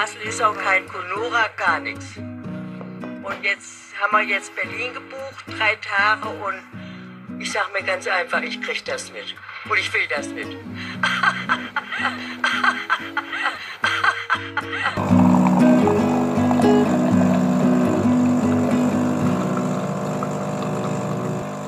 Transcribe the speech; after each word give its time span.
Kassel 0.00 0.22
ist 0.22 0.42
auch 0.42 0.56
kein 0.56 0.86
Conora, 0.88 1.44
gar 1.58 1.78
nichts. 1.78 2.16
Und 2.16 3.36
jetzt 3.42 3.92
haben 4.00 4.12
wir 4.12 4.34
jetzt 4.34 4.50
Berlin 4.56 4.94
gebucht, 4.94 5.44
drei 5.46 5.76
Tage 5.76 6.26
und 6.26 7.38
ich 7.38 7.52
sag 7.52 7.70
mir 7.74 7.82
ganz 7.82 8.06
einfach, 8.06 8.40
ich 8.40 8.62
krieg 8.62 8.82
das 8.86 9.12
mit. 9.12 9.34
Und 9.68 9.78
ich 9.78 9.92
will 9.92 10.00
das 10.08 10.28
mit. 10.28 10.46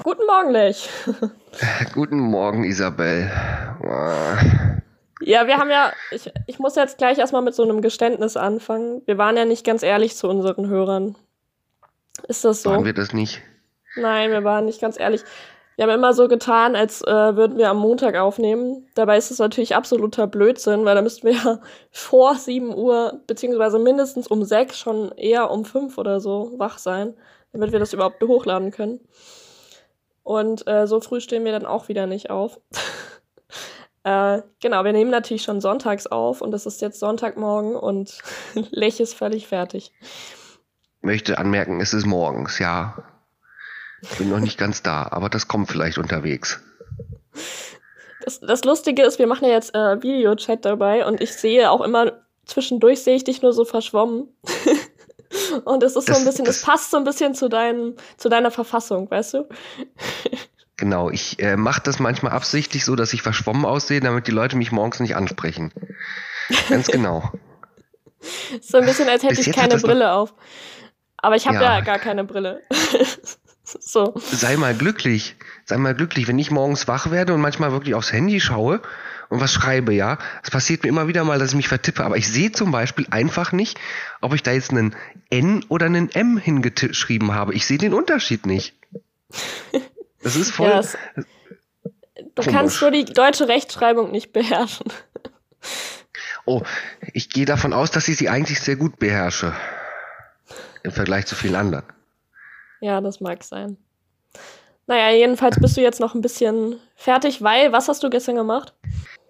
Guten 0.04 0.26
Morgen, 0.26 0.50
Lech. 0.52 0.88
Guten 1.92 2.18
Morgen, 2.18 2.64
Isabel. 2.64 3.30
Ja, 5.24 5.46
wir 5.46 5.58
haben 5.58 5.70
ja, 5.70 5.92
ich, 6.10 6.30
ich 6.46 6.58
muss 6.58 6.74
jetzt 6.76 6.98
gleich 6.98 7.18
erstmal 7.18 7.42
mit 7.42 7.54
so 7.54 7.62
einem 7.62 7.80
Geständnis 7.80 8.36
anfangen. 8.36 9.02
Wir 9.06 9.18
waren 9.18 9.36
ja 9.36 9.44
nicht 9.44 9.64
ganz 9.64 9.82
ehrlich 9.82 10.16
zu 10.16 10.28
unseren 10.28 10.68
Hörern. 10.68 11.14
Ist 12.28 12.44
das 12.44 12.62
so? 12.62 12.70
Waren 12.70 12.84
wir 12.84 12.92
das 12.92 13.12
nicht? 13.12 13.40
Nein, 13.96 14.30
wir 14.30 14.44
waren 14.44 14.64
nicht 14.64 14.80
ganz 14.80 14.98
ehrlich. 14.98 15.22
Wir 15.76 15.84
haben 15.84 15.94
immer 15.94 16.12
so 16.12 16.28
getan, 16.28 16.76
als 16.76 17.02
äh, 17.02 17.36
würden 17.36 17.56
wir 17.56 17.70
am 17.70 17.78
Montag 17.78 18.16
aufnehmen. 18.16 18.86
Dabei 18.94 19.16
ist 19.16 19.30
es 19.30 19.38
natürlich 19.38 19.74
absoluter 19.74 20.26
Blödsinn, 20.26 20.84
weil 20.84 20.94
da 20.94 21.02
müssten 21.02 21.26
wir 21.26 21.34
ja 21.34 21.60
vor 21.90 22.34
7 22.34 22.74
Uhr, 22.74 23.20
beziehungsweise 23.26 23.78
mindestens 23.78 24.26
um 24.26 24.44
6, 24.44 24.78
schon 24.78 25.12
eher 25.12 25.50
um 25.50 25.64
5 25.64 25.96
oder 25.96 26.20
so 26.20 26.52
wach 26.58 26.78
sein, 26.78 27.14
damit 27.52 27.72
wir 27.72 27.78
das 27.78 27.92
überhaupt 27.92 28.22
hochladen 28.22 28.70
können. 28.70 29.00
Und 30.22 30.66
äh, 30.68 30.86
so 30.86 31.00
früh 31.00 31.20
stehen 31.20 31.44
wir 31.44 31.52
dann 31.52 31.66
auch 31.66 31.88
wieder 31.88 32.06
nicht 32.06 32.30
auf. 32.30 32.60
äh, 34.04 34.42
genau, 34.60 34.84
wir 34.84 34.92
nehmen 34.92 35.10
natürlich 35.10 35.42
schon 35.42 35.60
sonntags 35.60 36.06
auf 36.06 36.40
und 36.40 36.52
es 36.54 36.66
ist 36.66 36.80
jetzt 36.80 36.98
Sonntagmorgen 36.98 37.76
und 37.76 38.18
Lech 38.70 39.00
ist 39.00 39.14
völlig 39.14 39.46
fertig. 39.46 39.92
Möchte 41.00 41.38
anmerken, 41.38 41.80
es 41.80 41.94
ist 41.94 42.06
morgens, 42.06 42.58
ja. 42.58 43.04
Ich 44.02 44.18
bin 44.18 44.30
noch 44.30 44.40
nicht 44.40 44.58
ganz 44.58 44.82
da, 44.82 45.06
aber 45.10 45.28
das 45.28 45.46
kommt 45.46 45.70
vielleicht 45.70 45.98
unterwegs. 45.98 46.60
Das, 48.24 48.40
das 48.40 48.64
Lustige 48.64 49.02
ist, 49.02 49.18
wir 49.18 49.26
machen 49.26 49.46
ja 49.46 49.54
jetzt 49.54 49.74
äh, 49.74 50.02
Videochat 50.02 50.64
dabei 50.64 51.06
und 51.06 51.20
ich 51.20 51.34
sehe 51.34 51.70
auch 51.70 51.80
immer, 51.80 52.12
zwischendurch 52.44 53.02
sehe 53.02 53.16
ich 53.16 53.24
dich 53.24 53.42
nur 53.42 53.52
so 53.52 53.64
verschwommen. 53.64 54.28
und 55.64 55.82
es 55.82 55.96
ist 55.96 56.08
das, 56.08 56.16
so 56.16 56.22
ein 56.22 56.26
bisschen, 56.26 56.46
es 56.46 56.62
passt 56.62 56.90
so 56.90 56.96
ein 56.96 57.04
bisschen 57.04 57.34
zu, 57.34 57.48
dein, 57.48 57.94
zu 58.16 58.28
deiner 58.28 58.50
Verfassung, 58.50 59.10
weißt 59.10 59.34
du? 59.34 59.48
Genau, 60.82 61.10
ich 61.10 61.38
äh, 61.38 61.56
mache 61.56 61.80
das 61.80 62.00
manchmal 62.00 62.32
absichtlich 62.32 62.84
so, 62.84 62.96
dass 62.96 63.12
ich 63.12 63.22
verschwommen 63.22 63.64
aussehe, 63.64 64.00
damit 64.00 64.26
die 64.26 64.32
Leute 64.32 64.56
mich 64.56 64.72
morgens 64.72 64.98
nicht 64.98 65.14
ansprechen. 65.14 65.72
Ganz 66.68 66.88
genau. 66.88 67.30
so 68.60 68.78
ein 68.78 68.84
bisschen, 68.84 69.08
als 69.08 69.22
hätte 69.22 69.36
Bis 69.36 69.46
ich 69.46 69.54
keine 69.54 69.78
Brille 69.78 70.10
auf. 70.10 70.34
Aber 71.18 71.36
ich 71.36 71.46
habe 71.46 71.58
ja. 71.58 71.78
ja 71.78 71.80
gar 71.82 72.00
keine 72.00 72.24
Brille. 72.24 72.62
So. 73.64 74.12
Sei 74.16 74.56
mal 74.56 74.74
glücklich. 74.74 75.36
Sei 75.64 75.78
mal 75.78 75.94
glücklich, 75.94 76.26
wenn 76.26 76.38
ich 76.38 76.50
morgens 76.50 76.88
wach 76.88 77.12
werde 77.12 77.32
und 77.32 77.40
manchmal 77.40 77.70
wirklich 77.70 77.94
aufs 77.94 78.12
Handy 78.12 78.40
schaue 78.40 78.82
und 79.30 79.40
was 79.40 79.52
schreibe, 79.52 79.94
ja. 79.94 80.18
Es 80.42 80.50
passiert 80.50 80.82
mir 80.82 80.88
immer 80.88 81.06
wieder 81.06 81.22
mal, 81.22 81.38
dass 81.38 81.50
ich 81.50 81.56
mich 81.56 81.68
vertippe, 81.68 82.04
aber 82.04 82.16
ich 82.16 82.28
sehe 82.28 82.50
zum 82.50 82.72
Beispiel 82.72 83.06
einfach 83.10 83.52
nicht, 83.52 83.78
ob 84.20 84.34
ich 84.34 84.42
da 84.42 84.50
jetzt 84.50 84.72
einen 84.72 84.96
N 85.30 85.64
oder 85.68 85.86
einen 85.86 86.10
M 86.10 86.36
hingeschrieben 86.36 87.32
habe. 87.32 87.54
Ich 87.54 87.66
sehe 87.66 87.78
den 87.78 87.94
Unterschied 87.94 88.46
nicht. 88.46 88.74
Das 90.22 90.36
ist 90.36 90.52
voll. 90.52 90.70
Ja, 90.70 90.78
es, 90.78 90.96
du 92.34 92.42
kannst 92.42 92.80
nur 92.80 92.90
die 92.90 93.04
deutsche 93.04 93.48
Rechtschreibung 93.48 94.10
nicht 94.10 94.32
beherrschen. 94.32 94.92
Oh, 96.44 96.62
ich 97.12 97.30
gehe 97.30 97.44
davon 97.44 97.72
aus, 97.72 97.90
dass 97.90 98.08
ich 98.08 98.16
sie 98.16 98.28
eigentlich 98.28 98.60
sehr 98.60 98.76
gut 98.76 98.98
beherrsche. 98.98 99.54
Im 100.82 100.90
Vergleich 100.90 101.26
zu 101.26 101.36
vielen 101.36 101.54
anderen. 101.54 101.84
Ja, 102.80 103.00
das 103.00 103.20
mag 103.20 103.44
sein. 103.44 103.76
Naja, 104.88 105.16
jedenfalls 105.16 105.60
bist 105.60 105.76
du 105.76 105.80
jetzt 105.80 106.00
noch 106.00 106.14
ein 106.14 106.20
bisschen 106.20 106.80
fertig, 106.96 107.42
weil, 107.42 107.72
was 107.72 107.88
hast 107.88 108.02
du 108.02 108.10
gestern 108.10 108.34
gemacht? 108.34 108.74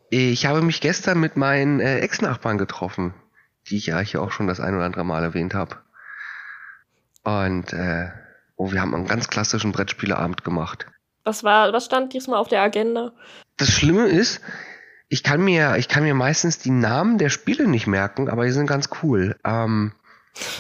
Ich 0.09 0.47
habe 0.47 0.63
mich 0.63 0.81
gestern 0.81 1.21
mit 1.21 1.37
meinen 1.37 1.81
äh, 1.81 2.01
Ex-Nachbarn 2.01 2.57
getroffen, 2.57 3.15
die 3.69 3.77
ich 3.77 3.87
ja 3.87 4.01
hier 4.01 4.23
auch 4.23 4.31
schon 4.31 4.47
das 4.47 4.61
ein 4.61 4.75
oder 4.75 4.85
andere 4.85 5.05
Mal 5.05 5.23
erwähnt 5.23 5.55
habe. 5.55 5.77
Und 7.25 7.73
äh, 7.75 8.11
oh, 8.63 8.73
wir 8.73 8.81
haben 8.81 8.95
einen 8.95 9.07
ganz 9.07 9.29
klassischen 9.29 9.73
Brettspieleabend 9.73 10.45
gemacht. 10.45 10.87
Was 11.25 11.45
war, 11.45 11.73
was 11.73 11.85
stand 11.87 12.13
diesmal 12.13 12.39
auf 12.39 12.49
der 12.49 12.63
Agenda? 12.63 13.13
Das 13.57 13.69
Schlimme 13.69 14.07
ist, 14.07 14.41
ich 15.09 15.23
kann 15.23 15.41
mir, 15.41 15.77
ich 15.77 15.89
kann 15.89 16.03
mir 16.03 16.15
meistens 16.15 16.59
die 16.59 16.71
Namen 16.71 17.19
der 17.19 17.29
Spiele 17.29 17.69
nicht 17.69 17.87
merken, 17.87 18.29
aber 18.29 18.45
die 18.45 18.53
sind 18.53 18.67
ganz 18.67 18.89
cool. 19.03 19.37
Ähm, 19.45 19.93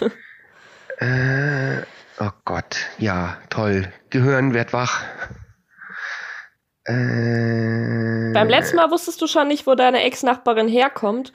äh, 0.98 1.82
Oh 2.24 2.30
Gott, 2.44 2.76
ja, 2.98 3.38
toll. 3.50 3.92
Gehirn 4.10 4.54
wird 4.54 4.72
wach. 4.72 5.02
Äh, 6.84 8.32
beim 8.32 8.48
letzten 8.48 8.76
Mal 8.76 8.90
wusstest 8.92 9.20
du 9.22 9.26
schon 9.26 9.48
nicht, 9.48 9.66
wo 9.66 9.74
deine 9.74 10.02
Ex-Nachbarin 10.04 10.68
herkommt. 10.68 11.32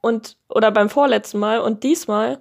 Und, 0.00 0.36
oder 0.48 0.70
beim 0.70 0.90
vorletzten 0.90 1.38
Mal. 1.40 1.58
Und 1.58 1.82
diesmal 1.82 2.38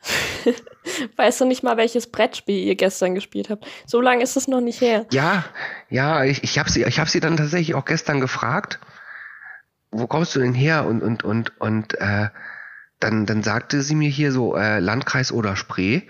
weißt 1.16 1.40
du 1.40 1.44
nicht 1.44 1.62
mal, 1.62 1.76
welches 1.76 2.10
Brettspiel 2.10 2.64
ihr 2.64 2.74
gestern 2.76 3.14
gespielt 3.14 3.50
habt. 3.50 3.66
So 3.86 4.00
lange 4.00 4.22
ist 4.22 4.36
es 4.36 4.48
noch 4.48 4.60
nicht 4.60 4.80
her. 4.80 5.06
Ja, 5.10 5.44
ja, 5.88 6.24
ich, 6.24 6.42
ich 6.44 6.58
habe 6.58 6.70
sie, 6.70 6.84
ich 6.84 6.98
hab 6.98 7.08
sie 7.08 7.20
dann 7.20 7.36
tatsächlich 7.36 7.74
auch 7.74 7.84
gestern 7.84 8.20
gefragt, 8.20 8.78
wo 9.90 10.06
kommst 10.06 10.34
du 10.34 10.40
denn 10.40 10.54
her? 10.54 10.86
Und, 10.86 11.02
und, 11.02 11.24
und, 11.24 11.60
und 11.60 11.94
äh, 12.00 12.28
dann, 13.00 13.26
dann 13.26 13.42
sagte 13.42 13.82
sie 13.82 13.94
mir 13.94 14.10
hier 14.10 14.32
so 14.32 14.56
äh, 14.56 14.80
Landkreis 14.80 15.32
oder 15.32 15.56
Spree. 15.56 16.02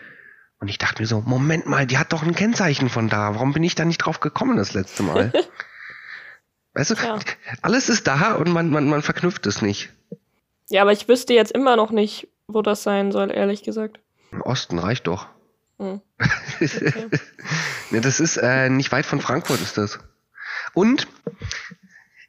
Und 0.61 0.69
ich 0.69 0.79
dachte 0.79 1.03
mir 1.03 1.07
so, 1.07 1.21
Moment 1.21 1.67
mal, 1.67 1.87
die 1.87 1.99
hat 1.99 2.13
doch 2.13 2.23
ein 2.23 2.35
Kennzeichen 2.35 2.89
von 2.89 3.09
da. 3.09 3.35
Warum 3.35 3.53
bin 3.53 3.63
ich 3.63 3.75
da 3.75 3.85
nicht 3.85 3.99
drauf 3.99 4.21
gekommen 4.21 4.57
das 4.57 4.75
letzte 4.75 5.03
Mal? 5.05 5.33
weißt 6.75 6.91
du, 6.91 6.95
ja. 6.95 7.19
alles 7.63 7.89
ist 7.89 8.07
da 8.07 8.35
und 8.35 8.51
man, 8.51 8.71
man, 8.71 8.89
man 8.89 9.03
verknüpft 9.03 9.47
es 9.47 9.63
nicht. 9.63 9.91
Ja, 10.69 10.83
aber 10.83 10.93
ich 10.93 11.09
wüsste 11.09 11.33
jetzt 11.33 11.53
immer 11.53 11.77
noch 11.77 11.91
nicht, 11.91 12.29
wo 12.49 12.63
das 12.63 12.83
sein 12.83 13.13
soll, 13.13 13.31
ehrlich 13.31 13.63
gesagt. 13.63 14.01
Im 14.33 14.43
Osten 14.43 14.79
reicht 14.79 15.07
doch. 15.07 15.29
Hm. 15.79 16.01
Okay. 16.61 16.93
ja, 17.93 18.01
das 18.01 18.19
ist 18.19 18.37
äh, 18.37 18.69
nicht 18.69 18.91
weit 18.91 19.07
von 19.07 19.21
Frankfurt 19.21 19.61
ist 19.61 19.79
das. 19.79 20.01
Und 20.75 21.07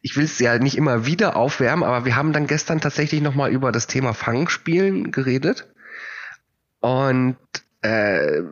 ich 0.03 0.15
will 0.15 0.25
es 0.25 0.37
ja 0.37 0.59
nicht 0.59 0.77
immer 0.77 1.07
wieder 1.07 1.35
aufwärmen, 1.35 1.83
aber 1.83 2.05
wir 2.05 2.15
haben 2.15 2.31
dann 2.31 2.45
gestern 2.45 2.79
tatsächlich 2.79 3.21
nochmal 3.21 3.51
über 3.51 3.71
das 3.71 3.87
Thema 3.87 4.13
Fangspielen 4.13 5.11
geredet. 5.11 5.67
Und 6.79 7.37
äh, 7.81 8.43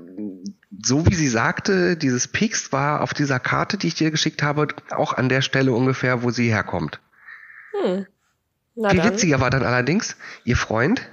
so 0.83 1.06
wie 1.06 1.13
sie 1.13 1.27
sagte, 1.27 1.95
dieses 1.95 2.27
Pix 2.27 2.72
war 2.72 3.01
auf 3.01 3.13
dieser 3.13 3.39
Karte, 3.39 3.77
die 3.77 3.88
ich 3.88 3.95
dir 3.95 4.09
geschickt 4.09 4.41
habe, 4.41 4.67
auch 4.89 5.13
an 5.13 5.29
der 5.29 5.41
Stelle 5.44 5.73
ungefähr, 5.73 6.23
wo 6.23 6.31
sie 6.31 6.50
herkommt. 6.50 7.00
Hm. 7.79 8.07
Na 8.75 8.89
Viel 8.89 9.00
dann. 9.00 9.11
witziger 9.11 9.39
war 9.39 9.51
dann 9.51 9.63
allerdings 9.63 10.17
ihr 10.44 10.57
Freund, 10.57 11.07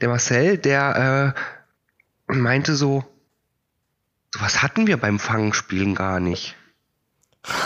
der 0.00 0.08
Marcel, 0.08 0.58
der 0.58 1.34
äh, 2.28 2.34
meinte 2.34 2.74
so, 2.74 3.04
was 4.38 4.62
hatten 4.62 4.86
wir 4.86 4.96
beim 4.96 5.18
Fangenspielen 5.18 5.94
gar 5.94 6.20
nicht. 6.20 6.56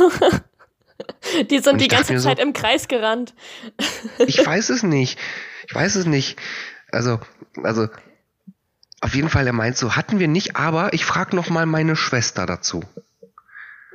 die 1.50 1.58
sind 1.58 1.80
die 1.80 1.88
ganze 1.88 2.16
Zeit 2.18 2.38
so, 2.38 2.42
im 2.42 2.52
Kreis 2.52 2.88
gerannt. 2.88 3.34
ich 4.18 4.44
weiß 4.44 4.70
es 4.70 4.82
nicht. 4.82 5.18
Ich 5.66 5.74
weiß 5.74 5.96
es 5.96 6.06
nicht. 6.06 6.38
Also, 6.92 7.20
also 7.62 7.88
auf 9.00 9.14
jeden 9.14 9.30
Fall, 9.30 9.46
er 9.46 9.52
meint 9.52 9.76
so, 9.76 9.96
hatten 9.96 10.18
wir 10.18 10.28
nicht, 10.28 10.56
aber 10.56 10.92
ich 10.92 11.04
frage 11.04 11.34
noch 11.34 11.48
mal 11.48 11.66
meine 11.66 11.96
Schwester 11.96 12.46
dazu. 12.46 12.84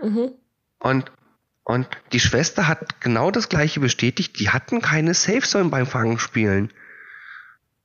Mhm. 0.01 0.31
Und, 0.79 1.11
und 1.63 1.87
die 2.11 2.19
Schwester 2.19 2.67
hat 2.67 3.01
genau 3.01 3.31
das 3.31 3.49
gleiche 3.49 3.79
bestätigt, 3.79 4.39
die 4.39 4.49
hatten 4.49 4.81
keine 4.81 5.13
Safe 5.13 5.41
Zone 5.41 5.69
beim 5.69 5.85
Fangenspielen. 5.85 6.71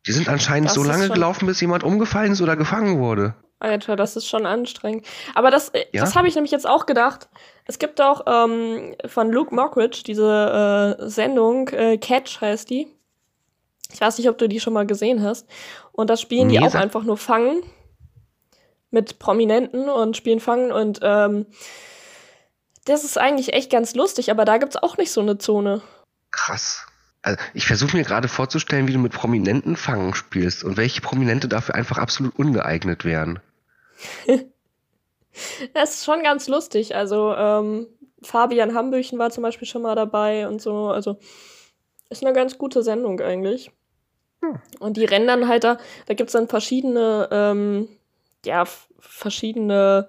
Die 0.06 0.12
sind 0.12 0.28
anscheinend 0.28 0.68
das 0.68 0.74
so 0.74 0.82
lange 0.82 1.08
gelaufen, 1.08 1.46
bis 1.46 1.60
jemand 1.60 1.84
umgefallen 1.84 2.32
ist 2.32 2.40
oder 2.40 2.56
gefangen 2.56 2.98
wurde. 2.98 3.34
Alter, 3.58 3.94
das 3.94 4.16
ist 4.16 4.26
schon 4.26 4.46
anstrengend. 4.46 5.06
Aber 5.34 5.50
das, 5.50 5.68
äh, 5.70 5.84
ja? 5.92 6.00
das 6.00 6.16
habe 6.16 6.26
ich 6.26 6.34
nämlich 6.34 6.50
jetzt 6.50 6.66
auch 6.66 6.86
gedacht. 6.86 7.28
Es 7.66 7.78
gibt 7.78 8.00
auch 8.00 8.22
ähm, 8.26 8.94
von 9.06 9.30
Luke 9.30 9.54
Mockridge 9.54 10.02
diese 10.06 10.96
äh, 10.98 11.08
Sendung, 11.08 11.68
äh, 11.68 11.98
Catch 11.98 12.40
heißt 12.40 12.70
die. 12.70 12.88
Ich 13.92 14.00
weiß 14.00 14.16
nicht, 14.16 14.28
ob 14.30 14.38
du 14.38 14.48
die 14.48 14.60
schon 14.60 14.72
mal 14.72 14.86
gesehen 14.86 15.22
hast. 15.22 15.46
Und 15.92 16.08
da 16.08 16.16
spielen 16.16 16.46
nee, 16.46 16.58
die 16.58 16.64
auch 16.64 16.74
einfach 16.74 17.02
nur 17.02 17.18
Fangen 17.18 17.62
mit 18.90 19.18
Prominenten 19.18 19.88
und 19.88 20.16
spielen 20.16 20.40
Fangen 20.40 20.72
und 20.72 21.00
ähm, 21.02 21.46
das 22.84 23.04
ist 23.04 23.18
eigentlich 23.18 23.52
echt 23.52 23.70
ganz 23.70 23.94
lustig, 23.94 24.30
aber 24.30 24.44
da 24.44 24.58
gibt 24.58 24.74
es 24.74 24.82
auch 24.82 24.96
nicht 24.96 25.12
so 25.12 25.20
eine 25.20 25.38
Zone. 25.38 25.82
Krass. 26.30 26.86
Also 27.22 27.38
ich 27.52 27.66
versuche 27.66 27.96
mir 27.96 28.04
gerade 28.04 28.28
vorzustellen, 28.28 28.88
wie 28.88 28.92
du 28.92 28.98
mit 28.98 29.12
Prominenten 29.12 29.76
Fangen 29.76 30.14
spielst 30.14 30.64
und 30.64 30.76
welche 30.76 31.00
Prominente 31.00 31.48
dafür 31.48 31.74
einfach 31.74 31.98
absolut 31.98 32.34
ungeeignet 32.36 33.04
wären. 33.04 33.40
das 35.74 35.96
ist 35.96 36.04
schon 36.04 36.22
ganz 36.22 36.48
lustig. 36.48 36.94
Also 36.94 37.34
ähm, 37.34 37.86
Fabian 38.22 38.74
Hambüchen 38.74 39.18
war 39.18 39.30
zum 39.30 39.42
Beispiel 39.42 39.68
schon 39.68 39.82
mal 39.82 39.94
dabei 39.94 40.48
und 40.48 40.62
so. 40.62 40.88
Also 40.88 41.18
ist 42.08 42.24
eine 42.24 42.34
ganz 42.34 42.58
gute 42.58 42.82
Sendung 42.82 43.20
eigentlich. 43.20 43.70
Hm. 44.42 44.60
Und 44.78 44.96
die 44.96 45.04
rennen 45.04 45.26
dann 45.26 45.48
halt 45.48 45.64
da, 45.64 45.78
da 46.06 46.14
gibt 46.14 46.28
es 46.28 46.32
dann 46.32 46.48
verschiedene, 46.48 47.28
ähm, 47.30 47.88
ja, 48.44 48.64
verschiedene 48.98 50.08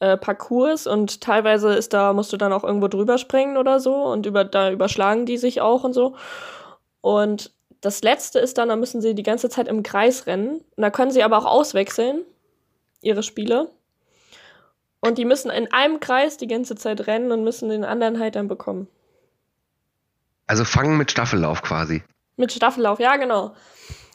äh, 0.00 0.16
Parcours 0.16 0.86
und 0.86 1.20
teilweise 1.20 1.74
ist 1.74 1.92
da, 1.92 2.12
musst 2.12 2.32
du 2.32 2.36
dann 2.36 2.52
auch 2.52 2.64
irgendwo 2.64 2.88
drüber 2.88 3.18
springen 3.18 3.56
oder 3.56 3.80
so 3.80 3.94
und 3.94 4.26
über, 4.26 4.44
da 4.44 4.70
überschlagen 4.70 5.26
die 5.26 5.38
sich 5.38 5.60
auch 5.60 5.84
und 5.84 5.92
so. 5.92 6.16
Und 7.00 7.52
das 7.80 8.02
letzte 8.02 8.38
ist 8.38 8.58
dann, 8.58 8.68
da 8.68 8.76
müssen 8.76 9.00
sie 9.00 9.14
die 9.14 9.22
ganze 9.22 9.48
Zeit 9.48 9.68
im 9.68 9.82
Kreis 9.82 10.26
rennen. 10.26 10.60
Und 10.76 10.82
da 10.82 10.90
können 10.90 11.10
sie 11.10 11.22
aber 11.22 11.38
auch 11.38 11.46
auswechseln, 11.46 12.22
ihre 13.00 13.22
Spiele. 13.22 13.70
Und 15.00 15.16
die 15.16 15.24
müssen 15.24 15.50
in 15.50 15.72
einem 15.72 15.98
Kreis 16.00 16.36
die 16.36 16.46
ganze 16.46 16.76
Zeit 16.76 17.06
rennen 17.06 17.32
und 17.32 17.42
müssen 17.42 17.70
den 17.70 17.84
anderen 17.84 18.18
halt 18.18 18.36
dann 18.36 18.48
bekommen. 18.48 18.86
Also 20.46 20.64
fangen 20.64 20.98
mit 20.98 21.10
Staffellauf 21.10 21.62
quasi. 21.62 22.02
Mit 22.36 22.52
Staffellauf, 22.52 23.00
ja, 23.00 23.16
genau. 23.16 23.54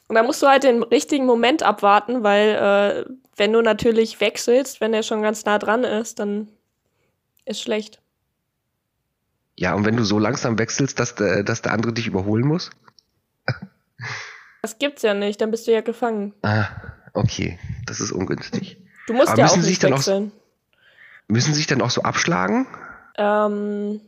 Und 0.07 0.15
da 0.15 0.23
musst 0.23 0.41
du 0.41 0.47
halt 0.47 0.63
den 0.63 0.83
richtigen 0.83 1.25
Moment 1.25 1.63
abwarten, 1.63 2.23
weil 2.23 2.49
äh, 2.49 3.11
wenn 3.35 3.53
du 3.53 3.61
natürlich 3.61 4.19
wechselst, 4.21 4.81
wenn 4.81 4.93
er 4.93 5.03
schon 5.03 5.21
ganz 5.21 5.45
nah 5.45 5.57
dran 5.57 5.83
ist, 5.83 6.19
dann 6.19 6.49
ist 7.45 7.61
schlecht. 7.61 8.01
Ja, 9.55 9.73
und 9.73 9.85
wenn 9.85 9.95
du 9.95 10.03
so 10.03 10.19
langsam 10.19 10.59
wechselst, 10.59 10.99
dass 10.99 11.15
der, 11.15 11.43
dass 11.43 11.61
der 11.61 11.71
andere 11.71 11.93
dich 11.93 12.07
überholen 12.07 12.45
muss? 12.45 12.69
Das 14.61 14.79
gibt's 14.79 15.01
ja 15.01 15.13
nicht, 15.13 15.39
dann 15.41 15.51
bist 15.51 15.67
du 15.67 15.71
ja 15.71 15.81
gefangen. 15.81 16.33
Ah, 16.41 16.65
okay. 17.13 17.59
Das 17.85 17.99
ist 17.99 18.11
ungünstig. 18.11 18.77
Du 19.07 19.13
musst 19.13 19.29
Aber 19.29 19.39
ja 19.39 19.47
auch 19.47 19.57
nicht 19.57 19.83
wechseln. 19.83 20.31
Auch, 20.31 21.27
müssen 21.27 21.53
sich 21.53 21.67
dann 21.67 21.81
auch 21.81 21.91
so 21.91 22.01
abschlagen? 22.01 22.67
Ähm, 23.17 24.01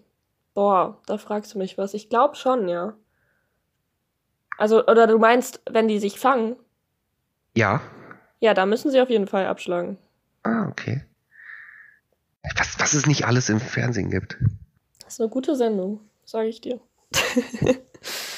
boah, 0.53 0.99
da 1.05 1.17
fragst 1.17 1.53
du 1.53 1.59
mich 1.59 1.77
was. 1.77 1.93
Ich 1.93 2.09
glaube 2.09 2.35
schon, 2.35 2.67
ja. 2.67 2.95
Also, 4.57 4.85
oder 4.85 5.07
du 5.07 5.19
meinst, 5.19 5.61
wenn 5.69 5.87
die 5.87 5.99
sich 5.99 6.19
fangen? 6.19 6.55
Ja. 7.55 7.81
Ja, 8.39 8.53
da 8.53 8.65
müssen 8.65 8.91
sie 8.91 9.01
auf 9.01 9.09
jeden 9.09 9.27
Fall 9.27 9.45
abschlagen. 9.45 9.97
Ah, 10.43 10.67
okay. 10.67 11.03
Was, 12.55 12.79
was 12.79 12.93
es 12.93 13.05
nicht 13.05 13.25
alles 13.25 13.49
im 13.49 13.59
Fernsehen 13.59 14.09
gibt. 14.09 14.37
Das 15.03 15.13
ist 15.13 15.21
eine 15.21 15.29
gute 15.29 15.55
Sendung, 15.55 16.01
sage 16.23 16.47
ich 16.47 16.61
dir. 16.61 16.79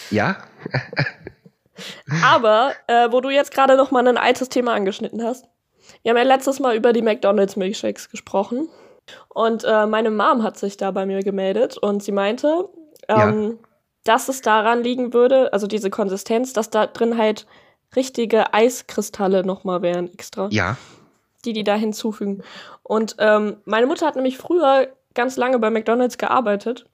ja? 0.09 0.37
Aber, 2.23 2.73
äh, 2.87 3.11
wo 3.11 3.21
du 3.21 3.29
jetzt 3.29 3.53
gerade 3.53 3.77
noch 3.77 3.91
mal 3.91 4.05
ein 4.07 4.17
altes 4.17 4.49
Thema 4.49 4.73
angeschnitten 4.73 5.23
hast. 5.23 5.45
Wir 6.01 6.11
haben 6.11 6.17
ja 6.17 6.23
letztes 6.23 6.59
Mal 6.59 6.75
über 6.75 6.93
die 6.93 7.01
McDonald's 7.01 7.55
Milkshakes 7.55 8.09
gesprochen. 8.09 8.67
Und 9.27 9.63
äh, 9.63 9.85
meine 9.85 10.11
Mom 10.11 10.43
hat 10.43 10.57
sich 10.57 10.77
da 10.77 10.91
bei 10.91 11.05
mir 11.05 11.23
gemeldet 11.23 11.77
und 11.77 12.03
sie 12.03 12.11
meinte, 12.11 12.69
ähm, 13.07 13.59
ja 13.61 13.68
dass 14.03 14.29
es 14.29 14.41
daran 14.41 14.83
liegen 14.83 15.13
würde, 15.13 15.51
also 15.53 15.67
diese 15.67 15.89
Konsistenz, 15.89 16.53
dass 16.53 16.69
da 16.69 16.87
drin 16.87 17.17
halt 17.17 17.45
richtige 17.95 18.53
Eiskristalle 18.53 19.43
nochmal 19.43 19.81
wären 19.81 20.11
extra. 20.13 20.47
Ja. 20.51 20.77
Die 21.45 21.53
die 21.53 21.63
da 21.63 21.75
hinzufügen. 21.75 22.43
Und 22.83 23.15
ähm, 23.19 23.57
meine 23.65 23.87
Mutter 23.87 24.05
hat 24.05 24.15
nämlich 24.15 24.37
früher 24.37 24.89
ganz 25.13 25.37
lange 25.37 25.59
bei 25.59 25.69
McDonald's 25.69 26.17
gearbeitet. 26.17 26.85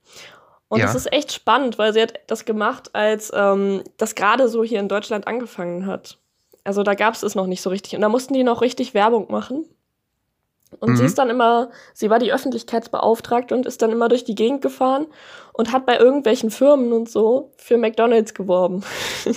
Und 0.67 0.79
ja. 0.79 0.85
das 0.85 0.95
ist 0.95 1.11
echt 1.11 1.31
spannend, 1.31 1.77
weil 1.77 1.93
sie 1.93 2.01
hat 2.01 2.19
das 2.27 2.45
gemacht, 2.45 2.89
als 2.93 3.31
ähm, 3.35 3.83
das 3.97 4.15
gerade 4.15 4.47
so 4.47 4.63
hier 4.63 4.79
in 4.79 4.87
Deutschland 4.87 5.27
angefangen 5.27 5.85
hat. 5.85 6.17
Also 6.63 6.81
da 6.83 6.95
gab 6.95 7.13
es 7.13 7.23
es 7.23 7.35
noch 7.35 7.47
nicht 7.47 7.61
so 7.61 7.69
richtig. 7.69 7.95
Und 7.95 8.01
da 8.01 8.09
mussten 8.09 8.33
die 8.33 8.43
noch 8.43 8.61
richtig 8.61 8.93
Werbung 8.93 9.31
machen. 9.31 9.65
Und 10.79 10.91
mhm. 10.91 10.95
sie 10.97 11.05
ist 11.05 11.17
dann 11.17 11.29
immer, 11.29 11.69
sie 11.93 12.09
war 12.09 12.19
die 12.19 12.33
Öffentlichkeitsbeauftragte 12.33 13.55
und 13.55 13.65
ist 13.65 13.81
dann 13.81 13.91
immer 13.91 14.09
durch 14.09 14.23
die 14.23 14.35
Gegend 14.35 14.61
gefahren 14.61 15.07
und 15.53 15.71
hat 15.71 15.85
bei 15.85 15.97
irgendwelchen 15.97 16.51
Firmen 16.51 16.93
und 16.93 17.09
so 17.09 17.51
für 17.57 17.77
McDonalds 17.77 18.33
geworben. 18.33 18.83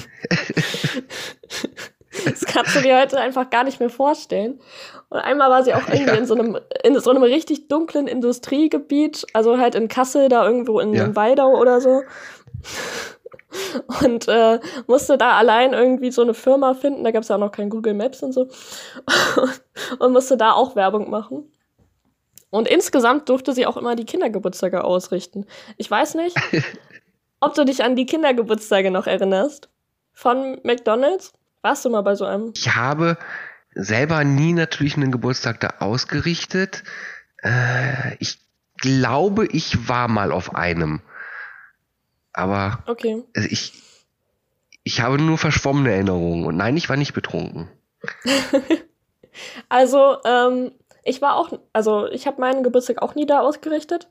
das 2.24 2.44
kannst 2.46 2.74
du 2.76 2.80
dir 2.80 3.00
heute 3.00 3.18
einfach 3.18 3.50
gar 3.50 3.64
nicht 3.64 3.80
mehr 3.80 3.90
vorstellen. 3.90 4.60
Und 5.08 5.18
einmal 5.18 5.50
war 5.50 5.62
sie 5.62 5.74
auch 5.74 5.88
irgendwie 5.92 6.12
ja. 6.12 6.14
in 6.14 6.26
so 6.26 6.34
einem, 6.34 6.58
in 6.82 6.98
so 7.00 7.10
einem 7.10 7.22
richtig 7.22 7.68
dunklen 7.68 8.06
Industriegebiet, 8.06 9.26
also 9.32 9.58
halt 9.58 9.74
in 9.74 9.88
Kassel, 9.88 10.28
da 10.28 10.46
irgendwo 10.46 10.80
in, 10.80 10.92
ja. 10.94 11.04
in 11.04 11.16
Waldau 11.16 11.58
oder 11.58 11.80
so 11.80 12.02
und 14.02 14.28
äh, 14.28 14.60
musste 14.86 15.18
da 15.18 15.36
allein 15.36 15.72
irgendwie 15.72 16.10
so 16.10 16.22
eine 16.22 16.34
Firma 16.34 16.74
finden. 16.74 17.04
Da 17.04 17.10
gab 17.10 17.22
es 17.22 17.28
ja 17.28 17.36
auch 17.36 17.40
noch 17.40 17.52
kein 17.52 17.70
Google 17.70 17.94
Maps 17.94 18.22
und 18.22 18.32
so. 18.32 18.48
und 19.98 20.12
musste 20.12 20.36
da 20.36 20.52
auch 20.52 20.76
Werbung 20.76 21.10
machen. 21.10 21.50
Und 22.50 22.68
insgesamt 22.68 23.28
durfte 23.28 23.52
sie 23.52 23.66
auch 23.66 23.76
immer 23.76 23.94
die 23.94 24.06
Kindergeburtstage 24.06 24.84
ausrichten. 24.84 25.46
Ich 25.76 25.90
weiß 25.90 26.14
nicht, 26.14 26.36
ob 27.40 27.54
du 27.54 27.64
dich 27.64 27.84
an 27.84 27.96
die 27.96 28.06
Kindergeburtstage 28.06 28.90
noch 28.90 29.06
erinnerst. 29.06 29.68
Von 30.12 30.58
McDonalds? 30.64 31.32
Warst 31.62 31.84
du 31.84 31.90
mal 31.90 32.02
bei 32.02 32.14
so 32.14 32.24
einem? 32.24 32.52
Ich 32.56 32.74
habe 32.74 33.18
selber 33.74 34.24
nie 34.24 34.52
natürlich 34.52 34.96
einen 34.96 35.12
Geburtstag 35.12 35.60
da 35.60 35.74
ausgerichtet. 35.78 36.84
Äh, 37.42 38.16
ich 38.18 38.38
glaube, 38.78 39.46
ich 39.46 39.88
war 39.88 40.08
mal 40.08 40.32
auf 40.32 40.54
einem. 40.54 41.02
Aber 42.38 42.84
okay. 42.86 43.24
Also 43.34 43.48
ich, 43.50 43.72
ich 44.84 45.00
habe 45.00 45.20
nur 45.20 45.38
verschwommene 45.38 45.90
Erinnerungen. 45.90 46.46
Und 46.46 46.56
nein, 46.56 46.76
ich 46.76 46.88
war 46.88 46.96
nicht 46.96 47.12
betrunken. 47.12 47.68
also, 49.68 50.18
ähm, 50.24 50.70
ich 51.02 51.20
war 51.20 51.34
auch, 51.34 51.58
also 51.72 52.06
ich 52.06 52.28
habe 52.28 52.40
meinen 52.40 52.62
Geburtstag 52.62 53.02
auch 53.02 53.16
nie 53.16 53.26
da 53.26 53.40
ausgerichtet. 53.40 54.06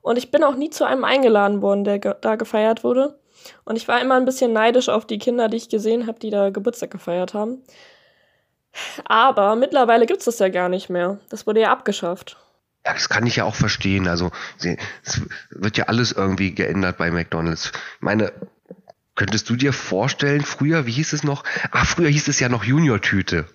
Und 0.00 0.16
ich 0.16 0.30
bin 0.30 0.44
auch 0.44 0.54
nie 0.54 0.70
zu 0.70 0.84
einem 0.84 1.02
eingeladen 1.02 1.60
worden, 1.60 1.82
der 1.82 1.98
ge 1.98 2.14
da 2.20 2.36
gefeiert 2.36 2.84
wurde. 2.84 3.18
Und 3.64 3.74
ich 3.74 3.88
war 3.88 4.00
immer 4.00 4.14
ein 4.14 4.24
bisschen 4.24 4.52
neidisch 4.52 4.88
auf 4.88 5.04
die 5.04 5.18
Kinder, 5.18 5.48
die 5.48 5.56
ich 5.56 5.68
gesehen 5.68 6.06
habe, 6.06 6.20
die 6.20 6.30
da 6.30 6.50
Geburtstag 6.50 6.92
gefeiert 6.92 7.34
haben. 7.34 7.64
Aber 9.06 9.56
mittlerweile 9.56 10.06
gibt 10.06 10.20
es 10.20 10.26
das 10.26 10.38
ja 10.38 10.50
gar 10.50 10.68
nicht 10.68 10.88
mehr. 10.88 11.18
Das 11.30 11.48
wurde 11.48 11.62
ja 11.62 11.72
abgeschafft. 11.72 12.36
Ja, 12.86 12.92
das 12.92 13.08
kann 13.08 13.26
ich 13.26 13.34
ja 13.34 13.44
auch 13.44 13.56
verstehen. 13.56 14.06
Also 14.06 14.30
es 15.02 15.20
wird 15.50 15.76
ja 15.76 15.86
alles 15.86 16.12
irgendwie 16.12 16.54
geändert 16.54 16.98
bei 16.98 17.10
McDonald's. 17.10 17.72
Ich 17.96 18.00
meine, 18.00 18.32
könntest 19.16 19.50
du 19.50 19.56
dir 19.56 19.72
vorstellen, 19.72 20.42
früher, 20.42 20.86
wie 20.86 20.92
hieß 20.92 21.12
es 21.12 21.24
noch? 21.24 21.42
Ah, 21.72 21.84
früher 21.84 22.08
hieß 22.08 22.28
es 22.28 22.38
ja 22.38 22.48
noch 22.48 22.62
Junior-Tüte. 22.62 23.46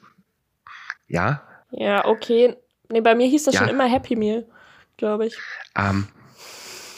Ja? 1.08 1.48
Ja, 1.72 2.06
okay. 2.06 2.58
Nee, 2.90 3.00
bei 3.00 3.16
mir 3.16 3.28
hieß 3.28 3.46
das 3.46 3.54
ja. 3.54 3.62
schon 3.62 3.70
immer 3.70 3.86
Happy 3.86 4.18
Meal, 4.18 4.46
glaube 4.98 5.28
ich. 5.28 5.38
Ähm, 5.78 6.10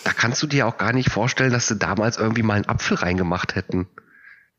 da 0.03 0.12
kannst 0.12 0.41
du 0.41 0.48
dir 0.48 0.65
auch 0.65 0.79
gar 0.79 0.91
nicht 0.91 1.12
vorstellen, 1.12 1.53
dass 1.53 1.67
sie 1.67 1.77
damals 1.77 2.17
irgendwie 2.17 2.41
mal 2.41 2.55
einen 2.55 2.67
Apfel 2.67 2.98
reingemacht 2.98 3.53
hätten. 3.53 3.88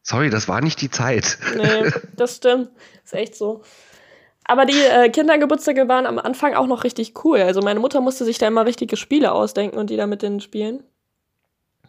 Sorry, 0.02 0.30
das 0.30 0.46
war 0.46 0.60
nicht 0.60 0.80
die 0.80 0.90
Zeit. 0.90 1.38
Nee, 1.56 1.90
das 2.16 2.36
stimmt. 2.36 2.70
Ist 3.02 3.14
echt 3.14 3.34
so. 3.34 3.64
Aber 4.44 4.66
die 4.66 4.78
äh, 4.78 5.08
Kindergeburtstage 5.08 5.88
waren 5.88 6.06
am 6.06 6.18
Anfang 6.18 6.54
auch 6.54 6.66
noch 6.66 6.84
richtig 6.84 7.24
cool. 7.24 7.40
Also 7.40 7.62
meine 7.62 7.80
Mutter 7.80 8.00
musste 8.00 8.24
sich 8.24 8.38
da 8.38 8.46
immer 8.46 8.66
richtige 8.66 8.96
Spiele 8.96 9.32
ausdenken 9.32 9.78
und 9.78 9.88
die 9.88 9.96
da 9.96 10.06
mit 10.06 10.22
denen 10.22 10.40
spielen. 10.40 10.82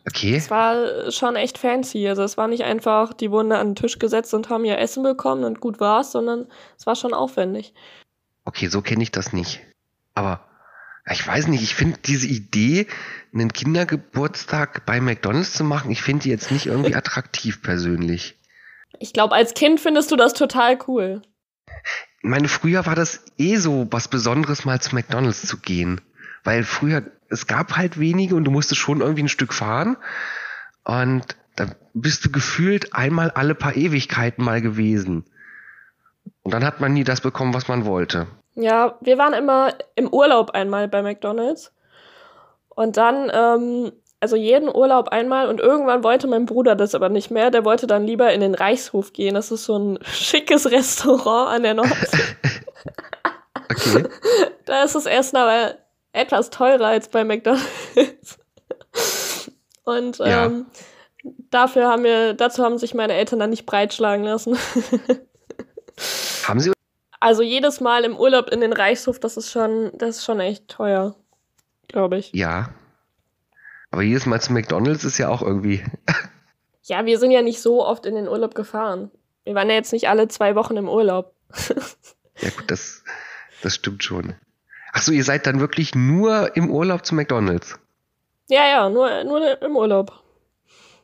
Okay. 0.08 0.36
Es 0.36 0.50
war 0.50 1.12
schon 1.12 1.36
echt 1.36 1.58
fancy. 1.58 2.08
Also 2.08 2.24
es 2.24 2.38
war 2.38 2.48
nicht 2.48 2.64
einfach, 2.64 3.14
die 3.14 3.32
wurden 3.32 3.50
da 3.50 3.60
an 3.60 3.70
den 3.70 3.76
Tisch 3.76 4.00
gesetzt 4.00 4.34
und 4.34 4.50
haben 4.50 4.64
ihr 4.64 4.78
Essen 4.78 5.04
bekommen 5.04 5.44
und 5.44 5.60
gut 5.60 5.80
war's, 5.80 6.12
sondern 6.12 6.48
es 6.78 6.86
war 6.86 6.96
schon 6.96 7.14
aufwendig. 7.14 7.74
Okay, 8.46 8.68
so 8.68 8.82
kenne 8.82 9.04
ich 9.04 9.12
das 9.12 9.34
nicht. 9.34 9.62
Aber 10.14 10.40
ich 11.12 11.28
weiß 11.28 11.48
nicht, 11.48 11.64
ich 11.64 11.76
finde 11.76 11.98
diese 12.06 12.28
Idee, 12.28 12.88
einen 13.34 13.52
Kindergeburtstag 13.52 14.86
bei 14.86 15.02
McDonalds 15.02 15.54
zu 15.54 15.64
machen, 15.64 15.92
ich 15.92 16.02
finde 16.02 16.24
die 16.24 16.30
jetzt 16.30 16.52
nicht 16.52 16.68
irgendwie 16.68 16.96
attraktiv 16.96 17.62
persönlich. 17.62 18.38
Ich 19.00 19.12
glaube, 19.12 19.36
als 19.36 19.56
Kind 19.56 19.82
findest 19.82 20.12
du 20.12 20.16
das 20.16 20.34
total 20.34 20.78
cool 20.88 21.22
meine, 22.26 22.48
früher 22.48 22.86
war 22.86 22.96
das 22.96 23.24
eh 23.38 23.58
so 23.58 23.88
was 23.92 24.08
Besonderes, 24.08 24.66
mal 24.66 24.82
zu 24.82 24.96
McDonalds 24.96 25.48
zu 25.48 25.58
gehen. 25.58 26.02
Weil 26.44 26.64
früher, 26.64 27.04
es 27.30 27.48
gab 27.48 27.76
halt 27.78 28.00
wenige 28.00 28.36
und 28.36 28.44
du 28.44 28.52
musstest 28.52 28.82
schon 28.82 29.02
irgendwie 29.02 29.24
ein 29.24 29.30
Stück 29.30 29.54
fahren. 29.54 29.98
Und 30.84 31.36
da 31.56 31.68
bist 31.94 32.26
du 32.26 32.32
gefühlt 32.32 32.94
einmal 32.94 33.32
alle 33.32 33.56
paar 33.56 33.76
Ewigkeiten 33.76 34.44
mal 34.44 34.62
gewesen. 34.62 35.26
Und 36.44 36.54
dann 36.54 36.66
hat 36.66 36.82
man 36.82 36.94
nie 36.94 37.04
das 37.04 37.22
bekommen, 37.22 37.54
was 37.54 37.68
man 37.68 37.86
wollte. 37.86 38.28
Ja, 38.56 38.98
wir 39.02 39.18
waren 39.18 39.34
immer 39.34 39.74
im 39.96 40.08
Urlaub 40.08 40.52
einmal 40.52 40.88
bei 40.88 41.02
McDonalds. 41.02 41.72
Und 42.70 42.98
dann 42.98 43.32
ähm, 43.34 43.92
also 44.26 44.38
jeden 44.38 44.70
Urlaub 44.70 45.10
einmal 45.10 45.48
und 45.50 45.60
irgendwann 45.60 46.04
wollte 46.04 46.26
mein 46.26 46.48
Bruder 46.48 46.76
das 46.76 46.96
aber 46.96 47.10
nicht 47.10 47.30
mehr. 47.30 47.52
Der 47.52 47.64
wollte 47.64 47.86
dann 47.86 48.08
lieber 48.08 48.34
in 48.34 48.42
den 48.42 48.56
Reichshof 48.56 49.14
gehen. 49.14 49.36
Das 49.36 49.52
ist 49.52 49.66
so 49.66 49.78
ein 49.78 50.00
schickes 50.02 50.66
Restaurant 50.72 51.52
an 51.52 51.62
der 51.62 51.76
Nordsee. 51.76 52.24
okay. 53.70 54.08
Da 54.66 54.84
ist 54.84 54.96
das 54.96 55.06
Essen 55.06 55.38
aber 55.38 55.76
etwas 56.12 56.50
teurer 56.50 56.88
als 56.88 57.10
bei 57.10 57.24
McDonalds. 57.24 58.40
Und 59.84 60.18
ja. 60.18 60.48
ähm, 60.48 60.66
dafür 61.52 61.88
haben 61.88 62.04
wir, 62.04 62.34
dazu 62.34 62.64
haben 62.64 62.80
sich 62.80 62.96
meine 62.96 63.14
Eltern 63.14 63.38
dann 63.38 63.52
nicht 63.52 63.68
breitschlagen 63.68 64.26
lassen. 64.26 64.58
haben 66.48 66.60
sie? 66.60 66.72
Also 67.20 67.44
jedes 67.44 67.80
Mal 67.80 68.06
im 68.06 68.18
Urlaub 68.18 68.50
in 68.50 68.60
den 68.60 68.74
Reichshof, 68.74 69.20
das 69.20 69.38
ist 69.38 69.52
schon, 69.52 69.92
das 69.94 70.18
ist 70.18 70.26
schon 70.26 70.40
echt 70.40 70.68
teuer, 70.68 71.14
glaube 71.88 72.18
ich. 72.18 72.34
Ja, 72.34 72.70
aber 73.96 74.04
jedes 74.04 74.26
Mal 74.26 74.42
zu 74.42 74.52
McDonalds 74.52 75.06
ist 75.06 75.18
ja 75.18 75.30
auch 75.30 75.42
irgendwie. 75.42 75.84
Ja, 76.88 77.04
wir 77.08 77.18
sind 77.18 77.32
ja 77.32 77.42
nicht 77.42 77.64
so 77.64 77.84
oft 77.84 78.06
in 78.06 78.14
den 78.14 78.28
Urlaub 78.28 78.54
gefahren. 78.54 79.10
Wir 79.44 79.56
waren 79.56 79.68
ja 79.70 79.74
jetzt 79.74 79.92
nicht 79.92 80.08
alle 80.08 80.28
zwei 80.28 80.54
Wochen 80.54 80.78
im 80.78 80.88
Urlaub. 80.88 81.34
ja, 82.38 82.52
gut, 82.52 82.70
das, 82.70 83.04
das 83.64 83.74
stimmt 83.74 84.04
schon. 84.04 84.36
Achso, 84.94 85.12
ihr 85.12 85.24
seid 85.24 85.48
dann 85.48 85.60
wirklich 85.60 85.96
nur 85.96 86.56
im 86.56 86.70
Urlaub 86.70 87.04
zu 87.04 87.16
McDonalds? 87.16 87.80
Ja, 88.50 88.68
ja, 88.68 88.90
nur, 88.92 89.24
nur 89.24 89.60
im 89.64 89.76
Urlaub. 89.76 90.22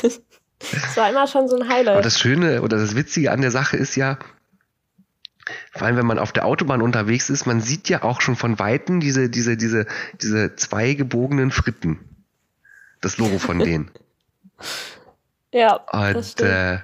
das 0.00 0.96
war 0.96 1.10
immer 1.10 1.26
schon 1.26 1.48
so 1.48 1.56
ein 1.56 1.68
Highlight. 1.68 1.94
Aber 1.94 2.02
das 2.02 2.20
Schöne 2.20 2.62
oder 2.62 2.76
das 2.76 2.94
Witzige 2.94 3.32
an 3.32 3.40
der 3.40 3.50
Sache 3.50 3.76
ist 3.76 3.96
ja, 3.96 4.16
vor 5.72 5.86
allem 5.86 5.96
wenn 5.96 6.06
man 6.06 6.18
auf 6.18 6.32
der 6.32 6.44
Autobahn 6.44 6.82
unterwegs 6.82 7.30
ist, 7.30 7.46
man 7.46 7.60
sieht 7.60 7.88
ja 7.88 8.02
auch 8.02 8.20
schon 8.20 8.36
von 8.36 8.58
Weitem 8.58 9.00
diese, 9.00 9.28
diese, 9.28 9.56
diese, 9.56 9.86
diese 10.20 10.56
zwei 10.56 10.94
gebogenen 10.94 11.50
Fritten. 11.50 12.00
Das 13.00 13.18
Logo 13.18 13.38
von 13.38 13.58
denen. 13.60 13.90
ja. 15.52 15.74
Und 15.74 16.40
äh, 16.40 16.78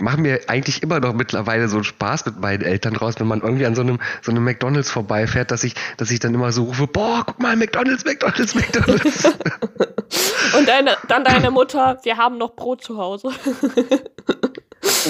machen 0.00 0.22
mir 0.22 0.40
eigentlich 0.48 0.82
immer 0.82 1.00
noch 1.00 1.14
mittlerweile 1.14 1.68
so 1.68 1.76
einen 1.76 1.84
Spaß 1.84 2.26
mit 2.26 2.40
meinen 2.40 2.62
Eltern 2.62 2.96
raus, 2.96 3.14
wenn 3.18 3.26
man 3.26 3.40
irgendwie 3.40 3.66
an 3.66 3.74
so 3.74 3.82
einem, 3.82 4.00
so 4.22 4.32
einem 4.32 4.44
McDonalds 4.44 4.90
vorbeifährt, 4.90 5.50
dass 5.50 5.62
ich, 5.62 5.74
dass 5.96 6.10
ich 6.10 6.18
dann 6.18 6.34
immer 6.34 6.52
so 6.52 6.64
rufe, 6.64 6.86
boah, 6.86 7.22
guck 7.26 7.40
mal, 7.40 7.56
McDonalds, 7.56 8.04
McDonalds, 8.04 8.54
McDonalds. 8.54 9.24
Und 10.58 10.68
deine, 10.68 10.96
dann 11.08 11.24
deine 11.24 11.50
Mutter, 11.50 11.98
wir 12.02 12.16
haben 12.16 12.38
noch 12.38 12.54
Brot 12.54 12.82
zu 12.82 12.98
Hause. 12.98 13.30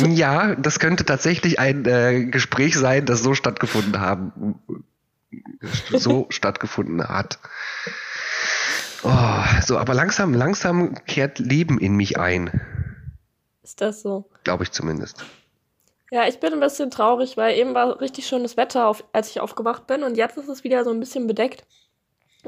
ja, 0.09 0.54
das 0.54 0.78
könnte 0.78 1.04
tatsächlich 1.04 1.59
ein 1.59 1.85
äh, 1.87 2.25
Gespräch 2.26 2.76
sein, 2.76 3.07
das 3.07 3.23
so 3.23 3.35
stattgefunden 3.35 4.00
haben, 4.00 4.61
so 5.90 6.26
stattgefunden 6.31 7.07
hat. 7.09 7.38
Oh, 9.02 9.45
so, 9.64 9.78
aber 9.78 9.95
langsam, 9.95 10.33
langsam 10.33 10.95
kehrt 11.07 11.38
Leben 11.38 11.78
in 11.78 11.95
mich 11.95 12.19
ein. 12.19 12.61
Ist 13.62 13.81
das 13.81 14.02
so? 14.02 14.31
Glaube 14.45 14.64
ich 14.64 14.73
zumindest. 14.73 15.25
Ja, 16.11 16.28
ich 16.28 16.38
bin 16.38 16.52
ein 16.52 16.61
bisschen 16.61 16.90
traurig, 16.90 17.37
weil 17.37 17.59
eben 17.59 17.75
war 17.75 18.00
richtig 18.00 18.26
schönes 18.26 18.57
Wetter, 18.57 18.87
auf, 18.87 19.04
als 19.12 19.31
ich 19.31 19.40
aufgewacht 19.40 19.87
bin 19.87 20.02
und 20.04 20.16
jetzt 20.16 20.37
ist 20.37 20.49
es 20.49 20.64
wieder 20.64 20.85
so 20.85 20.90
ein 20.90 21.00
bisschen 21.00 21.26
bedeckt. 21.26 21.64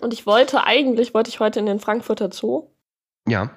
Und 0.00 0.12
ich 0.12 0.26
wollte 0.26 0.64
eigentlich, 0.64 1.14
wollte 1.14 1.30
ich 1.30 1.40
heute 1.40 1.58
in 1.58 1.66
den 1.66 1.80
Frankfurter 1.80 2.30
Zoo. 2.30 2.68
Ja. 3.26 3.50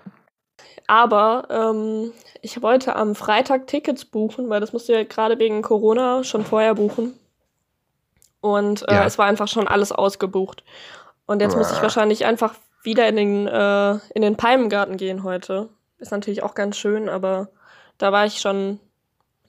Aber 0.87 1.47
ähm, 1.49 2.13
ich 2.41 2.61
wollte 2.61 2.95
am 2.95 3.15
Freitag 3.15 3.67
Tickets 3.67 4.05
buchen, 4.05 4.49
weil 4.49 4.59
das 4.59 4.73
musste 4.73 4.93
ja 4.93 5.03
gerade 5.03 5.37
wegen 5.37 5.61
Corona 5.61 6.23
schon 6.23 6.43
vorher 6.43 6.75
buchen. 6.75 7.13
Und 8.41 8.87
äh, 8.87 8.95
ja. 8.95 9.05
es 9.05 9.17
war 9.17 9.25
einfach 9.25 9.47
schon 9.47 9.67
alles 9.67 9.91
ausgebucht. 9.91 10.63
Und 11.25 11.41
jetzt 11.41 11.55
muss 11.55 11.71
ich 11.71 11.81
wahrscheinlich 11.81 12.25
einfach 12.25 12.55
wieder 12.81 13.07
in 13.07 13.15
den, 13.17 13.47
äh, 13.47 13.99
in 14.15 14.21
den 14.21 14.35
Palmengarten 14.35 14.97
gehen 14.97 15.23
heute. 15.23 15.69
Ist 15.99 16.11
natürlich 16.11 16.41
auch 16.41 16.55
ganz 16.55 16.77
schön, 16.77 17.09
aber 17.09 17.49
da 17.97 18.11
war 18.11 18.25
ich 18.25 18.39
schon 18.39 18.79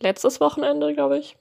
letztes 0.00 0.40
Wochenende, 0.40 0.92
glaube 0.92 1.18
ich. 1.18 1.36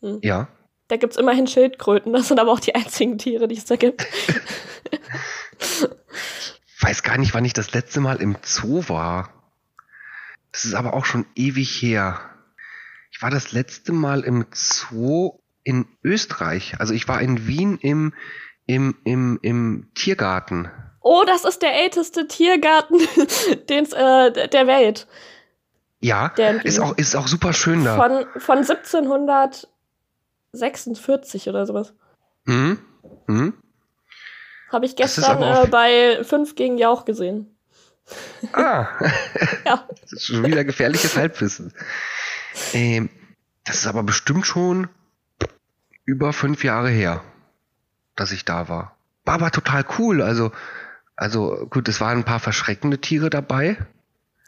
Hm. 0.00 0.20
Ja. 0.22 0.48
Da 0.88 0.96
gibt 0.96 1.14
es 1.14 1.18
immerhin 1.18 1.46
Schildkröten, 1.46 2.12
das 2.12 2.28
sind 2.28 2.38
aber 2.38 2.52
auch 2.52 2.60
die 2.60 2.74
einzigen 2.74 3.18
Tiere, 3.18 3.48
die 3.48 3.56
es 3.56 3.64
da 3.64 3.76
gibt. 3.76 4.06
ich 6.92 6.98
weiß 6.98 7.04
gar 7.04 7.16
nicht, 7.16 7.32
wann 7.32 7.46
ich 7.46 7.54
das 7.54 7.72
letzte 7.72 8.00
Mal 8.00 8.20
im 8.20 8.36
Zoo 8.42 8.86
war. 8.86 9.30
Das 10.52 10.66
ist 10.66 10.74
aber 10.74 10.92
auch 10.92 11.06
schon 11.06 11.24
ewig 11.34 11.80
her. 11.80 12.20
Ich 13.10 13.22
war 13.22 13.30
das 13.30 13.52
letzte 13.52 13.94
Mal 13.94 14.20
im 14.24 14.44
Zoo 14.52 15.38
in 15.64 15.86
Österreich. 16.04 16.74
Also 16.80 16.92
ich 16.92 17.08
war 17.08 17.22
in 17.22 17.46
Wien 17.46 17.78
im, 17.78 18.12
im, 18.66 18.94
im, 19.04 19.38
im 19.40 19.88
Tiergarten. 19.94 20.70
Oh, 21.00 21.22
das 21.26 21.46
ist 21.46 21.62
der 21.62 21.82
älteste 21.82 22.28
Tiergarten 22.28 22.98
den's, 23.70 23.94
äh, 23.94 24.48
der 24.48 24.66
Welt. 24.66 25.06
Ja, 26.00 26.28
der 26.28 26.62
ist 26.62 26.78
auch, 26.78 26.98
ist 26.98 27.16
auch 27.16 27.26
super 27.26 27.54
schön 27.54 27.86
da. 27.86 27.96
Von, 27.96 28.26
von 28.38 28.58
1746 28.58 31.48
oder 31.48 31.64
sowas. 31.64 31.94
Mhm. 32.44 32.80
Mhm. 33.28 33.61
Habe 34.72 34.86
ich 34.86 34.96
gestern 34.96 35.42
äh, 35.42 35.66
bei 35.68 36.24
5 36.24 36.54
gegen 36.54 36.78
Jauch 36.78 37.04
gesehen. 37.04 37.54
Ah. 38.52 38.88
ja. 39.66 39.86
Das 40.00 40.12
ist 40.12 40.26
schon 40.26 40.44
wieder 40.44 40.64
gefährliches 40.64 41.16
Halbwissen. 41.16 41.72
Ähm, 42.72 43.10
das 43.64 43.76
ist 43.76 43.86
aber 43.86 44.02
bestimmt 44.02 44.46
schon 44.46 44.88
über 46.04 46.32
fünf 46.32 46.64
Jahre 46.64 46.88
her, 46.88 47.22
dass 48.16 48.32
ich 48.32 48.44
da 48.44 48.68
war. 48.68 48.96
War 49.24 49.34
aber 49.34 49.50
total 49.50 49.84
cool. 49.98 50.20
Also 50.22 50.50
also 51.16 51.68
gut, 51.70 51.88
es 51.88 52.00
waren 52.00 52.18
ein 52.18 52.24
paar 52.24 52.40
verschreckende 52.40 52.98
Tiere 52.98 53.30
dabei. 53.30 53.76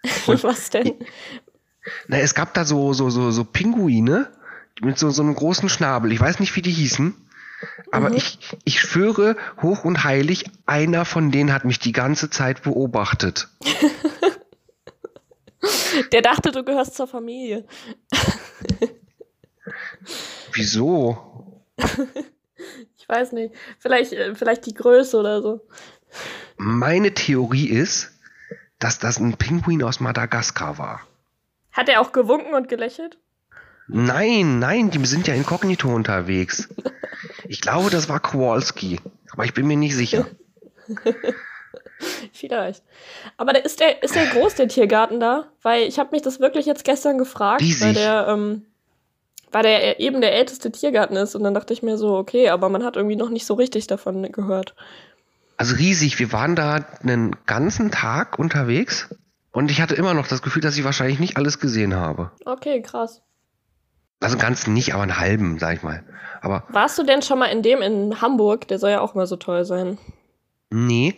Was 0.27 0.71
denn? 0.71 0.95
Na, 2.09 2.19
es 2.19 2.35
gab 2.35 2.55
da 2.55 2.65
so, 2.65 2.93
so, 2.93 3.11
so, 3.11 3.31
so 3.31 3.45
Pinguine 3.45 4.29
mit 4.81 4.99
so, 4.99 5.11
so 5.11 5.23
einem 5.23 5.35
großen 5.35 5.69
Schnabel. 5.69 6.13
Ich 6.13 6.21
weiß 6.21 6.41
nicht, 6.41 6.57
wie 6.57 6.63
die 6.63 6.73
hießen. 6.73 7.15
Aber 7.91 8.11
mhm. 8.11 8.17
ich, 8.17 8.39
ich 8.65 8.81
schwöre 8.81 9.37
hoch 9.63 9.85
und 9.85 10.05
heilig, 10.05 10.45
einer 10.67 11.05
von 11.05 11.31
denen 11.31 11.53
hat 11.53 11.65
mich 11.65 11.79
die 11.79 11.93
ganze 11.93 12.31
Zeit 12.31 12.63
beobachtet. 12.63 13.49
Der 16.13 16.23
dachte, 16.23 16.51
du 16.51 16.65
gehörst 16.65 16.95
zur 16.95 17.07
Familie. 17.07 17.65
Wieso? 20.53 21.63
Ich 22.97 23.09
weiß 23.09 23.33
nicht. 23.33 23.55
Vielleicht, 23.79 24.13
äh, 24.13 24.35
vielleicht 24.35 24.67
die 24.67 24.75
Größe 24.75 25.19
oder 25.19 25.43
so. 25.43 25.67
Meine 26.57 27.15
Theorie 27.15 27.69
ist, 27.69 28.13
dass 28.79 28.99
das 28.99 29.19
ein 29.19 29.37
Pinguin 29.37 29.83
aus 29.83 30.01
Madagaskar 30.01 30.79
war. 30.79 31.01
Hat 31.73 31.89
er 31.89 32.01
auch 32.01 32.13
gewunken 32.13 32.55
und 32.55 32.69
gelächelt? 32.69 33.19
Nein, 33.87 34.59
nein, 34.59 34.91
die 34.91 35.05
sind 35.05 35.27
ja 35.27 35.35
inkognito 35.35 35.95
unterwegs. 35.95 36.69
Ich 37.47 37.61
glaube, 37.61 37.91
das 37.91 38.09
war 38.09 38.21
Kowalski, 38.21 39.01
aber 39.33 39.45
ich 39.45 39.55
bin 39.55 39.67
mir 39.67 39.77
nicht 39.77 39.95
sicher. 39.95 40.27
Vielleicht. 42.33 42.83
Aber 43.37 43.65
ist 43.65 43.81
der, 43.81 44.03
ist 44.03 44.15
der 44.15 44.27
groß, 44.27 44.55
der 44.57 44.69
Tiergarten 44.69 45.21
da? 45.21 45.47
Weil 45.63 45.85
ich 45.89 45.99
habe 45.99 46.11
mich 46.13 46.23
das 46.23 46.41
wirklich 46.41 46.67
jetzt 46.67 46.85
gestern 46.85 47.19
gefragt, 47.19 47.63
Riesig. 47.63 47.87
weil 47.87 47.95
der, 47.95 48.27
ähm, 48.29 48.63
weil 49.53 49.63
der 49.63 50.01
eben 50.01 50.21
der 50.21 50.35
älteste 50.35 50.71
Tiergarten 50.73 51.17
ist. 51.17 51.35
Und 51.35 51.45
dann 51.45 51.55
dachte 51.55 51.73
ich 51.73 51.83
mir 51.83 51.97
so, 51.97 52.17
okay, 52.17 52.49
aber 52.49 52.69
man 52.69 52.85
hat 52.85 52.97
irgendwie 52.97 53.17
noch 53.17 53.31
nicht 53.31 53.47
so 53.47 53.55
richtig 53.55 53.87
davon 53.87 54.31
gehört. 54.33 54.75
Also 55.57 55.77
riesig. 55.77 56.19
Wir 56.19 56.33
waren 56.33 56.57
da 56.57 56.85
einen 57.03 57.37
ganzen 57.47 57.91
Tag 57.91 58.39
unterwegs 58.39 59.15
und 59.53 59.71
ich 59.71 59.81
hatte 59.81 59.95
immer 59.95 60.15
noch 60.15 60.27
das 60.27 60.43
Gefühl, 60.43 60.63
dass 60.63 60.77
ich 60.77 60.85
wahrscheinlich 60.85 61.21
nicht 61.21 61.37
alles 61.37 61.61
gesehen 61.61 61.95
habe. 61.95 62.33
Okay, 62.45 62.83
krass. 62.83 63.23
Also 64.25 64.39
ganz 64.39 64.67
nicht, 64.67 64.95
aber 64.95 65.03
einen 65.03 65.19
halben, 65.19 65.59
sag 65.59 65.77
ich 65.77 65.83
mal. 65.83 66.03
Aber 66.41 66.65
Warst 66.69 66.99
du 66.99 67.05
denn 67.05 67.23
schon 67.23 67.39
mal 67.39 67.47
in 67.47 67.63
dem 67.63 67.83
in 67.83 68.21
Hamburg? 68.21 68.69
Der 68.69 68.79
soll 68.79 68.91
ja 68.91 69.01
auch 69.01 69.15
mal 69.15 69.27
so 69.27 69.37
toll 69.37 69.65
sein. 69.65 69.99
Nee, 70.71 71.15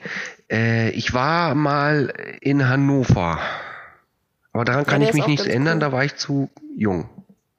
äh, 0.50 0.90
ich 0.90 1.14
war 1.14 1.54
mal 1.54 2.12
in 2.40 2.68
Hannover. 2.68 3.38
Aber 4.52 4.64
daran 4.64 4.84
ja, 4.84 4.90
kann 4.90 5.02
ich 5.02 5.12
mich 5.14 5.26
nicht 5.26 5.46
ändern, 5.46 5.75
cool. 5.75 5.80
da 5.80 5.92
war 5.92 6.04
ich 6.04 6.16
zu 6.16 6.50
jung. 6.76 7.08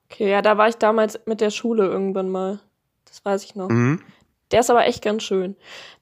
Okay, 0.09 0.29
ja, 0.29 0.41
da 0.41 0.57
war 0.57 0.67
ich 0.67 0.77
damals 0.77 1.19
mit 1.25 1.41
der 1.41 1.49
Schule 1.49 1.85
irgendwann 1.85 2.29
mal. 2.29 2.59
Das 3.05 3.23
weiß 3.23 3.43
ich 3.43 3.55
noch. 3.55 3.69
Mhm. 3.69 4.01
Der 4.51 4.61
ist 4.61 4.69
aber 4.69 4.85
echt 4.85 5.03
ganz 5.03 5.23
schön. 5.23 5.55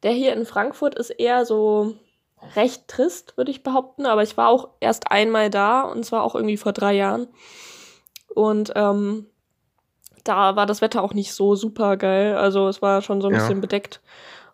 Der 0.03 0.11
hier 0.11 0.33
in 0.33 0.45
Frankfurt 0.45 0.95
ist 0.95 1.09
eher 1.09 1.45
so 1.45 1.95
recht 2.55 2.87
trist, 2.87 3.37
würde 3.37 3.51
ich 3.51 3.63
behaupten. 3.63 4.05
Aber 4.05 4.23
ich 4.23 4.37
war 4.37 4.49
auch 4.49 4.69
erst 4.79 5.11
einmal 5.11 5.49
da 5.49 5.81
und 5.81 6.05
zwar 6.05 6.23
auch 6.23 6.35
irgendwie 6.35 6.57
vor 6.57 6.73
drei 6.73 6.93
Jahren. 6.93 7.27
Und 8.33 8.73
ähm, 8.75 9.27
da 10.25 10.55
war 10.57 10.65
das 10.65 10.81
Wetter 10.81 11.01
auch 11.01 11.13
nicht 11.13 11.33
so 11.33 11.55
super 11.55 11.95
geil. 11.95 12.35
Also 12.35 12.67
es 12.67 12.81
war 12.81 13.01
schon 13.01 13.21
so 13.21 13.27
ein 13.27 13.33
ja. 13.33 13.39
bisschen 13.39 13.61
bedeckt 13.61 14.01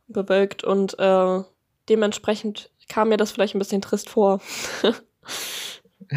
und 0.08 0.14
bewölkt 0.14 0.64
und 0.64 1.00
äh, 1.00 1.42
dementsprechend 1.90 2.70
kam 2.88 3.10
mir 3.10 3.18
das 3.18 3.32
vielleicht 3.32 3.56
ein 3.56 3.60
bisschen 3.60 3.82
trist 3.82 4.10
vor. 4.10 4.40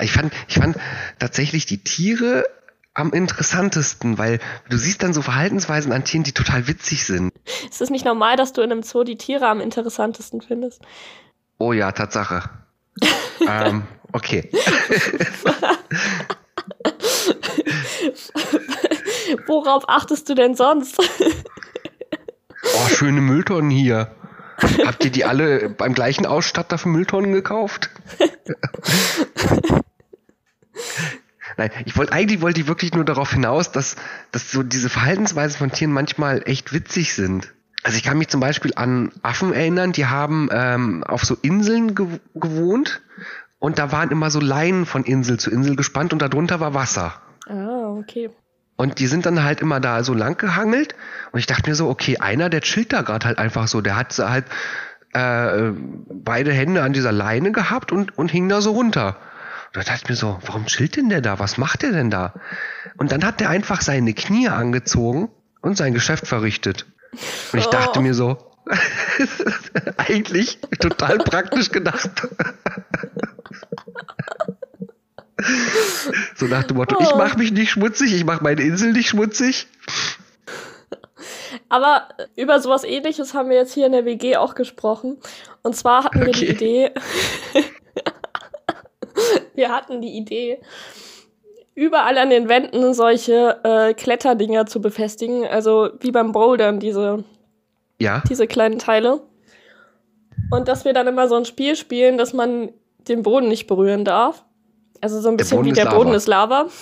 ich 0.00 0.12
fand, 0.12 0.32
ich 0.48 0.56
fand 0.56 0.76
tatsächlich 1.18 1.64
die 1.66 1.82
Tiere 1.82 2.44
am 2.94 3.12
interessantesten, 3.12 4.18
weil 4.18 4.40
du 4.68 4.76
siehst 4.76 5.04
dann 5.04 5.14
so 5.14 5.22
Verhaltensweisen 5.22 5.92
an 5.92 6.04
Tieren, 6.04 6.24
die 6.24 6.32
total 6.32 6.66
witzig 6.66 7.04
sind. 7.04 7.32
Ist 7.70 7.80
es 7.80 7.90
nicht 7.90 8.04
normal, 8.04 8.36
dass 8.36 8.52
du 8.52 8.60
in 8.60 8.72
einem 8.72 8.82
Zoo 8.82 9.04
die 9.04 9.16
Tiere 9.16 9.46
am 9.46 9.60
interessantesten 9.60 10.40
findest? 10.40 10.82
Oh 11.58 11.72
ja, 11.72 11.92
Tatsache. 11.92 12.50
ähm, 13.48 13.84
okay. 14.12 14.50
Worauf 19.46 19.88
achtest 19.88 20.28
du 20.28 20.34
denn 20.34 20.54
sonst? 20.54 20.98
oh, 22.62 22.88
schöne 22.88 23.20
Mülltonnen 23.20 23.70
hier. 23.70 24.14
Habt 24.84 25.04
ihr 25.04 25.10
die 25.10 25.24
alle 25.24 25.70
beim 25.70 25.94
gleichen 25.94 26.26
Ausstatter 26.26 26.78
für 26.78 26.88
Mülltonnen 26.88 27.32
gekauft? 27.32 27.90
Nein, 31.56 31.70
ich 31.86 31.96
wollte 31.96 32.12
eigentlich 32.12 32.40
wollte 32.40 32.60
ich 32.60 32.68
wirklich 32.68 32.94
nur 32.94 33.04
darauf 33.04 33.32
hinaus, 33.32 33.72
dass, 33.72 33.96
dass 34.32 34.50
so 34.50 34.62
diese 34.62 34.88
Verhaltensweisen 34.88 35.58
von 35.58 35.72
Tieren 35.72 35.92
manchmal 35.92 36.42
echt 36.44 36.72
witzig 36.72 37.14
sind. 37.14 37.52
Also 37.82 37.96
ich 37.96 38.04
kann 38.04 38.18
mich 38.18 38.28
zum 38.28 38.40
Beispiel 38.40 38.72
an 38.74 39.12
Affen 39.22 39.52
erinnern, 39.52 39.92
die 39.92 40.06
haben 40.06 40.48
ähm, 40.52 41.04
auf 41.04 41.24
so 41.24 41.36
Inseln 41.42 41.94
ge 41.94 42.06
gewohnt 42.34 43.00
und 43.58 43.78
da 43.78 43.92
waren 43.92 44.10
immer 44.10 44.30
so 44.30 44.40
Leinen 44.40 44.86
von 44.86 45.04
Insel 45.04 45.38
zu 45.38 45.50
Insel 45.50 45.76
gespannt 45.76 46.12
und 46.12 46.22
darunter 46.22 46.60
war 46.60 46.74
Wasser. 46.74 47.14
Ah, 47.48 47.96
okay. 47.98 48.30
Und 48.76 49.00
die 49.00 49.08
sind 49.08 49.26
dann 49.26 49.42
halt 49.42 49.60
immer 49.60 49.80
da 49.80 50.04
so 50.04 50.14
lang 50.14 50.38
gehangelt 50.38 50.94
und 51.32 51.40
ich 51.40 51.46
dachte 51.46 51.68
mir 51.68 51.74
so, 51.74 51.88
okay, 51.88 52.18
einer, 52.18 52.48
der 52.48 52.60
chillt 52.60 52.92
da 52.92 53.02
gerade 53.02 53.26
halt 53.26 53.38
einfach 53.38 53.66
so, 53.66 53.80
der 53.80 53.96
hat 53.96 54.16
halt 54.18 54.44
äh, 55.12 55.72
beide 56.10 56.52
Hände 56.52 56.82
an 56.82 56.92
dieser 56.92 57.10
Leine 57.10 57.50
gehabt 57.50 57.90
und, 57.90 58.16
und 58.16 58.30
hing 58.30 58.48
da 58.48 58.60
so 58.60 58.72
runter. 58.72 59.16
Und 59.66 59.76
da 59.76 59.80
dachte 59.80 60.02
ich 60.04 60.08
mir 60.08 60.16
so, 60.16 60.38
warum 60.46 60.66
chillt 60.66 60.96
denn 60.96 61.08
der 61.08 61.20
da? 61.20 61.40
Was 61.40 61.58
macht 61.58 61.82
der 61.82 61.90
denn 61.90 62.10
da? 62.10 62.34
Und 62.96 63.10
dann 63.10 63.24
hat 63.24 63.40
der 63.40 63.50
einfach 63.50 63.80
seine 63.80 64.14
Knie 64.14 64.48
angezogen 64.48 65.28
und 65.60 65.76
sein 65.76 65.92
Geschäft 65.92 66.26
verrichtet. 66.26 66.86
Und 67.52 67.58
ich 67.58 67.66
dachte 67.66 67.98
oh. 67.98 68.02
mir 68.02 68.14
so, 68.14 68.38
eigentlich 69.96 70.60
total 70.78 71.18
praktisch 71.18 71.70
gedacht. 71.70 72.10
so 76.34 76.46
nach 76.46 76.64
dem 76.64 76.76
Motto, 76.76 76.96
oh. 76.98 77.02
ich 77.02 77.14
mache 77.14 77.38
mich 77.38 77.52
nicht 77.52 77.70
schmutzig, 77.70 78.14
ich 78.14 78.24
mache 78.24 78.42
meine 78.42 78.62
Insel 78.62 78.92
nicht 78.92 79.08
schmutzig. 79.08 79.68
Aber 81.68 82.08
über 82.36 82.60
sowas 82.60 82.84
ähnliches 82.84 83.34
haben 83.34 83.50
wir 83.50 83.56
jetzt 83.56 83.74
hier 83.74 83.86
in 83.86 83.92
der 83.92 84.04
WG 84.04 84.36
auch 84.36 84.54
gesprochen. 84.54 85.18
Und 85.62 85.76
zwar 85.76 86.04
hatten 86.04 86.24
wir 86.24 86.32
die 86.32 86.48
Idee, 86.48 86.92
wir 89.54 89.70
hatten 89.70 90.00
die 90.00 90.16
Idee, 90.16 90.60
überall 91.74 92.18
an 92.18 92.30
den 92.30 92.48
Wänden 92.48 92.94
solche 92.94 93.60
äh, 93.62 93.94
Kletterdinger 93.94 94.66
zu 94.66 94.80
befestigen. 94.80 95.46
Also 95.46 95.90
wie 96.00 96.10
beim 96.10 96.32
Bouldern, 96.32 96.80
diese, 96.80 97.24
ja. 98.00 98.22
diese 98.28 98.46
kleinen 98.46 98.78
Teile. 98.78 99.20
Und 100.50 100.68
dass 100.68 100.84
wir 100.84 100.92
dann 100.92 101.06
immer 101.06 101.28
so 101.28 101.36
ein 101.36 101.44
Spiel 101.44 101.76
spielen, 101.76 102.18
dass 102.18 102.32
man 102.32 102.70
den 103.06 103.22
Boden 103.22 103.48
nicht 103.48 103.66
berühren 103.66 104.04
darf. 104.04 104.44
Also 105.00 105.20
so 105.20 105.28
ein 105.28 105.36
bisschen 105.36 105.64
wie 105.64 105.72
der. 105.72 105.86
Boden 105.86 106.12
ist 106.12 106.26
Lava. 106.26 106.66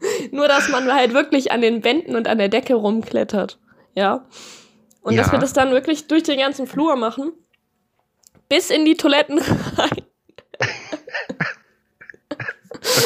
Nur, 0.30 0.48
dass 0.48 0.68
man 0.68 0.92
halt 0.92 1.14
wirklich 1.14 1.52
an 1.52 1.60
den 1.60 1.84
Wänden 1.84 2.16
und 2.16 2.28
an 2.28 2.38
der 2.38 2.48
Decke 2.48 2.74
rumklettert. 2.74 3.58
Ja. 3.94 4.26
Und 5.02 5.14
ja. 5.14 5.22
dass 5.22 5.32
wir 5.32 5.38
das 5.38 5.52
dann 5.52 5.70
wirklich 5.70 6.08
durch 6.08 6.22
den 6.22 6.38
ganzen 6.38 6.66
Flur 6.66 6.96
machen. 6.96 7.32
Bis 8.48 8.70
in 8.70 8.84
die 8.84 8.96
Toiletten 8.96 9.38
rein. 9.76 10.02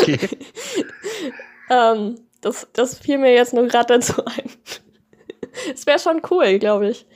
okay. 0.01 0.19
ähm, 1.71 2.21
das, 2.41 2.69
das 2.73 2.99
fiel 2.99 3.19
mir 3.19 3.33
jetzt 3.33 3.55
nur 3.55 3.67
gerade 3.67 3.95
dazu 3.95 4.25
ein. 4.25 4.51
Es 5.75 5.87
wäre 5.87 5.99
schon 5.99 6.23
cool, 6.31 6.59
glaube 6.59 6.91
ich. 6.91 7.07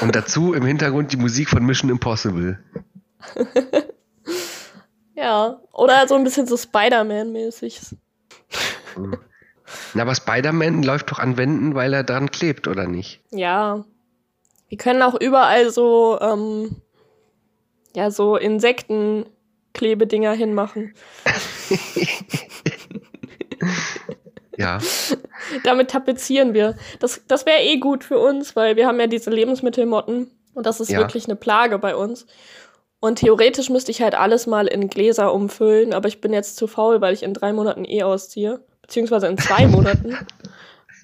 Und 0.00 0.14
dazu 0.14 0.54
im 0.54 0.64
Hintergrund 0.64 1.12
die 1.12 1.16
Musik 1.16 1.50
von 1.50 1.64
Mission 1.64 1.90
Impossible. 1.90 2.58
ja, 5.14 5.60
oder 5.72 6.08
so 6.08 6.14
ein 6.14 6.24
bisschen 6.24 6.46
so 6.46 6.56
Spider-Man-mäßig. 6.56 7.80
Na, 9.94 10.02
aber 10.02 10.14
Spider-Man 10.14 10.82
läuft 10.82 11.10
doch 11.10 11.18
an 11.18 11.36
Wänden, 11.36 11.74
weil 11.74 11.92
er 11.92 12.04
dran 12.04 12.30
klebt, 12.30 12.68
oder 12.68 12.86
nicht? 12.86 13.20
Ja. 13.30 13.84
Wir 14.68 14.78
können 14.78 15.02
auch 15.02 15.20
überall 15.20 15.70
so, 15.70 16.18
ähm, 16.20 16.76
ja, 17.94 18.10
so 18.10 18.36
Insektenklebedinger 18.36 20.32
hinmachen. 20.32 20.94
ja. 24.56 24.78
Damit 25.62 25.90
tapezieren 25.90 26.54
wir. 26.54 26.76
Das, 26.98 27.22
das 27.28 27.46
wäre 27.46 27.62
eh 27.62 27.78
gut 27.78 28.04
für 28.04 28.18
uns, 28.18 28.56
weil 28.56 28.76
wir 28.76 28.86
haben 28.86 28.98
ja 28.98 29.06
diese 29.06 29.30
Lebensmittelmotten 29.30 30.30
und 30.54 30.66
das 30.66 30.80
ist 30.80 30.90
ja. 30.90 30.98
wirklich 30.98 31.26
eine 31.26 31.36
Plage 31.36 31.78
bei 31.78 31.94
uns. 31.94 32.26
Und 33.04 33.16
theoretisch 33.16 33.68
müsste 33.68 33.90
ich 33.90 34.00
halt 34.00 34.14
alles 34.14 34.46
mal 34.46 34.66
in 34.66 34.88
Gläser 34.88 35.34
umfüllen, 35.34 35.92
aber 35.92 36.08
ich 36.08 36.22
bin 36.22 36.32
jetzt 36.32 36.56
zu 36.56 36.66
faul, 36.66 37.02
weil 37.02 37.12
ich 37.12 37.22
in 37.22 37.34
drei 37.34 37.52
Monaten 37.52 37.84
eh 37.84 38.02
ausziehe 38.02 38.64
beziehungsweise 38.80 39.26
in 39.26 39.36
zwei 39.36 39.66
Monaten. 39.66 40.16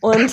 Und, 0.01 0.33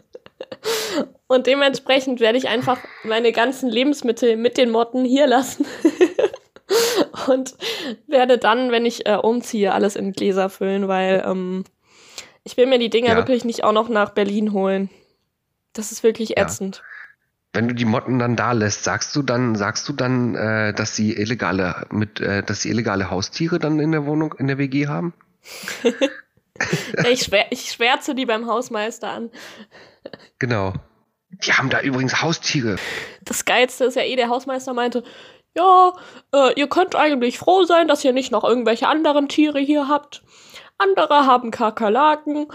und 1.26 1.46
dementsprechend 1.46 2.20
werde 2.20 2.38
ich 2.38 2.48
einfach 2.48 2.78
meine 3.04 3.32
ganzen 3.32 3.68
Lebensmittel 3.68 4.38
mit 4.38 4.56
den 4.56 4.70
Motten 4.70 5.04
hier 5.04 5.26
lassen. 5.26 5.66
und 7.28 7.54
werde 8.06 8.38
dann, 8.38 8.72
wenn 8.72 8.86
ich 8.86 9.04
äh, 9.04 9.16
umziehe, 9.16 9.74
alles 9.74 9.94
in 9.94 10.12
Gläser 10.12 10.48
füllen, 10.48 10.88
weil 10.88 11.22
ähm, 11.26 11.64
ich 12.44 12.56
will 12.56 12.64
mir 12.64 12.78
die 12.78 12.88
Dinger 12.88 13.10
ja. 13.10 13.16
wirklich 13.16 13.44
nicht 13.44 13.62
auch 13.62 13.72
noch 13.72 13.90
nach 13.90 14.14
Berlin 14.14 14.54
holen. 14.54 14.88
Das 15.74 15.92
ist 15.92 16.02
wirklich 16.02 16.38
ätzend. 16.38 16.76
Ja. 16.76 16.89
Wenn 17.52 17.66
du 17.66 17.74
die 17.74 17.84
Motten 17.84 18.18
dann 18.18 18.36
da 18.36 18.52
lässt, 18.52 18.84
sagst 18.84 19.14
du 19.16 19.22
dann, 19.22 19.56
sagst 19.56 19.88
du 19.88 19.92
dann, 19.92 20.36
äh, 20.36 20.72
dass 20.72 20.94
sie 20.94 21.14
illegale 21.14 21.86
mit, 21.90 22.20
äh, 22.20 22.42
dass 22.44 22.62
sie 22.62 22.70
illegale 22.70 23.10
Haustiere 23.10 23.58
dann 23.58 23.80
in 23.80 23.90
der 23.90 24.06
Wohnung, 24.06 24.34
in 24.38 24.46
der 24.46 24.58
WG 24.58 24.86
haben? 24.86 25.14
ich, 27.10 27.22
schwär, 27.22 27.46
ich 27.50 27.72
schwärze 27.72 28.14
die 28.14 28.26
beim 28.26 28.46
Hausmeister 28.46 29.08
an. 29.08 29.30
Genau. 30.38 30.74
Die 31.44 31.52
haben 31.52 31.70
da 31.70 31.80
übrigens 31.80 32.22
Haustiere. 32.22 32.76
Das 33.22 33.44
Geilste 33.44 33.84
ist 33.84 33.96
ja 33.96 34.02
eh, 34.02 34.16
der 34.16 34.28
Hausmeister 34.28 34.72
meinte, 34.72 35.02
ja, 35.56 35.92
äh, 36.32 36.52
ihr 36.54 36.68
könnt 36.68 36.94
eigentlich 36.94 37.38
froh 37.38 37.64
sein, 37.64 37.88
dass 37.88 38.04
ihr 38.04 38.12
nicht 38.12 38.30
noch 38.30 38.44
irgendwelche 38.44 38.86
anderen 38.86 39.28
Tiere 39.28 39.58
hier 39.58 39.88
habt. 39.88 40.22
Andere 40.78 41.26
haben 41.26 41.50
Kakerlaken 41.50 42.46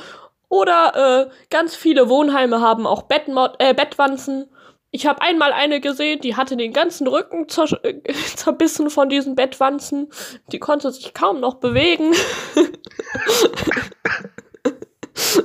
oder 0.49 1.27
äh, 1.27 1.31
ganz 1.49 1.75
viele 1.75 2.10
Wohnheime 2.10 2.62
haben 2.62 2.88
auch 2.88 3.03
Bettmod 3.03 3.55
äh, 3.60 3.73
Bettwanzen. 3.73 4.49
Ich 4.95 5.05
habe 5.05 5.21
einmal 5.21 5.51
eine 5.51 5.81
gesehen, 5.81 6.21
die 6.21 6.38
hatte 6.38 6.55
den 6.55 6.71
ganzen 6.71 7.05
Rücken 7.05 7.49
zer 7.49 7.67
äh, 7.84 8.01
zerbissen 8.38 8.89
von 8.89 9.10
diesen 9.10 9.36
Bettwanzen. 9.36 10.10
Die 10.53 10.60
konnte 10.60 10.89
sich 10.89 11.13
kaum 11.13 11.41
noch 11.41 11.55
bewegen. 11.55 12.13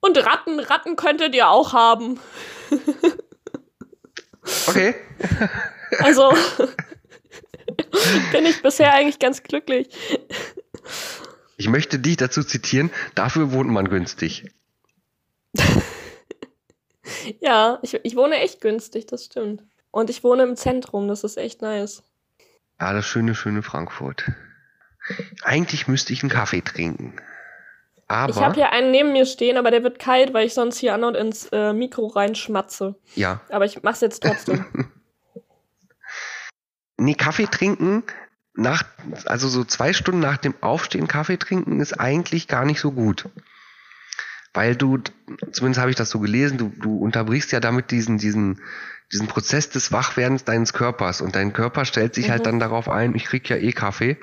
Und 0.00 0.16
Ratten, 0.16 0.60
Ratten 0.60 0.96
könntet 0.96 1.34
ihr 1.34 1.50
auch 1.50 1.74
haben. 1.74 2.18
Okay. 4.66 4.94
Also 5.98 6.30
bin 8.32 8.46
ich 8.46 8.62
bisher 8.62 8.94
eigentlich 8.94 9.18
ganz 9.18 9.42
glücklich. 9.42 9.88
Ich 11.58 11.68
möchte 11.68 11.98
dich 11.98 12.16
dazu 12.16 12.42
zitieren, 12.42 12.90
dafür 13.14 13.52
wohnt 13.52 13.68
man 13.68 13.90
günstig. 13.90 14.46
Ja, 17.40 17.78
ich, 17.82 17.94
ich 18.02 18.16
wohne 18.16 18.36
echt 18.36 18.60
günstig, 18.60 19.06
das 19.06 19.24
stimmt. 19.24 19.62
Und 19.90 20.10
ich 20.10 20.24
wohne 20.24 20.42
im 20.42 20.56
Zentrum, 20.56 21.08
das 21.08 21.24
ist 21.24 21.36
echt 21.36 21.62
nice. 21.62 22.02
Ja, 22.80 22.92
das 22.92 23.06
schöne, 23.06 23.34
schöne 23.34 23.62
Frankfurt. 23.62 24.24
Eigentlich 25.42 25.88
müsste 25.88 26.12
ich 26.12 26.22
einen 26.22 26.30
Kaffee 26.30 26.60
trinken. 26.60 27.16
Aber 28.08 28.30
ich 28.30 28.40
habe 28.40 28.54
hier 28.54 28.70
einen 28.70 28.90
neben 28.90 29.12
mir 29.12 29.26
stehen, 29.26 29.56
aber 29.56 29.70
der 29.70 29.82
wird 29.82 29.98
kalt, 29.98 30.32
weil 30.32 30.46
ich 30.46 30.54
sonst 30.54 30.78
hier 30.78 30.94
an 30.94 31.04
und 31.04 31.16
ins 31.16 31.46
äh, 31.52 31.72
Mikro 31.72 32.06
reinschmatze. 32.06 32.94
Ja. 33.14 33.40
Aber 33.48 33.64
ich 33.64 33.82
mach's 33.82 34.00
jetzt 34.00 34.22
trotzdem. 34.22 34.64
nee, 36.96 37.14
Kaffee 37.14 37.46
trinken 37.46 38.04
nach, 38.54 38.84
also 39.26 39.48
so 39.48 39.64
zwei 39.64 39.92
Stunden 39.92 40.20
nach 40.20 40.38
dem 40.38 40.54
Aufstehen 40.60 41.08
Kaffee 41.08 41.36
trinken 41.36 41.80
ist 41.80 41.98
eigentlich 41.98 42.48
gar 42.48 42.64
nicht 42.64 42.80
so 42.80 42.92
gut 42.92 43.28
weil 44.56 44.74
du, 44.74 44.98
zumindest 45.52 45.80
habe 45.80 45.90
ich 45.90 45.96
das 45.96 46.10
so 46.10 46.18
gelesen, 46.18 46.56
du, 46.56 46.72
du 46.80 46.96
unterbrichst 46.96 47.52
ja 47.52 47.60
damit 47.60 47.90
diesen, 47.90 48.16
diesen, 48.16 48.62
diesen 49.12 49.28
Prozess 49.28 49.68
des 49.68 49.92
Wachwerdens 49.92 50.44
deines 50.44 50.72
Körpers 50.72 51.20
und 51.20 51.36
dein 51.36 51.52
Körper 51.52 51.84
stellt 51.84 52.14
sich 52.14 52.30
halt 52.30 52.40
mhm. 52.40 52.44
halt 52.44 52.46
dann 52.46 52.60
darauf 52.60 52.88
ein, 52.88 53.14
ich 53.14 53.26
krieg 53.26 53.48
ja 53.50 53.56
eh 53.56 53.72
Kaffee 53.72 54.16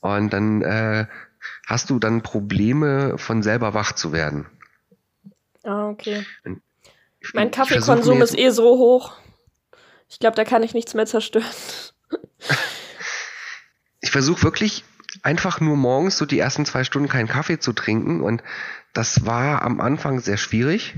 und 0.00 0.32
dann 0.32 0.62
äh, 0.62 1.06
hast 1.66 1.90
du 1.90 1.98
dann 1.98 2.22
Probleme 2.22 3.18
von 3.18 3.42
selber 3.42 3.74
wach 3.74 3.92
zu 3.92 4.12
werden. 4.12 4.46
Ah, 5.64 5.88
okay. 5.88 6.24
Ich, 7.20 7.34
mein 7.34 7.50
Kaffeekonsum 7.50 8.22
ist 8.22 8.38
eh 8.38 8.50
so 8.50 8.78
hoch. 8.78 9.16
Ich 10.08 10.20
glaube, 10.20 10.36
da 10.36 10.44
kann 10.44 10.62
ich 10.62 10.72
nichts 10.72 10.94
mehr 10.94 11.06
zerstören. 11.06 11.44
ich 14.00 14.12
versuche 14.12 14.44
wirklich 14.44 14.84
einfach 15.22 15.60
nur 15.60 15.76
morgens 15.76 16.18
so 16.18 16.26
die 16.26 16.38
ersten 16.38 16.66
zwei 16.66 16.84
Stunden 16.84 17.08
keinen 17.08 17.28
Kaffee 17.28 17.58
zu 17.58 17.72
trinken 17.72 18.20
und 18.22 18.42
das 18.92 19.26
war 19.26 19.62
am 19.62 19.80
Anfang 19.80 20.20
sehr 20.20 20.36
schwierig, 20.36 20.94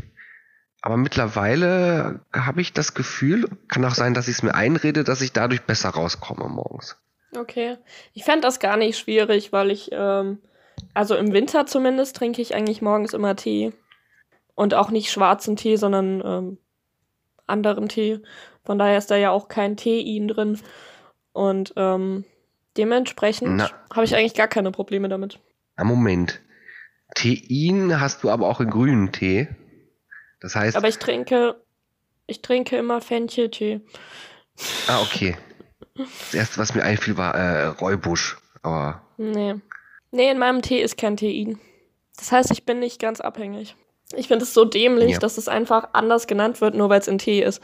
aber 0.82 0.96
mittlerweile 0.96 2.20
habe 2.32 2.60
ich 2.60 2.72
das 2.72 2.94
Gefühl, 2.94 3.48
kann 3.68 3.84
auch 3.84 3.94
sein, 3.94 4.14
dass 4.14 4.28
ich 4.28 4.36
es 4.36 4.42
mir 4.42 4.54
einrede, 4.54 5.04
dass 5.04 5.20
ich 5.20 5.32
dadurch 5.32 5.62
besser 5.62 5.90
rauskomme 5.90 6.48
morgens. 6.48 6.96
Okay. 7.36 7.76
Ich 8.12 8.24
fände 8.24 8.42
das 8.42 8.58
gar 8.60 8.76
nicht 8.76 8.98
schwierig, 8.98 9.52
weil 9.52 9.70
ich, 9.70 9.90
ähm, 9.92 10.38
also 10.94 11.14
im 11.16 11.32
Winter 11.32 11.66
zumindest 11.66 12.16
trinke 12.16 12.40
ich 12.40 12.54
eigentlich 12.54 12.82
morgens 12.82 13.12
immer 13.12 13.36
Tee. 13.36 13.72
Und 14.54 14.74
auch 14.74 14.90
nicht 14.90 15.10
schwarzen 15.10 15.56
Tee, 15.56 15.76
sondern 15.76 16.22
ähm, 16.24 16.58
anderen 17.46 17.88
Tee. 17.88 18.20
Von 18.64 18.78
daher 18.78 18.98
ist 18.98 19.10
da 19.10 19.16
ja 19.16 19.30
auch 19.30 19.48
kein 19.48 19.76
Teein 19.76 20.28
drin. 20.28 20.58
Und 21.32 21.72
ähm, 21.76 22.24
dementsprechend 22.76 23.62
habe 23.92 24.04
ich 24.04 24.14
eigentlich 24.14 24.34
gar 24.34 24.48
keine 24.48 24.70
Probleme 24.70 25.08
damit. 25.08 25.38
Na 25.76 25.84
Moment. 25.84 26.40
Tein 27.14 28.00
hast 28.00 28.22
du 28.22 28.30
aber 28.30 28.48
auch 28.48 28.60
in 28.60 28.70
grünen 28.70 29.12
Tee. 29.12 29.48
Das 30.40 30.54
heißt. 30.54 30.76
Aber 30.76 30.88
ich 30.88 30.98
trinke, 30.98 31.56
ich 32.26 32.42
trinke 32.42 32.76
immer 32.76 33.00
Fencheltee. 33.00 33.80
Ah, 34.86 35.00
okay. 35.02 35.36
Das 35.94 36.34
erste, 36.34 36.58
was 36.58 36.74
mir 36.74 36.82
einfiel, 36.82 37.16
war 37.16 37.34
äh, 37.34 37.66
Räubusch. 37.66 38.38
Aber. 38.62 39.02
Nee. 39.16 39.56
Nee, 40.12 40.30
in 40.30 40.38
meinem 40.38 40.62
Tee 40.62 40.80
ist 40.80 40.96
kein 40.96 41.16
Tein. 41.16 41.58
Das 42.16 42.32
heißt, 42.32 42.50
ich 42.50 42.64
bin 42.64 42.80
nicht 42.80 43.00
ganz 43.00 43.20
abhängig. 43.20 43.76
Ich 44.16 44.28
finde 44.28 44.44
es 44.44 44.54
so 44.54 44.64
dämlich, 44.64 45.12
ja. 45.12 45.18
dass 45.18 45.38
es 45.38 45.46
einfach 45.46 45.90
anders 45.92 46.26
genannt 46.26 46.60
wird, 46.60 46.74
nur 46.74 46.88
weil 46.88 47.00
es 47.00 47.06
in 47.06 47.18
Tee 47.18 47.42
ist. 47.42 47.62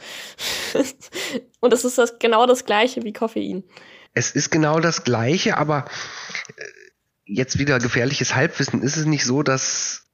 Und 1.59 1.73
es 1.73 1.83
ist 1.83 1.97
das, 1.97 2.19
genau 2.19 2.45
das 2.45 2.65
gleiche 2.65 3.03
wie 3.03 3.11
Koffein. 3.11 3.63
Es 4.17 4.31
ist 4.31 4.49
genau 4.49 4.79
das 4.79 5.03
gleiche, 5.03 5.57
aber 5.57 5.85
äh, 6.57 6.63
jetzt 7.25 7.59
wieder 7.59 7.77
gefährliches 7.77 8.33
Halbwissen. 8.33 8.81
Ist 8.81 8.97
es 8.97 9.05
nicht 9.05 9.23
so, 9.23 9.43
dass 9.43 10.05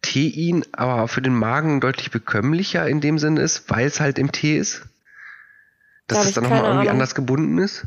Tein 0.00 0.64
aber 0.72 1.06
für 1.06 1.20
den 1.20 1.34
Magen 1.34 1.82
deutlich 1.82 2.10
bekömmlicher 2.10 2.88
in 2.88 3.02
dem 3.02 3.18
Sinne 3.18 3.42
ist, 3.42 3.68
weil 3.68 3.86
es 3.86 4.00
halt 4.00 4.18
im 4.18 4.32
Tee 4.32 4.56
ist? 4.56 4.86
Dass 6.06 6.24
es 6.24 6.32
dann 6.32 6.44
nochmal 6.44 6.60
irgendwie 6.60 6.78
Ahnung. 6.78 6.92
anders 6.92 7.14
gebunden 7.14 7.58
ist? 7.58 7.86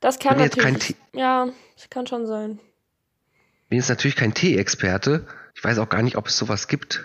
Das 0.00 0.18
kann 0.18 0.38
bin 0.38 0.46
natürlich. 0.46 0.96
ja, 1.12 1.48
das 1.76 1.90
kann 1.90 2.06
schon 2.06 2.26
sein. 2.26 2.58
Bin 3.68 3.78
jetzt 3.80 3.90
natürlich 3.90 4.16
kein 4.16 4.32
Tee-Experte. 4.32 5.26
Ich 5.54 5.62
weiß 5.62 5.78
auch 5.78 5.90
gar 5.90 6.02
nicht, 6.02 6.16
ob 6.16 6.28
es 6.28 6.38
sowas 6.38 6.68
gibt. 6.68 7.04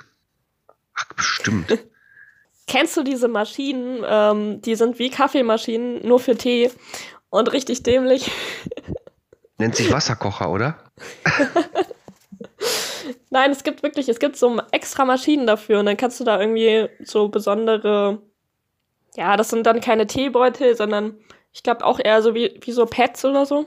Ach, 0.93 1.05
bestimmt. 1.13 1.77
Kennst 2.67 2.97
du 2.97 3.03
diese 3.03 3.29
Maschinen? 3.29 4.03
Ähm, 4.05 4.61
die 4.61 4.75
sind 4.75 4.99
wie 4.99 5.09
Kaffeemaschinen, 5.09 6.05
nur 6.05 6.19
für 6.19 6.35
Tee 6.35 6.69
und 7.29 7.51
richtig 7.53 7.83
dämlich. 7.83 8.31
Nennt 9.57 9.75
sich 9.75 9.91
Wasserkocher, 9.91 10.51
oder? 10.51 10.77
Nein, 13.29 13.51
es 13.51 13.63
gibt 13.63 13.83
wirklich, 13.83 14.09
es 14.09 14.19
gibt 14.19 14.37
so 14.37 14.61
extra 14.71 15.05
Maschinen 15.05 15.47
dafür 15.47 15.79
und 15.79 15.85
dann 15.85 15.97
kannst 15.97 16.19
du 16.19 16.23
da 16.23 16.39
irgendwie 16.39 16.89
so 17.03 17.27
besondere, 17.29 18.21
ja, 19.15 19.35
das 19.35 19.49
sind 19.49 19.65
dann 19.65 19.81
keine 19.81 20.07
Teebeutel, 20.07 20.75
sondern 20.75 21.17
ich 21.53 21.63
glaube 21.63 21.85
auch 21.85 21.99
eher 21.99 22.21
so 22.21 22.35
wie, 22.35 22.59
wie 22.61 22.71
so 22.71 22.85
Pads 22.85 23.25
oder 23.25 23.45
so. 23.45 23.65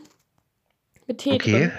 Mit 1.06 1.18
Tee 1.18 1.34
okay. 1.34 1.50
drin. 1.50 1.72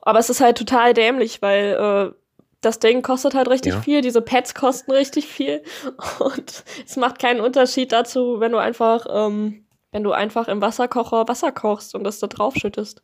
Aber 0.00 0.18
es 0.18 0.30
ist 0.30 0.40
halt 0.40 0.58
total 0.58 0.94
dämlich, 0.94 1.42
weil 1.42 2.12
äh, 2.12 2.14
das 2.62 2.78
Ding 2.78 3.02
kostet 3.02 3.34
halt 3.34 3.48
richtig 3.48 3.74
ja. 3.74 3.80
viel, 3.80 4.00
diese 4.00 4.22
Pads 4.22 4.54
kosten 4.54 4.90
richtig 4.90 5.26
viel 5.26 5.62
und 6.18 6.64
es 6.86 6.96
macht 6.96 7.18
keinen 7.18 7.40
Unterschied 7.40 7.92
dazu, 7.92 8.40
wenn 8.40 8.52
du 8.52 8.58
einfach 8.58 9.06
ähm, 9.10 9.66
wenn 9.92 10.02
du 10.02 10.12
einfach 10.12 10.48
im 10.48 10.60
Wasserkocher 10.60 11.28
Wasser 11.28 11.52
kochst 11.52 11.94
und 11.94 12.02
das 12.02 12.18
da 12.18 12.26
drauf 12.26 12.54
schüttest. 12.56 13.02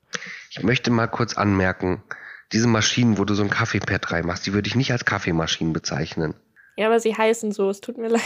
Ich 0.50 0.62
möchte 0.62 0.90
mal 0.90 1.06
kurz 1.06 1.36
anmerken, 1.36 2.02
diese 2.52 2.66
Maschinen, 2.66 3.18
wo 3.18 3.24
du 3.24 3.34
so 3.34 3.42
ein 3.42 3.50
Kaffeepad 3.50 4.10
reinmachst, 4.10 4.46
die 4.46 4.54
würde 4.54 4.68
ich 4.68 4.74
nicht 4.74 4.90
als 4.90 5.04
Kaffeemaschinen 5.04 5.74
bezeichnen. 5.74 6.34
Ja, 6.76 6.86
aber 6.86 6.98
sie 6.98 7.14
heißen 7.14 7.52
so, 7.52 7.68
es 7.68 7.82
tut 7.82 7.98
mir 7.98 8.08
leid. 8.08 8.22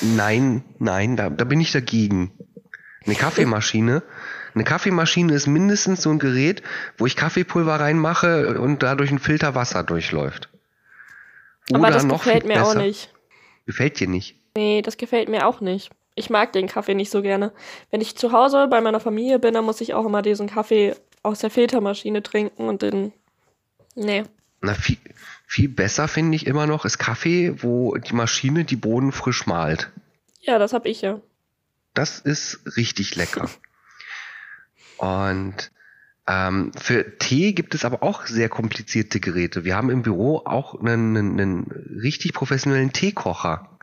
Nein, 0.00 0.64
nein, 0.78 1.16
da, 1.16 1.30
da 1.30 1.44
bin 1.44 1.60
ich 1.60 1.70
dagegen. 1.70 2.32
Eine 3.06 3.14
Kaffeemaschine, 3.14 4.02
eine 4.54 4.64
Kaffeemaschine 4.64 5.32
ist 5.34 5.46
mindestens 5.46 6.02
so 6.02 6.10
ein 6.10 6.18
Gerät, 6.18 6.62
wo 6.96 7.06
ich 7.06 7.16
Kaffeepulver 7.16 7.78
reinmache 7.78 8.58
und 8.58 8.82
dadurch 8.82 9.10
ein 9.10 9.18
Filter 9.18 9.54
Wasser 9.54 9.84
durchläuft. 9.84 10.48
Oder 11.70 11.78
aber 11.78 11.90
das 11.90 12.08
gefällt 12.08 12.46
mir 12.46 12.54
besser. 12.54 12.66
auch 12.66 12.74
nicht. 12.74 13.12
Gefällt 13.66 14.00
dir 14.00 14.08
nicht? 14.08 14.36
Nee, 14.56 14.82
das 14.82 14.96
gefällt 14.96 15.28
mir 15.28 15.46
auch 15.46 15.60
nicht 15.60 15.90
ich 16.14 16.30
mag 16.30 16.52
den 16.52 16.68
Kaffee 16.68 16.94
nicht 16.94 17.10
so 17.10 17.22
gerne. 17.22 17.52
Wenn 17.90 18.00
ich 18.00 18.16
zu 18.16 18.32
Hause 18.32 18.68
bei 18.68 18.80
meiner 18.80 19.00
Familie 19.00 19.38
bin, 19.38 19.54
dann 19.54 19.64
muss 19.64 19.80
ich 19.80 19.94
auch 19.94 20.06
immer 20.06 20.22
diesen 20.22 20.48
Kaffee 20.48 20.94
aus 21.22 21.40
der 21.40 21.50
Filtermaschine 21.50 22.22
trinken 22.22 22.68
und 22.68 22.82
den. 22.82 23.12
Nee. 23.94 24.24
Na, 24.60 24.74
viel, 24.74 24.98
viel 25.46 25.68
besser 25.68 26.08
finde 26.08 26.36
ich 26.36 26.46
immer 26.46 26.66
noch 26.66 26.84
ist 26.84 26.98
Kaffee, 26.98 27.62
wo 27.62 27.96
die 27.96 28.14
Maschine 28.14 28.64
die 28.64 28.76
Bohnen 28.76 29.12
frisch 29.12 29.46
malt. 29.46 29.90
Ja, 30.40 30.58
das 30.58 30.72
habe 30.72 30.88
ich 30.88 31.02
ja. 31.02 31.20
Das 31.94 32.18
ist 32.18 32.60
richtig 32.76 33.14
lecker. 33.16 33.48
und 34.98 35.70
ähm, 36.26 36.72
für 36.76 37.18
Tee 37.18 37.52
gibt 37.52 37.74
es 37.74 37.84
aber 37.84 38.02
auch 38.02 38.26
sehr 38.26 38.48
komplizierte 38.48 39.20
Geräte. 39.20 39.64
Wir 39.64 39.76
haben 39.76 39.90
im 39.90 40.02
Büro 40.02 40.38
auch 40.44 40.80
einen, 40.80 41.16
einen, 41.16 41.40
einen 41.40 42.00
richtig 42.02 42.32
professionellen 42.32 42.92
Teekocher. 42.92 43.73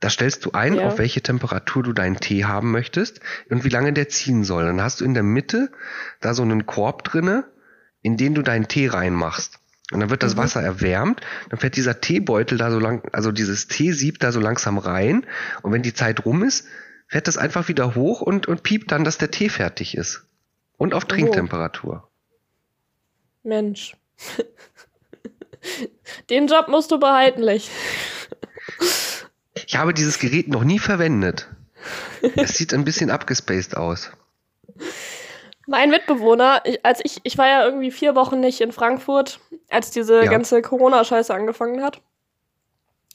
Da 0.00 0.10
stellst 0.10 0.44
du 0.44 0.52
ein, 0.52 0.74
ja. 0.74 0.86
auf 0.86 0.98
welche 0.98 1.22
Temperatur 1.22 1.82
du 1.82 1.92
deinen 1.92 2.20
Tee 2.20 2.44
haben 2.44 2.70
möchtest 2.70 3.20
und 3.50 3.64
wie 3.64 3.68
lange 3.68 3.92
der 3.92 4.08
ziehen 4.08 4.44
soll. 4.44 4.64
Dann 4.64 4.80
hast 4.80 5.00
du 5.00 5.04
in 5.04 5.14
der 5.14 5.24
Mitte 5.24 5.72
da 6.20 6.34
so 6.34 6.42
einen 6.42 6.66
Korb 6.66 7.02
drinne, 7.04 7.44
in 8.02 8.16
den 8.16 8.34
du 8.34 8.42
deinen 8.42 8.68
Tee 8.68 8.86
reinmachst. 8.86 9.58
Und 9.90 10.00
dann 10.00 10.10
wird 10.10 10.22
das 10.22 10.34
mhm. 10.34 10.40
Wasser 10.40 10.62
erwärmt, 10.62 11.22
dann 11.48 11.58
fährt 11.58 11.76
dieser 11.76 12.00
Teebeutel 12.00 12.58
da 12.58 12.70
so 12.70 12.78
lang, 12.78 13.08
also 13.12 13.32
dieses 13.32 13.68
Teesieb 13.68 14.20
da 14.20 14.32
so 14.32 14.40
langsam 14.40 14.78
rein. 14.78 15.26
Und 15.62 15.72
wenn 15.72 15.82
die 15.82 15.94
Zeit 15.94 16.24
rum 16.24 16.44
ist, 16.44 16.66
fährt 17.08 17.26
das 17.26 17.38
einfach 17.38 17.68
wieder 17.68 17.94
hoch 17.94 18.20
und, 18.20 18.46
und 18.46 18.62
piept 18.62 18.92
dann, 18.92 19.04
dass 19.04 19.18
der 19.18 19.30
Tee 19.30 19.48
fertig 19.48 19.96
ist. 19.96 20.26
Und 20.76 20.94
auf 20.94 21.06
Trinktemperatur. 21.06 22.08
Mensch. 23.42 23.96
Den 26.30 26.46
Job 26.46 26.68
musst 26.68 26.90
du 26.90 27.00
behalten, 27.00 27.42
Lech. 27.42 27.68
Ich 29.68 29.76
habe 29.76 29.92
dieses 29.92 30.18
Gerät 30.18 30.48
noch 30.48 30.64
nie 30.64 30.78
verwendet. 30.78 31.46
Es 32.36 32.56
sieht 32.56 32.72
ein 32.72 32.86
bisschen 32.86 33.10
abgespaced 33.10 33.76
aus. 33.76 34.10
Mein 35.66 35.90
Mitbewohner, 35.90 36.62
ich, 36.64 36.82
als 36.86 37.00
ich, 37.04 37.20
ich 37.22 37.36
war 37.36 37.46
ja 37.46 37.66
irgendwie 37.66 37.90
vier 37.90 38.14
Wochen 38.14 38.40
nicht 38.40 38.62
in 38.62 38.72
Frankfurt, 38.72 39.40
als 39.68 39.90
diese 39.90 40.24
ja. 40.24 40.30
ganze 40.30 40.62
Corona-Scheiße 40.62 41.34
angefangen 41.34 41.82
hat. 41.82 42.00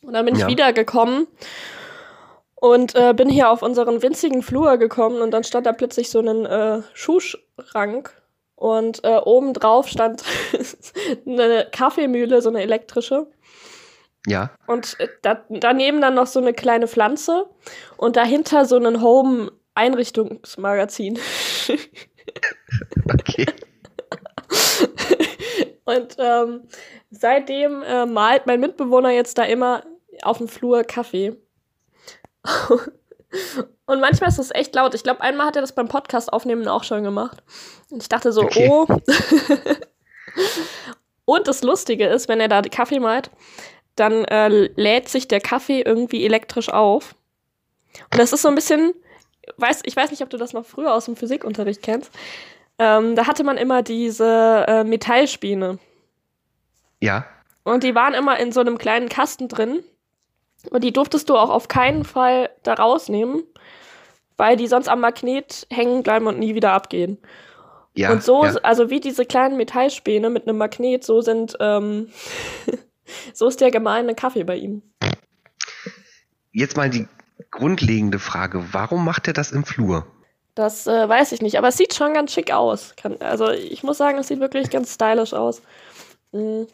Und 0.04 0.14
dann 0.14 0.26
bin 0.26 0.36
ich 0.36 0.42
ja. 0.42 0.48
wiedergekommen 0.48 1.26
und 2.54 2.94
äh, 2.94 3.16
bin 3.16 3.30
hier 3.30 3.50
auf 3.50 3.64
unseren 3.64 4.04
winzigen 4.04 4.44
Flur 4.44 4.78
gekommen 4.78 5.24
und 5.24 5.32
dann 5.32 5.44
stand 5.44 5.66
da 5.66 5.74
plötzlich 5.74 6.12
so 6.12 6.20
ein 6.20 6.46
äh, 6.46 6.84
Schuhschrank 6.94 8.22
und 8.54 9.04
äh, 9.04 9.18
oben 9.18 9.54
drauf 9.54 9.88
stand 9.88 10.24
eine 11.26 11.68
Kaffeemühle, 11.72 12.44
so 12.44 12.50
eine 12.50 12.62
elektrische. 12.62 13.26
Ja. 14.26 14.52
Und 14.68 15.00
äh, 15.00 15.08
da, 15.22 15.44
daneben 15.50 16.02
dann 16.02 16.16
noch 16.16 16.28
so 16.28 16.40
eine 16.40 16.54
kleine 16.54 16.88
Pflanze 16.88 17.50
und 17.98 18.16
dahinter 18.16 18.66
so 18.66 18.78
ein 18.78 19.02
Home-Einrichtungsmagazin. 19.02 21.20
okay. 23.14 23.46
und 25.86 26.16
ähm, 26.18 26.62
seitdem 27.12 27.84
äh, 27.84 28.06
malt 28.06 28.46
mein 28.46 28.60
Mitbewohner 28.60 29.12
jetzt 29.12 29.38
da 29.38 29.44
immer 29.44 29.84
auf 30.22 30.38
dem 30.38 30.48
Flur 30.48 30.84
Kaffee. 30.84 31.36
und 33.86 34.00
manchmal 34.00 34.30
ist 34.30 34.40
das 34.40 34.52
echt 34.52 34.76
laut. 34.76 34.94
Ich 34.94 35.04
glaube, 35.04 35.22
einmal 35.22 35.48
hat 35.48 35.56
er 35.56 35.62
das 35.62 35.76
beim 35.76 35.88
Podcast 35.88 36.32
aufnehmen 36.32 36.68
auch 36.68 36.84
schon 36.84 37.04
gemacht. 37.04 37.44
Und 37.90 38.02
ich 38.02 38.10
dachte 38.10 38.32
so, 38.32 38.44
okay. 38.44 38.70
oh. 38.70 38.88
und 41.26 41.48
das 41.48 41.64
Lustige 41.64 42.08
ist, 42.08 42.28
wenn 42.28 42.40
er 42.40 42.48
da 42.48 42.62
Kaffee 42.62 43.00
malt, 43.00 43.32
dann 43.96 44.26
äh, 44.26 44.48
lädt 44.76 45.10
sich 45.10 45.28
der 45.28 45.40
Kaffee 45.40 45.82
irgendwie 45.82 46.26
elektrisch 46.26 46.70
auf. 46.70 47.16
Und 48.12 48.20
das 48.20 48.34
ist 48.34 48.42
so 48.42 48.50
ein 48.50 48.56
bisschen, 48.56 48.94
weiß, 49.58 49.82
ich 49.84 49.96
weiß 49.96 50.12
nicht, 50.12 50.22
ob 50.22 50.30
du 50.30 50.38
das 50.38 50.54
noch 50.54 50.66
früher 50.66 50.94
aus 50.94 51.06
dem 51.06 51.16
Physikunterricht 51.16 51.82
kennst. 51.82 52.12
Ähm, 52.80 53.16
da 53.16 53.28
hatte 53.28 53.44
man 53.44 53.58
immer 53.58 53.84
diese 53.84 54.66
äh, 54.68 54.84
Metallspäne. 54.84 55.78
Ja. 57.00 57.26
Und 57.64 57.84
die 57.84 57.96
waren 57.96 58.14
immer 58.14 58.40
in 58.40 58.52
so 58.52 58.62
einem 58.62 58.78
kleinen 58.78 59.10
Kasten 59.10 59.48
drin. 59.48 59.84
Und 60.70 60.84
die 60.84 60.94
durftest 60.94 61.30
du 61.30 61.38
auch 61.38 61.50
auf 61.50 61.68
keinen 61.68 62.04
Fall 62.04 62.50
da 62.64 62.74
rausnehmen, 62.74 63.44
weil 64.38 64.56
die 64.56 64.68
sonst 64.68 64.88
am 64.88 65.02
Magnet 65.02 65.68
hängen 65.70 66.04
bleiben 66.04 66.28
und 66.28 66.40
nie 66.40 66.56
wieder 66.56 66.72
abgehen. 66.72 67.18
Ja, 67.96 68.12
und 68.12 68.24
so, 68.24 68.44
ja. 68.44 68.54
also 68.64 68.90
wie 68.90 69.00
diese 69.00 69.26
kleinen 69.26 69.56
Metallspäne 69.58 70.30
mit 70.30 70.48
einem 70.48 70.58
Magnet, 70.58 71.04
so 71.04 71.22
sind 71.22 71.56
ähm, 71.60 72.10
So 73.34 73.48
ist 73.48 73.62
der 73.62 73.72
gemeine 73.72 74.16
Kaffee 74.16 74.44
bei 74.44 74.58
ihm. 74.58 74.82
Jetzt 76.52 76.78
mal 76.78 76.90
die 76.90 77.08
grundlegende 77.52 78.20
Frage: 78.20 78.74
Warum 78.74 79.06
macht 79.06 79.28
er 79.28 79.34
das 79.34 79.52
im 79.52 79.64
Flur? 79.64 80.06
Das 80.56 80.86
äh, 80.86 81.10
weiß 81.10 81.32
ich 81.32 81.42
nicht, 81.42 81.58
aber 81.58 81.70
es 81.70 81.78
sieht 81.78 81.96
schon 81.96 82.14
ganz 82.14 82.32
schick 82.32 82.52
aus. 82.52 82.94
Kann, 82.96 83.20
also 83.22 83.50
ich 83.50 83.84
muss 83.84 83.98
sagen, 83.98 84.20
es 84.20 84.28
sieht 84.28 84.40
wirklich 84.40 84.70
ganz 84.70 84.94
stylisch 84.94 85.34
aus. 85.34 85.62
Mhm. 86.32 86.68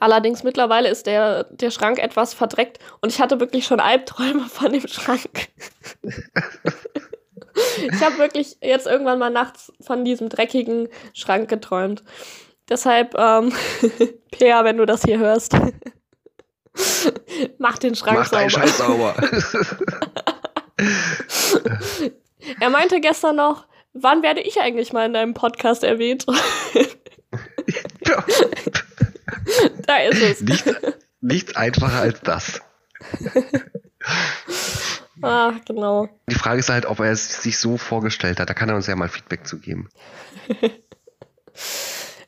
Allerdings 0.00 0.42
mittlerweile 0.42 0.88
ist 0.88 1.06
der, 1.06 1.44
der 1.44 1.70
Schrank 1.70 1.98
etwas 1.98 2.34
verdreckt 2.34 2.78
und 3.00 3.12
ich 3.12 3.20
hatte 3.20 3.40
wirklich 3.40 3.66
schon 3.66 3.80
Albträume 3.80 4.46
von 4.48 4.72
dem 4.72 4.86
Schrank. 4.86 5.48
ich 6.02 8.02
habe 8.02 8.18
wirklich 8.18 8.58
jetzt 8.60 8.86
irgendwann 8.86 9.18
mal 9.18 9.30
nachts 9.30 9.72
von 9.80 10.04
diesem 10.04 10.28
dreckigen 10.28 10.88
Schrank 11.12 11.48
geträumt. 11.48 12.02
Deshalb, 12.68 13.14
ähm, 13.16 13.52
Peer, 14.32 14.64
wenn 14.64 14.76
du 14.76 14.86
das 14.86 15.02
hier 15.02 15.18
hörst, 15.18 15.54
mach 17.58 17.78
den 17.78 17.94
Schrank 17.94 18.18
mach 18.18 18.26
sauber. 18.26 18.42
Mach 18.44 18.50
Scheiß 18.50 18.78
sauber. 18.78 19.14
er 22.60 22.70
meinte 22.70 23.00
gestern 23.00 23.36
noch, 23.36 23.66
wann 23.92 24.22
werde 24.22 24.40
ich 24.40 24.60
eigentlich 24.60 24.92
mal 24.92 25.06
in 25.06 25.12
deinem 25.12 25.34
Podcast 25.34 25.84
erwähnt? 25.84 26.26
da 29.86 29.96
ist 29.98 30.20
es. 30.20 30.40
Nicht, 30.40 30.64
nichts 31.20 31.54
einfacher 31.54 32.00
als 32.00 32.20
das. 32.20 32.60
ah, 35.22 35.52
genau. 35.66 36.08
Die 36.28 36.34
Frage 36.34 36.58
ist 36.58 36.68
halt, 36.68 36.86
ob 36.86 36.98
er 36.98 37.12
es 37.12 37.42
sich 37.42 37.58
so 37.58 37.76
vorgestellt 37.76 38.40
hat. 38.40 38.50
Da 38.50 38.54
kann 38.54 38.68
er 38.68 38.74
uns 38.74 38.88
ja 38.88 38.96
mal 38.96 39.08
Feedback 39.08 39.46
zu 39.46 39.60
geben. 39.60 39.88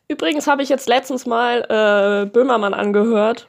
Übrigens 0.08 0.46
habe 0.46 0.62
ich 0.62 0.70
jetzt 0.70 0.88
letztens 0.88 1.26
mal 1.26 1.60
äh, 1.68 2.26
Böhmermann 2.26 2.74
angehört. 2.74 3.48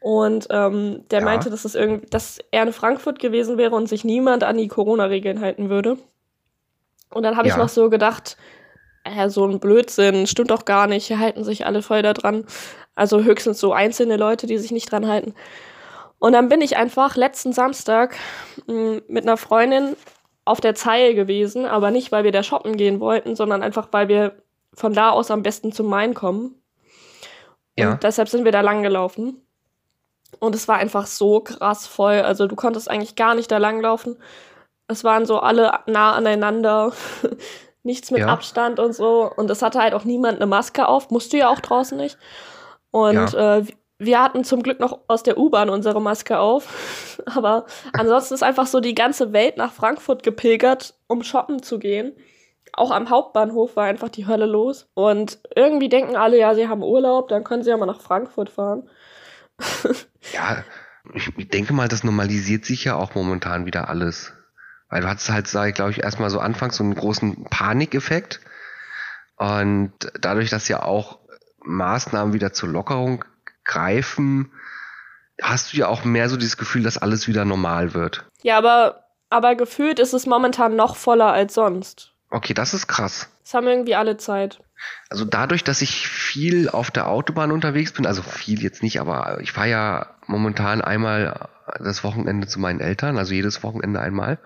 Und 0.00 0.46
ähm, 0.50 1.04
der 1.10 1.20
ja. 1.20 1.24
meinte, 1.24 1.50
dass, 1.50 1.64
es 1.64 1.74
irgendwie, 1.74 2.06
dass 2.06 2.38
er 2.52 2.62
in 2.62 2.72
Frankfurt 2.72 3.18
gewesen 3.18 3.58
wäre 3.58 3.74
und 3.74 3.88
sich 3.88 4.04
niemand 4.04 4.44
an 4.44 4.56
die 4.56 4.68
Corona-Regeln 4.68 5.40
halten 5.40 5.70
würde. 5.70 5.98
Und 7.10 7.24
dann 7.24 7.36
habe 7.36 7.48
ja. 7.48 7.54
ich 7.54 7.58
noch 7.58 7.68
so 7.68 7.90
gedacht, 7.90 8.36
äh, 9.02 9.28
so 9.28 9.44
ein 9.44 9.58
Blödsinn, 9.58 10.28
stimmt 10.28 10.52
doch 10.52 10.64
gar 10.64 10.86
nicht, 10.86 11.06
hier 11.06 11.18
halten 11.18 11.42
sich 11.42 11.66
alle 11.66 11.82
voll 11.82 12.02
da 12.02 12.12
dran. 12.12 12.44
Also 12.94 13.22
höchstens 13.24 13.58
so 13.58 13.72
einzelne 13.72 14.16
Leute, 14.16 14.46
die 14.46 14.58
sich 14.58 14.70
nicht 14.70 14.90
dran 14.90 15.08
halten. 15.08 15.34
Und 16.20 16.32
dann 16.32 16.48
bin 16.48 16.60
ich 16.60 16.76
einfach 16.76 17.16
letzten 17.16 17.52
Samstag 17.52 18.16
mh, 18.66 18.74
hm, 18.74 19.02
mit 19.08 19.24
einer 19.24 19.36
Freundin 19.36 19.96
auf 20.44 20.60
der 20.60 20.74
Zeil 20.74 21.14
gewesen, 21.14 21.66
aber 21.66 21.90
nicht, 21.90 22.10
weil 22.12 22.24
wir 22.24 22.32
da 22.32 22.42
shoppen 22.42 22.76
gehen 22.76 23.00
wollten, 23.00 23.36
sondern 23.36 23.62
einfach, 23.62 23.88
weil 23.90 24.08
wir 24.08 24.42
von 24.78 24.92
da 24.92 25.10
aus 25.10 25.30
am 25.30 25.42
besten 25.42 25.72
zum 25.72 25.86
Main 25.86 26.14
kommen. 26.14 26.54
Ja. 27.76 27.92
Und 27.92 28.02
deshalb 28.02 28.28
sind 28.28 28.44
wir 28.44 28.52
da 28.52 28.60
lang 28.60 28.82
gelaufen. 28.82 29.42
Und 30.38 30.54
es 30.54 30.68
war 30.68 30.76
einfach 30.76 31.06
so 31.06 31.40
krass 31.40 31.86
voll. 31.86 32.20
Also 32.20 32.46
du 32.46 32.54
konntest 32.54 32.88
eigentlich 32.90 33.16
gar 33.16 33.34
nicht 33.34 33.50
da 33.50 33.58
langlaufen. 33.58 34.16
Es 34.86 35.04
waren 35.04 35.26
so 35.26 35.40
alle 35.40 35.80
nah 35.86 36.12
aneinander. 36.12 36.92
Nichts 37.82 38.10
mit 38.10 38.20
ja. 38.20 38.28
Abstand 38.28 38.78
und 38.78 38.94
so. 38.94 39.30
Und 39.36 39.50
es 39.50 39.62
hatte 39.62 39.80
halt 39.80 39.94
auch 39.94 40.04
niemand 40.04 40.36
eine 40.36 40.46
Maske 40.46 40.86
auf. 40.86 41.10
Musst 41.10 41.32
du 41.32 41.38
ja 41.38 41.48
auch 41.48 41.60
draußen 41.60 41.96
nicht. 41.96 42.18
Und 42.90 43.32
ja. 43.32 43.56
äh, 43.56 43.64
wir 43.98 44.22
hatten 44.22 44.44
zum 44.44 44.62
Glück 44.62 44.78
noch 44.78 45.00
aus 45.08 45.24
der 45.24 45.38
U-Bahn 45.38 45.70
unsere 45.70 46.00
Maske 46.00 46.38
auf. 46.38 47.18
Aber 47.26 47.66
ansonsten 47.92 48.34
ist 48.34 48.42
einfach 48.42 48.66
so 48.66 48.80
die 48.80 48.94
ganze 48.94 49.32
Welt 49.32 49.56
nach 49.56 49.72
Frankfurt 49.72 50.22
gepilgert, 50.22 50.94
um 51.08 51.24
shoppen 51.24 51.62
zu 51.62 51.78
gehen. 51.78 52.12
Auch 52.72 52.90
am 52.90 53.10
Hauptbahnhof 53.10 53.76
war 53.76 53.84
einfach 53.84 54.08
die 54.08 54.26
Hölle 54.26 54.46
los. 54.46 54.88
Und 54.94 55.38
irgendwie 55.54 55.88
denken 55.88 56.16
alle, 56.16 56.38
ja, 56.38 56.54
sie 56.54 56.68
haben 56.68 56.82
Urlaub, 56.82 57.28
dann 57.28 57.44
können 57.44 57.62
sie 57.62 57.70
ja 57.70 57.76
mal 57.76 57.86
nach 57.86 58.00
Frankfurt 58.00 58.50
fahren. 58.50 58.88
ja, 60.32 60.62
ich 61.14 61.32
denke 61.48 61.72
mal, 61.72 61.88
das 61.88 62.04
normalisiert 62.04 62.64
sich 62.64 62.84
ja 62.84 62.96
auch 62.96 63.14
momentan 63.14 63.66
wieder 63.66 63.88
alles. 63.88 64.32
Weil 64.88 65.02
du 65.02 65.08
hattest 65.08 65.30
halt, 65.30 65.48
sag 65.48 65.68
ich, 65.68 65.74
glaube 65.74 65.90
ich, 65.90 66.02
erstmal 66.02 66.30
so 66.30 66.40
anfangs 66.40 66.76
so 66.76 66.84
einen 66.84 66.94
großen 66.94 67.44
Panikeffekt. 67.44 68.40
Und 69.36 69.92
dadurch, 70.20 70.50
dass 70.50 70.68
ja 70.68 70.82
auch 70.82 71.18
Maßnahmen 71.64 72.34
wieder 72.34 72.52
zur 72.52 72.70
Lockerung 72.70 73.24
greifen, 73.64 74.52
hast 75.42 75.72
du 75.72 75.76
ja 75.76 75.88
auch 75.88 76.04
mehr 76.04 76.28
so 76.28 76.36
dieses 76.36 76.56
Gefühl, 76.56 76.82
dass 76.82 76.98
alles 76.98 77.28
wieder 77.28 77.44
normal 77.44 77.94
wird. 77.94 78.24
Ja, 78.42 78.58
aber, 78.58 79.04
aber 79.30 79.54
gefühlt 79.54 79.98
ist 79.98 80.14
es 80.14 80.26
momentan 80.26 80.74
noch 80.74 80.96
voller 80.96 81.32
als 81.32 81.54
sonst. 81.54 82.14
Okay, 82.30 82.54
das 82.54 82.74
ist 82.74 82.86
krass. 82.86 83.30
Das 83.44 83.54
haben 83.54 83.66
irgendwie 83.66 83.94
alle 83.94 84.16
Zeit. 84.16 84.60
Also 85.08 85.24
dadurch, 85.24 85.64
dass 85.64 85.82
ich 85.82 86.06
viel 86.06 86.68
auf 86.68 86.90
der 86.90 87.08
Autobahn 87.08 87.50
unterwegs 87.50 87.92
bin, 87.92 88.06
also 88.06 88.22
viel 88.22 88.62
jetzt 88.62 88.82
nicht, 88.82 89.00
aber 89.00 89.40
ich 89.40 89.52
fahre 89.52 89.68
ja 89.68 90.06
momentan 90.26 90.80
einmal 90.80 91.48
das 91.78 92.04
Wochenende 92.04 92.46
zu 92.46 92.60
meinen 92.60 92.80
Eltern, 92.80 93.18
also 93.18 93.34
jedes 93.34 93.62
Wochenende 93.62 94.00
einmal. 94.00 94.38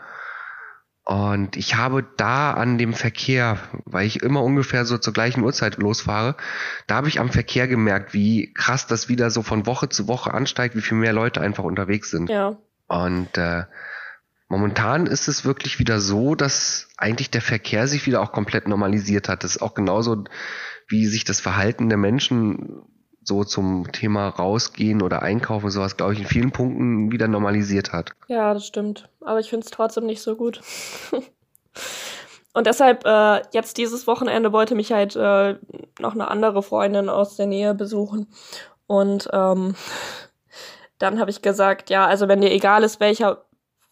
Und 1.05 1.57
ich 1.57 1.75
habe 1.75 2.05
da 2.17 2.53
an 2.53 2.79
dem 2.79 2.95
Verkehr, 2.95 3.59
weil 3.85 4.07
ich 4.07 4.23
immer 4.23 4.43
ungefähr 4.43 4.85
so 4.85 4.99
zur 4.99 5.13
gleichen 5.13 5.43
Uhrzeit 5.43 5.79
losfahre, 5.79 6.37
da 6.87 6.95
habe 6.95 7.09
ich 7.09 7.19
am 7.19 7.29
Verkehr 7.29 7.67
gemerkt, 7.67 8.15
wie 8.15 8.53
krass 8.55 8.87
das 8.87 9.09
wieder 9.09 9.31
so 9.31 9.43
von 9.43 9.67
Woche 9.67 9.89
zu 9.89 10.07
Woche 10.07 10.33
ansteigt, 10.33 10.77
wie 10.77 10.81
viel 10.81 10.97
mehr 10.97 11.13
Leute 11.13 11.41
einfach 11.41 11.65
unterwegs 11.65 12.11
sind. 12.11 12.31
Ja. 12.31 12.57
Und 12.87 13.37
äh, 13.37 13.65
Momentan 14.53 15.07
ist 15.07 15.29
es 15.29 15.47
wirklich 15.47 15.79
wieder 15.79 15.99
so, 15.99 16.35
dass 16.35 16.87
eigentlich 16.99 17.31
der 17.31 17.41
Verkehr 17.41 17.89
sich 17.89 18.05
wieder 18.05 18.21
auch 18.21 18.33
komplett 18.33 18.69
normalisiert 18.69 19.31
hat. 19.31 19.45
Das 19.45 19.57
ist 19.57 19.63
auch 19.63 19.73
genauso, 19.73 20.25
wie 20.89 21.07
sich 21.07 21.25
das 21.25 21.41
Verhalten 21.41 21.89
der 21.89 21.97
Menschen 21.97 22.83
so 23.23 23.45
zum 23.45 23.91
Thema 23.93 24.29
rausgehen 24.29 25.01
oder 25.01 25.23
einkaufen 25.23 25.71
sowas, 25.71 25.97
glaube 25.97 26.13
ich, 26.13 26.19
in 26.19 26.27
vielen 26.27 26.53
Punkten 26.53 27.11
wieder 27.11 27.29
normalisiert 27.29 27.95
hat. 27.95 28.13
Ja, 28.29 28.53
das 28.53 28.67
stimmt. 28.67 29.09
Aber 29.23 29.41
ich 29.41 29.49
finde 29.49 29.65
es 29.65 29.71
trotzdem 29.71 30.05
nicht 30.05 30.21
so 30.21 30.37
gut. 30.37 30.61
und 32.53 32.67
deshalb, 32.67 33.07
äh, 33.07 33.41
jetzt 33.55 33.79
dieses 33.79 34.07
Wochenende 34.07 34.53
wollte 34.53 34.75
mich 34.75 34.93
halt 34.93 35.17
äh, 35.17 35.57
noch 35.99 36.13
eine 36.13 36.29
andere 36.29 36.63
Freundin 36.63 37.09
aus 37.09 37.37
der 37.37 37.47
Nähe 37.47 37.73
besuchen. 37.73 38.27
Und 38.87 39.31
ähm, 39.33 39.77
dann 40.99 41.21
habe 41.21 41.31
ich 41.31 41.41
gesagt, 41.41 41.89
ja, 41.89 42.05
also 42.05 42.29
wenn 42.29 42.43
dir 42.43 42.53
egal 42.53 42.83
ist, 42.83 43.01
welcher 43.01 43.47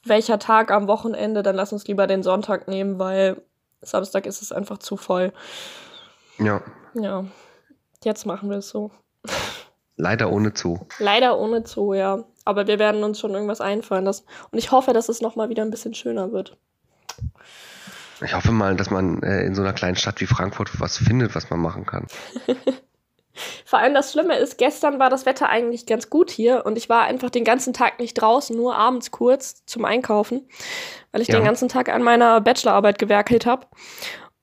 welcher 0.05 0.39
Tag 0.39 0.71
am 0.71 0.87
Wochenende, 0.87 1.43
dann 1.43 1.57
lass 1.57 1.73
uns 1.73 1.87
lieber 1.87 2.07
den 2.07 2.23
Sonntag 2.23 2.69
nehmen, 2.69 2.99
weil 2.99 3.43
Samstag 3.83 4.27
ist 4.27 4.43
es 4.43 4.53
einfach 4.53 4.79
zu 4.79 4.97
voll. 4.97 5.33
Ja. 6.39 6.63
Ja. 6.95 7.25
Jetzt 8.03 8.25
machen 8.27 8.51
wir 8.51 8.59
es 8.59 8.69
so. 8.69 8.91
Leider 9.97 10.33
ohne 10.33 10.53
Zoo. 10.55 10.79
Leider 10.99 11.39
ohne 11.39 11.67
Zoo, 11.67 11.93
ja. 11.93 12.25
Aber 12.45 12.67
wir 12.67 12.79
werden 12.79 13.05
uns 13.05 13.21
schon 13.21 13.33
irgendwas 13.33 13.61
einfallen 13.61 14.05
lassen. 14.05 14.25
Und 14.51 14.59
ich 14.59 14.73
hoffe, 14.73 14.93
dass 14.93 15.11
es 15.11 15.21
nochmal 15.21 15.51
wieder 15.51 15.63
ein 15.63 15.71
bisschen 15.71 15.95
schöner 15.95 16.33
wird. 16.33 16.57
Ich 18.23 18.35
hoffe 18.35 18.53
mal, 18.53 18.77
dass 18.77 18.91
man 18.91 19.23
äh, 19.23 19.45
in 19.45 19.55
so 19.55 19.63
einer 19.63 19.73
kleinen 19.73 19.97
Stadt 19.97 20.21
wie 20.21 20.27
Frankfurt 20.27 20.81
was 20.81 20.97
findet, 20.97 21.35
was 21.35 21.51
man 21.51 21.61
machen 21.61 21.87
kann. 21.87 22.07
Vor 23.65 23.79
allem 23.79 23.95
das 23.95 24.13
Schlimme 24.13 24.37
ist, 24.37 24.59
gestern 24.59 24.99
war 24.99 25.11
das 25.11 25.27
Wetter 25.27 25.49
eigentlich 25.49 25.87
ganz 25.87 26.11
gut 26.11 26.31
hier 26.31 26.65
und 26.67 26.77
ich 26.77 26.89
war 26.89 27.03
einfach 27.03 27.31
den 27.31 27.45
ganzen 27.45 27.73
Tag 27.73 27.99
nicht 27.99 28.15
draußen, 28.15 28.57
nur 28.57 28.77
abends 28.77 29.11
kurz 29.11 29.65
zum 29.67 29.85
Einkaufen, 29.85 30.49
weil 31.13 31.23
ich 31.23 31.29
ja. 31.29 31.37
den 31.37 31.45
ganzen 31.45 31.69
Tag 31.69 31.89
an 31.89 32.03
meiner 32.03 32.41
Bachelorarbeit 32.41 32.99
gewerkelt 32.99 33.47
habe. 33.47 33.67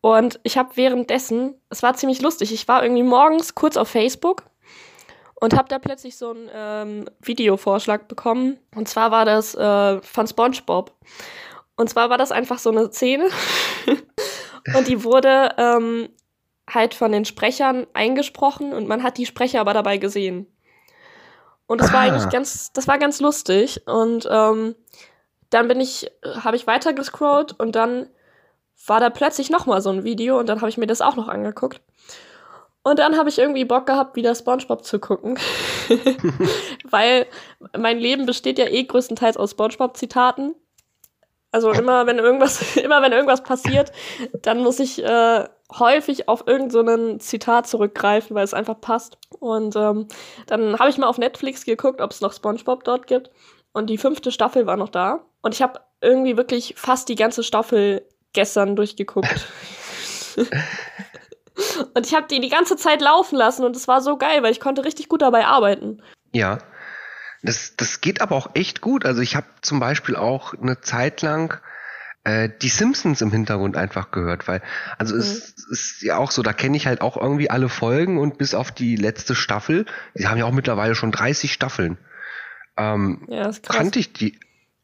Und 0.01 0.39
ich 0.43 0.57
habe 0.57 0.69
währenddessen, 0.75 1.55
es 1.69 1.83
war 1.83 1.95
ziemlich 1.95 2.21
lustig, 2.21 2.53
ich 2.53 2.67
war 2.67 2.83
irgendwie 2.83 3.03
morgens 3.03 3.55
kurz 3.55 3.77
auf 3.77 3.89
Facebook 3.89 4.43
und 5.39 5.55
habe 5.55 5.69
da 5.69 5.79
plötzlich 5.79 6.17
so 6.17 6.31
einen 6.31 6.49
ähm, 6.53 7.05
Videovorschlag 7.21 8.07
bekommen. 8.07 8.57
Und 8.75 8.87
zwar 8.87 9.11
war 9.11 9.25
das 9.25 9.53
äh, 9.55 10.01
von 10.01 10.27
SpongeBob. 10.27 10.93
Und 11.75 11.89
zwar 11.89 12.09
war 12.09 12.17
das 12.17 12.31
einfach 12.31 12.57
so 12.57 12.71
eine 12.71 12.91
Szene. 12.91 13.27
und 14.75 14.87
die 14.87 15.03
wurde 15.03 15.53
ähm, 15.57 16.09
halt 16.69 16.93
von 16.93 17.11
den 17.11 17.25
Sprechern 17.25 17.87
eingesprochen 17.93 18.73
und 18.73 18.87
man 18.87 19.03
hat 19.03 19.17
die 19.17 19.25
Sprecher 19.25 19.61
aber 19.61 19.73
dabei 19.73 19.97
gesehen. 19.97 20.47
Und 21.65 21.81
das 21.81 21.89
ah. 21.89 21.93
war 21.93 21.99
eigentlich 22.01 22.29
ganz, 22.29 22.71
das 22.73 22.87
war 22.87 22.97
ganz 22.97 23.19
lustig. 23.19 23.81
Und 23.87 24.27
ähm, 24.29 24.75
dann 25.49 25.67
bin 25.67 25.79
ich, 25.79 26.11
habe 26.23 26.55
ich 26.55 26.67
weiter 26.67 26.93
gescrollt 26.93 27.57
und 27.59 27.75
dann 27.75 28.09
war 28.85 28.99
da 28.99 29.09
plötzlich 29.09 29.49
noch 29.49 29.65
mal 29.65 29.81
so 29.81 29.89
ein 29.89 30.03
Video 30.03 30.39
und 30.39 30.47
dann 30.47 30.61
habe 30.61 30.69
ich 30.69 30.77
mir 30.77 30.87
das 30.87 31.01
auch 31.01 31.15
noch 31.15 31.27
angeguckt. 31.27 31.81
Und 32.83 32.99
dann 32.99 33.17
habe 33.17 33.27
ich 33.27 33.37
irgendwie 33.37 33.65
Bock 33.65 33.85
gehabt, 33.85 34.15
wieder 34.15 34.33
SpongeBob 34.33 34.85
zu 34.85 34.99
gucken. 34.99 35.37
Weil 36.89 37.25
mein 37.77 37.99
Leben 37.99 38.25
besteht 38.25 38.57
ja 38.57 38.65
eh 38.65 38.83
größtenteils 38.83 39.35
aus 39.35 39.51
SpongeBob-Zitaten. 39.51 40.55
Also 41.51 41.71
immer 41.71 42.07
wenn 42.07 42.17
irgendwas, 42.17 42.77
immer 42.77 43.01
wenn 43.01 43.11
irgendwas 43.11 43.43
passiert, 43.43 43.91
dann 44.41 44.63
muss 44.63 44.79
ich 44.79 45.03
äh, 45.03 45.45
häufig 45.71 46.27
auf 46.29 46.47
irgendein 46.47 47.13
so 47.13 47.17
Zitat 47.17 47.67
zurückgreifen, 47.67 48.35
weil 48.35 48.43
es 48.43 48.53
einfach 48.53 48.79
passt. 48.79 49.17
Und 49.39 49.75
ähm, 49.75 50.07
dann 50.47 50.79
habe 50.79 50.89
ich 50.89 50.97
mal 50.97 51.07
auf 51.07 51.17
Netflix 51.17 51.65
geguckt, 51.65 52.01
ob 52.01 52.11
es 52.11 52.21
noch 52.21 52.33
SpongeBob 52.33 52.83
dort 52.83 53.07
gibt. 53.07 53.31
Und 53.73 53.89
die 53.89 53.97
fünfte 53.97 54.31
Staffel 54.31 54.65
war 54.65 54.77
noch 54.77 54.89
da. 54.89 55.25
Und 55.41 55.53
ich 55.53 55.61
habe 55.61 55.81
irgendwie 56.01 56.37
wirklich 56.37 56.75
fast 56.77 57.09
die 57.09 57.15
ganze 57.15 57.43
Staffel 57.43 58.07
gestern 58.33 58.75
durchgeguckt. 58.75 59.47
und 61.93 62.05
ich 62.05 62.13
habe 62.15 62.27
die 62.27 62.39
die 62.39 62.49
ganze 62.49 62.77
Zeit 62.77 63.01
laufen 63.01 63.35
lassen 63.35 63.65
und 63.65 63.75
es 63.75 63.87
war 63.87 64.01
so 64.01 64.17
geil, 64.17 64.43
weil 64.43 64.51
ich 64.51 64.59
konnte 64.59 64.85
richtig 64.85 65.09
gut 65.09 65.21
dabei 65.21 65.45
arbeiten. 65.45 66.01
Ja, 66.31 66.59
das, 67.43 67.75
das 67.77 68.01
geht 68.01 68.21
aber 68.21 68.35
auch 68.35 68.49
echt 68.53 68.81
gut. 68.81 69.05
Also 69.05 69.21
ich 69.21 69.35
habe 69.35 69.47
zum 69.61 69.79
Beispiel 69.79 70.15
auch 70.15 70.53
eine 70.53 70.81
Zeit 70.81 71.21
lang 71.21 71.59
äh, 72.27 72.49
die 72.61 72.67
Simpsons 72.67 73.21
im 73.21 73.31
Hintergrund 73.31 73.77
einfach 73.77 74.11
gehört, 74.11 74.49
weil, 74.49 74.61
also 74.97 75.15
mhm. 75.15 75.21
es 75.21 75.53
ist 75.71 76.01
ja 76.01 76.17
auch 76.17 76.31
so, 76.31 76.43
da 76.43 76.51
kenne 76.51 76.75
ich 76.75 76.85
halt 76.85 76.99
auch 76.99 77.15
irgendwie 77.15 77.49
alle 77.49 77.69
Folgen 77.69 78.17
und 78.17 78.37
bis 78.37 78.53
auf 78.53 78.71
die 78.71 78.97
letzte 78.97 79.33
Staffel, 79.33 79.85
die 80.13 80.27
haben 80.27 80.37
ja 80.37 80.43
auch 80.43 80.51
mittlerweile 80.51 80.93
schon 80.93 81.13
30 81.13 81.53
Staffeln, 81.53 81.97
ähm, 82.75 83.25
ja, 83.29 83.49
kannte 83.69 83.99
ich 83.99 84.11
die 84.11 84.37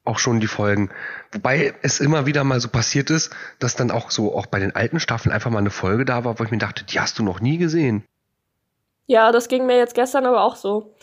auch 0.06 0.20
schon 0.20 0.40
die 0.40 0.48
Folgen. 0.48 0.90
Wobei 1.34 1.74
es 1.82 2.00
immer 2.00 2.26
wieder 2.26 2.46
mal 2.46 2.62
so 2.62 2.70
passiert 2.70 3.10
ist, 3.10 3.36
dass 3.60 3.76
dann 3.76 3.92
auch 3.92 4.10
so 4.10 4.36
auch 4.36 4.46
bei 4.46 4.60
den 4.60 4.76
alten 4.76 5.02
Staffeln 5.02 5.34
einfach 5.34 5.52
mal 5.52 5.60
eine 5.60 5.70
Folge 5.70 6.06
da 6.06 6.24
war, 6.24 6.40
wo 6.40 6.44
ich 6.46 6.52
mir 6.52 6.58
dachte, 6.58 6.86
die 6.86 7.00
hast 7.00 7.20
du 7.20 7.24
noch 7.24 7.42
nie 7.42 7.58
gesehen. 7.58 8.06
Ja, 9.06 9.34
das 9.34 9.50
ging 9.50 9.66
mir 9.66 9.78
jetzt 9.78 9.96
gestern 9.96 10.26
aber 10.26 10.44
auch 10.44 10.56
so. 10.56 10.96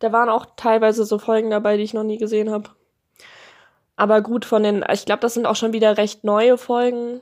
Da 0.00 0.12
waren 0.12 0.28
auch 0.28 0.46
teilweise 0.56 1.04
so 1.04 1.18
Folgen 1.18 1.50
dabei, 1.50 1.76
die 1.76 1.84
ich 1.84 1.94
noch 1.94 2.02
nie 2.02 2.18
gesehen 2.18 2.50
habe. 2.50 2.70
Aber 3.96 4.22
gut, 4.22 4.44
von 4.44 4.62
den, 4.62 4.84
ich 4.92 5.04
glaube, 5.06 5.20
das 5.20 5.34
sind 5.34 5.46
auch 5.46 5.56
schon 5.56 5.72
wieder 5.72 5.96
recht 5.96 6.24
neue 6.24 6.58
Folgen. 6.58 7.20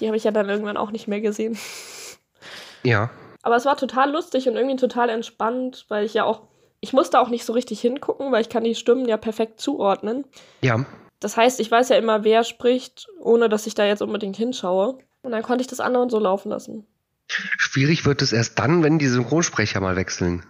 Die 0.00 0.06
habe 0.06 0.16
ich 0.16 0.24
ja 0.24 0.30
dann 0.30 0.48
irgendwann 0.48 0.76
auch 0.76 0.90
nicht 0.90 1.08
mehr 1.08 1.20
gesehen. 1.20 1.58
Ja. 2.84 3.10
Aber 3.42 3.54
es 3.54 3.64
war 3.64 3.76
total 3.76 4.10
lustig 4.10 4.48
und 4.48 4.56
irgendwie 4.56 4.74
total 4.74 5.08
entspannt, 5.08 5.84
weil 5.86 6.04
ich 6.04 6.14
ja 6.14 6.24
auch, 6.24 6.42
ich 6.80 6.92
musste 6.92 7.20
auch 7.20 7.28
nicht 7.28 7.44
so 7.44 7.52
richtig 7.52 7.80
hingucken, 7.80 8.32
weil 8.32 8.40
ich 8.40 8.48
kann 8.48 8.64
die 8.64 8.74
Stimmen 8.74 9.06
ja 9.06 9.16
perfekt 9.16 9.60
zuordnen. 9.60 10.24
Ja. 10.62 10.84
Das 11.20 11.36
heißt, 11.36 11.60
ich 11.60 11.70
weiß 11.70 11.90
ja 11.90 11.96
immer, 11.96 12.24
wer 12.24 12.42
spricht, 12.42 13.06
ohne 13.20 13.48
dass 13.48 13.68
ich 13.68 13.74
da 13.74 13.84
jetzt 13.84 14.02
unbedingt 14.02 14.36
hinschaue. 14.36 14.98
Und 15.22 15.30
dann 15.30 15.42
konnte 15.42 15.62
ich 15.62 15.68
das 15.68 15.78
andere 15.78 16.10
so 16.10 16.18
laufen 16.18 16.50
lassen. 16.50 16.86
Schwierig 17.28 18.04
wird 18.04 18.20
es 18.20 18.32
erst 18.32 18.58
dann, 18.58 18.82
wenn 18.82 18.98
die 18.98 19.06
Synchronsprecher 19.06 19.80
mal 19.80 19.94
wechseln. 19.94 20.44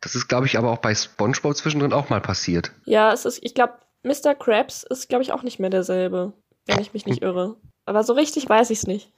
Das 0.00 0.14
ist, 0.14 0.28
glaube 0.28 0.46
ich, 0.46 0.58
aber 0.58 0.70
auch 0.70 0.78
bei 0.78 0.94
SpongeBob 0.94 1.56
zwischendrin 1.56 1.92
auch 1.92 2.10
mal 2.10 2.20
passiert. 2.20 2.72
Ja, 2.84 3.12
es 3.12 3.24
ist, 3.24 3.40
ich 3.42 3.54
glaube, 3.54 3.78
Mr. 4.02 4.34
Krabs 4.34 4.84
ist, 4.84 5.08
glaube 5.08 5.22
ich, 5.22 5.32
auch 5.32 5.42
nicht 5.42 5.58
mehr 5.58 5.70
derselbe, 5.70 6.32
wenn 6.66 6.80
ich 6.80 6.92
mich 6.92 7.06
nicht 7.06 7.22
irre. 7.22 7.56
Aber 7.84 8.04
so 8.04 8.12
richtig 8.12 8.48
weiß 8.48 8.70
ich 8.70 8.78
es 8.78 8.86
nicht. 8.86 9.12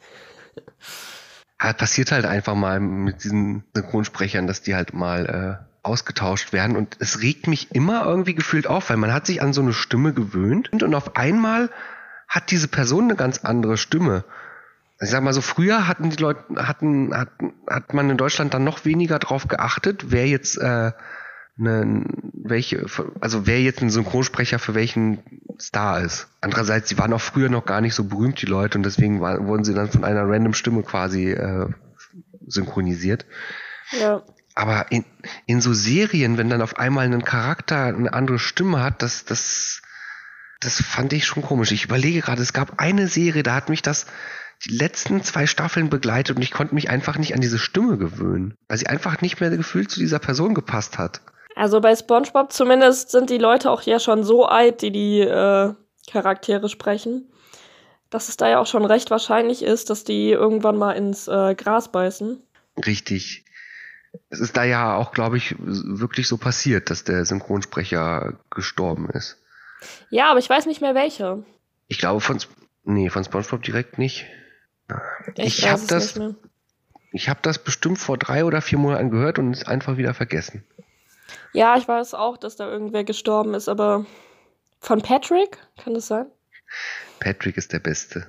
Ja, 1.63 1.73
passiert 1.73 2.13
halt 2.13 2.25
einfach 2.25 2.55
mal 2.55 2.81
mit 2.81 3.25
diesen 3.25 3.65
Synchronsprechern, 3.75 4.47
dass 4.47 4.63
die 4.63 4.75
halt 4.75 4.95
mal 4.95 5.27
äh, 5.27 5.71
ausgetauscht 5.83 6.53
werden. 6.53 6.77
Und 6.77 6.97
es 7.01 7.21
regt 7.21 7.47
mich 7.47 7.75
immer 7.75 8.05
irgendwie 8.05 8.35
gefühlt 8.35 8.67
auf, 8.67 8.91
weil 8.91 8.97
man 8.97 9.13
hat 9.13 9.27
sich 9.27 9.43
an 9.43 9.53
so 9.53 9.61
eine 9.61 9.73
Stimme 9.73 10.13
gewöhnt 10.13 10.73
und 10.73 10.95
auf 10.95 11.17
einmal 11.17 11.71
hat 12.29 12.51
diese 12.51 12.69
Person 12.69 13.05
eine 13.05 13.17
ganz 13.17 13.39
andere 13.45 13.77
Stimme. 13.77 14.25
Also 14.99 15.11
ich 15.11 15.11
sag 15.11 15.23
mal 15.23 15.33
so, 15.33 15.41
früher 15.41 15.89
hatten 15.89 16.11
die 16.11 16.17
Leute, 16.17 16.45
hatten, 16.57 17.15
hatten, 17.15 17.55
hat 17.69 17.93
man 17.95 18.09
in 18.11 18.17
Deutschland 18.17 18.55
dann 18.55 18.65
noch 18.65 18.85
weniger 18.85 19.19
drauf 19.19 19.49
geachtet, 19.49 20.07
wer 20.11 20.27
jetzt 20.29 20.59
äh, 20.59 20.93
ne, 21.57 22.05
welche, 22.33 22.87
also 23.21 23.47
wer 23.47 23.61
jetzt 23.61 23.83
ein 23.83 23.91
Synchronsprecher 23.91 24.59
für 24.59 24.75
welchen 24.75 25.19
Star 25.61 26.01
ist. 26.01 26.29
Andererseits, 26.41 26.89
sie 26.89 26.99
waren 26.99 27.13
auch 27.13 27.21
früher 27.21 27.49
noch 27.49 27.67
gar 27.67 27.81
nicht 27.81 27.95
so 27.95 28.05
berühmt, 28.05 28.41
die 28.41 28.47
Leute, 28.47 28.79
und 28.79 28.85
deswegen 28.85 29.21
war, 29.21 29.47
wurden 29.47 29.65
sie 29.65 29.75
dann 29.75 29.91
von 29.91 30.05
einer 30.05 30.29
random 30.29 30.55
Stimme 30.55 30.83
quasi 30.83 31.31
äh, 31.33 31.69
synchronisiert. 32.47 33.27
Ja. 33.99 34.23
Aber 34.55 34.91
in, 34.91 35.05
in 35.47 35.61
so 35.61 35.73
Serien, 35.73 36.39
wenn 36.39 36.51
dann 36.51 36.63
auf 36.63 36.79
einmal 36.79 37.07
ein 37.07 37.25
Charakter 37.25 37.85
eine 37.85 38.13
andere 38.13 38.39
Stimme 38.39 38.83
hat, 38.83 39.03
das, 39.03 39.25
das, 39.25 39.83
das 40.61 40.83
fand 40.83 41.13
ich 41.13 41.27
schon 41.27 41.43
komisch. 41.43 41.73
Ich 41.73 41.85
überlege 41.85 42.21
gerade, 42.21 42.43
es 42.43 42.53
gab 42.53 42.81
eine 42.81 43.07
Serie, 43.07 43.43
da 43.43 43.55
hat 43.55 43.69
mich 43.69 43.83
das 43.83 44.07
die 44.65 44.75
letzten 44.75 45.23
zwei 45.23 45.47
Staffeln 45.47 45.89
begleitet 45.89 46.37
und 46.37 46.43
ich 46.43 46.51
konnte 46.51 46.75
mich 46.75 46.91
einfach 46.91 47.17
nicht 47.17 47.35
an 47.35 47.41
diese 47.41 47.59
Stimme 47.59 47.97
gewöhnen, 47.97 48.55
weil 48.69 48.77
sie 48.77 48.89
einfach 48.89 49.23
nicht 49.23 49.41
mehr 49.41 49.51
gefühlt 49.51 49.91
zu 49.91 50.01
dieser 50.01 50.19
Person 50.19 50.55
gepasst 50.55 50.99
hat. 50.99 51.23
Also 51.61 51.83
bei 51.83 51.95
SpongeBob 51.95 52.53
zumindest 52.53 53.11
sind 53.11 53.29
die 53.29 53.37
Leute 53.37 53.71
auch 53.71 53.83
ja 53.83 54.01
schon 54.01 54.25
so 54.25 54.47
alt, 54.47 54.81
die 54.81 54.91
die 54.91 55.21
äh, 55.21 55.75
Charaktere 56.11 56.71
sprechen, 56.71 57.31
dass 58.09 58.31
es 58.31 58.39
da 58.39 58.49
ja 58.49 58.61
auch 58.61 58.67
schon 58.67 58.87
recht 58.87 59.11
wahrscheinlich 59.11 59.63
ist, 59.63 59.91
dass 59.91 60.05
die 60.05 60.31
irgendwann 60.31 60.79
mal 60.79 60.93
ins 60.93 61.29
äh, 61.29 61.55
Gras 61.55 61.93
beißen. 61.93 62.43
Richtig. 62.87 63.45
Es 64.31 64.41
ist 64.41 64.57
da 64.57 64.65
ja 64.65 64.97
auch, 64.97 65.13
glaube 65.13 65.37
ich, 65.37 65.55
wirklich 65.59 66.29
so 66.29 66.39
passiert, 66.39 66.89
dass 66.89 67.05
der 67.05 67.27
Synchronsprecher 67.27 68.39
gestorben 68.49 69.11
ist. 69.11 69.37
Ja, 70.09 70.31
aber 70.31 70.39
ich 70.39 70.49
weiß 70.49 70.65
nicht 70.65 70.81
mehr 70.81 70.95
welche. 70.95 71.45
Ich 71.89 71.99
glaube 71.99 72.23
von, 72.23 72.39
nee, 72.85 73.11
von 73.11 73.23
SpongeBob 73.23 73.63
direkt 73.63 73.99
nicht. 73.99 74.25
Ich, 75.37 75.59
ich 75.59 75.69
habe 75.69 75.83
das, 75.87 76.19
ich 77.13 77.29
habe 77.29 77.41
das 77.43 77.63
bestimmt 77.63 77.99
vor 77.99 78.17
drei 78.17 78.47
oder 78.47 78.63
vier 78.63 78.79
Monaten 78.79 79.11
gehört 79.11 79.39
und 79.39 79.53
es 79.53 79.67
einfach 79.67 79.99
wieder 79.99 80.15
vergessen. 80.15 80.65
Ja, 81.53 81.77
ich 81.77 81.87
weiß 81.87 82.15
auch, 82.15 82.37
dass 82.37 82.57
da 82.57 82.71
irgendwer 82.71 83.05
gestorben 83.05 83.55
ist, 83.55 83.69
aber 83.69 84.07
von 84.81 85.03
Patrick 85.03 85.59
kann 85.83 85.95
das 85.95 86.07
sein? 86.07 86.27
Patrick 87.21 87.57
ist 87.57 87.73
der 87.73 87.81
Beste. 87.81 88.27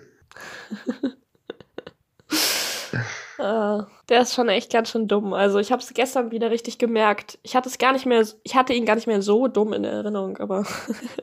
uh, 3.40 3.84
der 4.10 4.22
ist 4.22 4.34
schon 4.34 4.50
echt 4.50 4.72
ganz 4.72 4.92
schön 4.92 5.08
dumm. 5.08 5.34
Also 5.34 5.60
ich 5.60 5.72
habe 5.72 5.82
es 5.82 5.94
gestern 5.94 6.32
wieder 6.32 6.52
richtig 6.52 6.78
gemerkt. 6.78 7.40
Ich 7.44 7.56
hatte 7.56 7.70
es 7.70 7.78
gar 7.78 7.94
nicht 7.94 8.06
mehr, 8.06 8.26
ich 8.44 8.56
hatte 8.56 8.74
ihn 8.74 8.86
gar 8.86 8.96
nicht 8.96 9.08
mehr 9.08 9.22
so 9.22 9.48
dumm 9.48 9.74
in 9.74 9.84
Erinnerung, 9.84 10.38
aber 10.38 10.66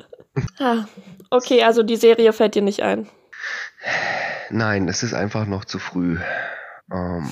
ah, 0.58 0.84
okay, 1.30 1.62
also 1.62 1.82
die 1.82 1.96
Serie 1.96 2.32
fällt 2.32 2.54
dir 2.54 2.62
nicht 2.62 2.82
ein. 2.82 3.08
Nein, 4.50 4.88
es 4.88 5.02
ist 5.02 5.14
einfach 5.14 5.46
noch 5.46 5.64
zu 5.64 5.78
früh. 5.78 6.18
Ähm, 6.90 7.28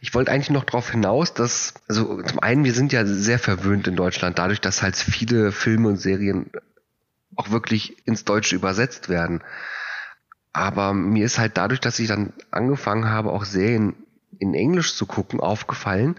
ich 0.00 0.14
wollte 0.14 0.32
eigentlich 0.32 0.50
noch 0.50 0.64
darauf 0.64 0.90
hinaus, 0.90 1.34
dass, 1.34 1.74
also 1.88 2.22
zum 2.22 2.40
einen, 2.40 2.64
wir 2.64 2.72
sind 2.72 2.92
ja 2.92 3.04
sehr 3.04 3.38
verwöhnt 3.38 3.86
in 3.86 3.96
Deutschland, 3.96 4.38
dadurch, 4.38 4.60
dass 4.60 4.82
halt 4.82 4.96
viele 4.96 5.52
Filme 5.52 5.88
und 5.88 5.96
Serien 5.96 6.50
auch 7.36 7.50
wirklich 7.50 8.06
ins 8.06 8.24
Deutsche 8.24 8.56
übersetzt 8.56 9.08
werden. 9.08 9.42
Aber 10.52 10.94
mir 10.94 11.24
ist 11.24 11.38
halt 11.38 11.56
dadurch, 11.56 11.80
dass 11.80 11.98
ich 11.98 12.08
dann 12.08 12.32
angefangen 12.50 13.08
habe, 13.10 13.30
auch 13.30 13.44
Serien 13.44 13.94
in 14.38 14.54
Englisch 14.54 14.96
zu 14.96 15.06
gucken, 15.06 15.38
aufgefallen, 15.38 16.16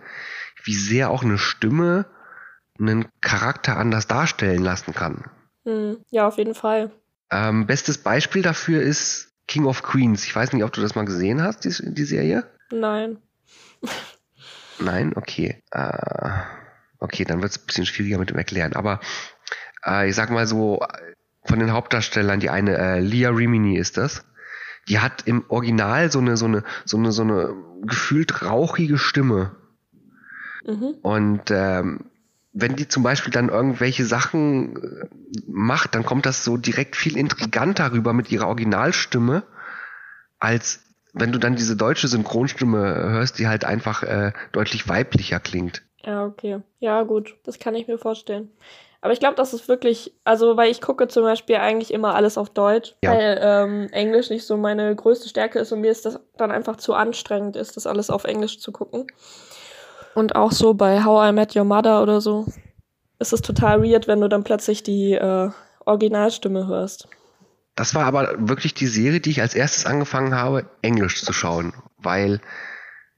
wie 0.63 0.75
sehr 0.75 1.09
auch 1.09 1.23
eine 1.23 1.37
Stimme 1.37 2.05
einen 2.79 3.07
Charakter 3.19 3.77
anders 3.77 4.07
darstellen 4.07 4.63
lassen 4.63 4.93
kann. 4.93 5.25
Hm, 5.65 5.97
ja, 6.11 6.27
auf 6.27 6.37
jeden 6.37 6.55
Fall. 6.55 6.91
Ähm, 7.31 7.65
bestes 7.65 7.97
Beispiel 7.97 8.41
dafür 8.41 8.81
ist 8.81 9.31
King 9.47 9.65
of 9.65 9.83
Queens. 9.83 10.23
Ich 10.25 10.35
weiß 10.35 10.53
nicht, 10.53 10.63
ob 10.63 10.71
du 10.71 10.81
das 10.81 10.95
mal 10.95 11.05
gesehen 11.05 11.41
hast, 11.41 11.65
die, 11.65 11.93
die 11.93 12.03
Serie? 12.03 12.45
Nein. 12.71 13.17
Nein, 14.79 15.13
okay. 15.15 15.61
Äh, 15.71 16.29
okay, 16.99 17.25
dann 17.25 17.41
wird 17.41 17.51
es 17.51 17.59
ein 17.59 17.65
bisschen 17.65 17.85
schwieriger 17.85 18.17
mit 18.17 18.29
dem 18.29 18.37
Erklären. 18.37 18.73
Aber 18.73 18.99
äh, 19.85 20.09
ich 20.09 20.15
sag 20.15 20.29
mal 20.29 20.47
so, 20.47 20.79
von 21.43 21.59
den 21.59 21.71
Hauptdarstellern, 21.71 22.39
die 22.39 22.49
eine, 22.49 22.77
äh, 22.77 22.99
Leah 22.99 23.31
Rimini 23.31 23.77
ist 23.77 23.97
das. 23.97 24.23
Die 24.87 24.99
hat 24.99 25.27
im 25.27 25.45
Original 25.49 26.11
so 26.11 26.19
eine, 26.19 26.37
so 26.37 26.45
eine, 26.45 26.63
so 26.85 26.97
eine, 26.97 27.11
so 27.11 27.21
eine 27.23 27.53
gefühlt 27.83 28.43
rauchige 28.43 28.97
Stimme. 28.97 29.55
Mhm. 30.65 30.95
Und 31.01 31.51
ähm, 31.51 32.11
wenn 32.53 32.75
die 32.75 32.87
zum 32.87 33.03
Beispiel 33.03 33.31
dann 33.31 33.49
irgendwelche 33.49 34.05
Sachen 34.05 34.75
äh, 34.75 35.07
macht, 35.47 35.95
dann 35.95 36.03
kommt 36.03 36.25
das 36.25 36.43
so 36.43 36.57
direkt 36.57 36.95
viel 36.95 37.17
intriganter 37.17 37.91
rüber 37.91 38.13
mit 38.13 38.31
ihrer 38.31 38.47
Originalstimme, 38.47 39.43
als 40.39 40.81
wenn 41.13 41.31
du 41.31 41.39
dann 41.39 41.55
diese 41.55 41.75
deutsche 41.75 42.07
Synchronstimme 42.07 42.79
hörst, 42.79 43.39
die 43.39 43.47
halt 43.47 43.65
einfach 43.65 44.03
äh, 44.03 44.31
deutlich 44.51 44.87
weiblicher 44.87 45.39
klingt. 45.39 45.83
Ja, 46.03 46.25
okay. 46.25 46.61
Ja, 46.79 47.03
gut. 47.03 47.35
Das 47.43 47.59
kann 47.59 47.75
ich 47.75 47.87
mir 47.87 47.97
vorstellen. 47.97 48.49
Aber 49.01 49.13
ich 49.13 49.19
glaube, 49.19 49.35
das 49.35 49.53
ist 49.53 49.67
wirklich, 49.67 50.13
also 50.23 50.57
weil 50.57 50.69
ich 50.69 50.79
gucke 50.79 51.07
zum 51.07 51.23
Beispiel 51.23 51.55
eigentlich 51.55 51.91
immer 51.91 52.13
alles 52.13 52.37
auf 52.37 52.51
Deutsch, 52.51 52.95
ja. 53.03 53.11
weil 53.11 53.39
ähm, 53.41 53.87
Englisch 53.91 54.29
nicht 54.29 54.45
so 54.45 54.57
meine 54.57 54.95
größte 54.95 55.27
Stärke 55.27 55.57
ist 55.59 55.71
und 55.71 55.81
mir 55.81 55.91
ist 55.91 56.05
das 56.05 56.19
dann 56.37 56.51
einfach 56.51 56.77
zu 56.77 56.93
anstrengend 56.93 57.55
ist, 57.55 57.77
das 57.77 57.87
alles 57.87 58.11
auf 58.11 58.25
Englisch 58.25 58.59
zu 58.59 58.71
gucken. 58.71 59.07
Und 60.13 60.35
auch 60.35 60.51
so 60.51 60.75
bei 60.75 61.03
How 61.03 61.29
I 61.29 61.33
Met 61.33 61.55
Your 61.55 61.63
Mother 61.63 62.03
oder 62.03 62.21
so 62.21 62.45
ist 63.17 63.33
es 63.33 63.41
total 63.41 63.83
weird, 63.83 64.07
wenn 64.07 64.21
du 64.21 64.27
dann 64.27 64.43
plötzlich 64.43 64.83
die 64.83 65.13
äh, 65.13 65.49
Originalstimme 65.85 66.67
hörst. 66.67 67.07
Das 67.81 67.95
war 67.95 68.05
aber 68.05 68.35
wirklich 68.37 68.75
die 68.75 68.85
Serie, 68.85 69.21
die 69.21 69.31
ich 69.31 69.41
als 69.41 69.55
erstes 69.55 69.87
angefangen 69.87 70.35
habe, 70.35 70.69
Englisch 70.83 71.23
zu 71.23 71.33
schauen, 71.33 71.73
weil 71.97 72.39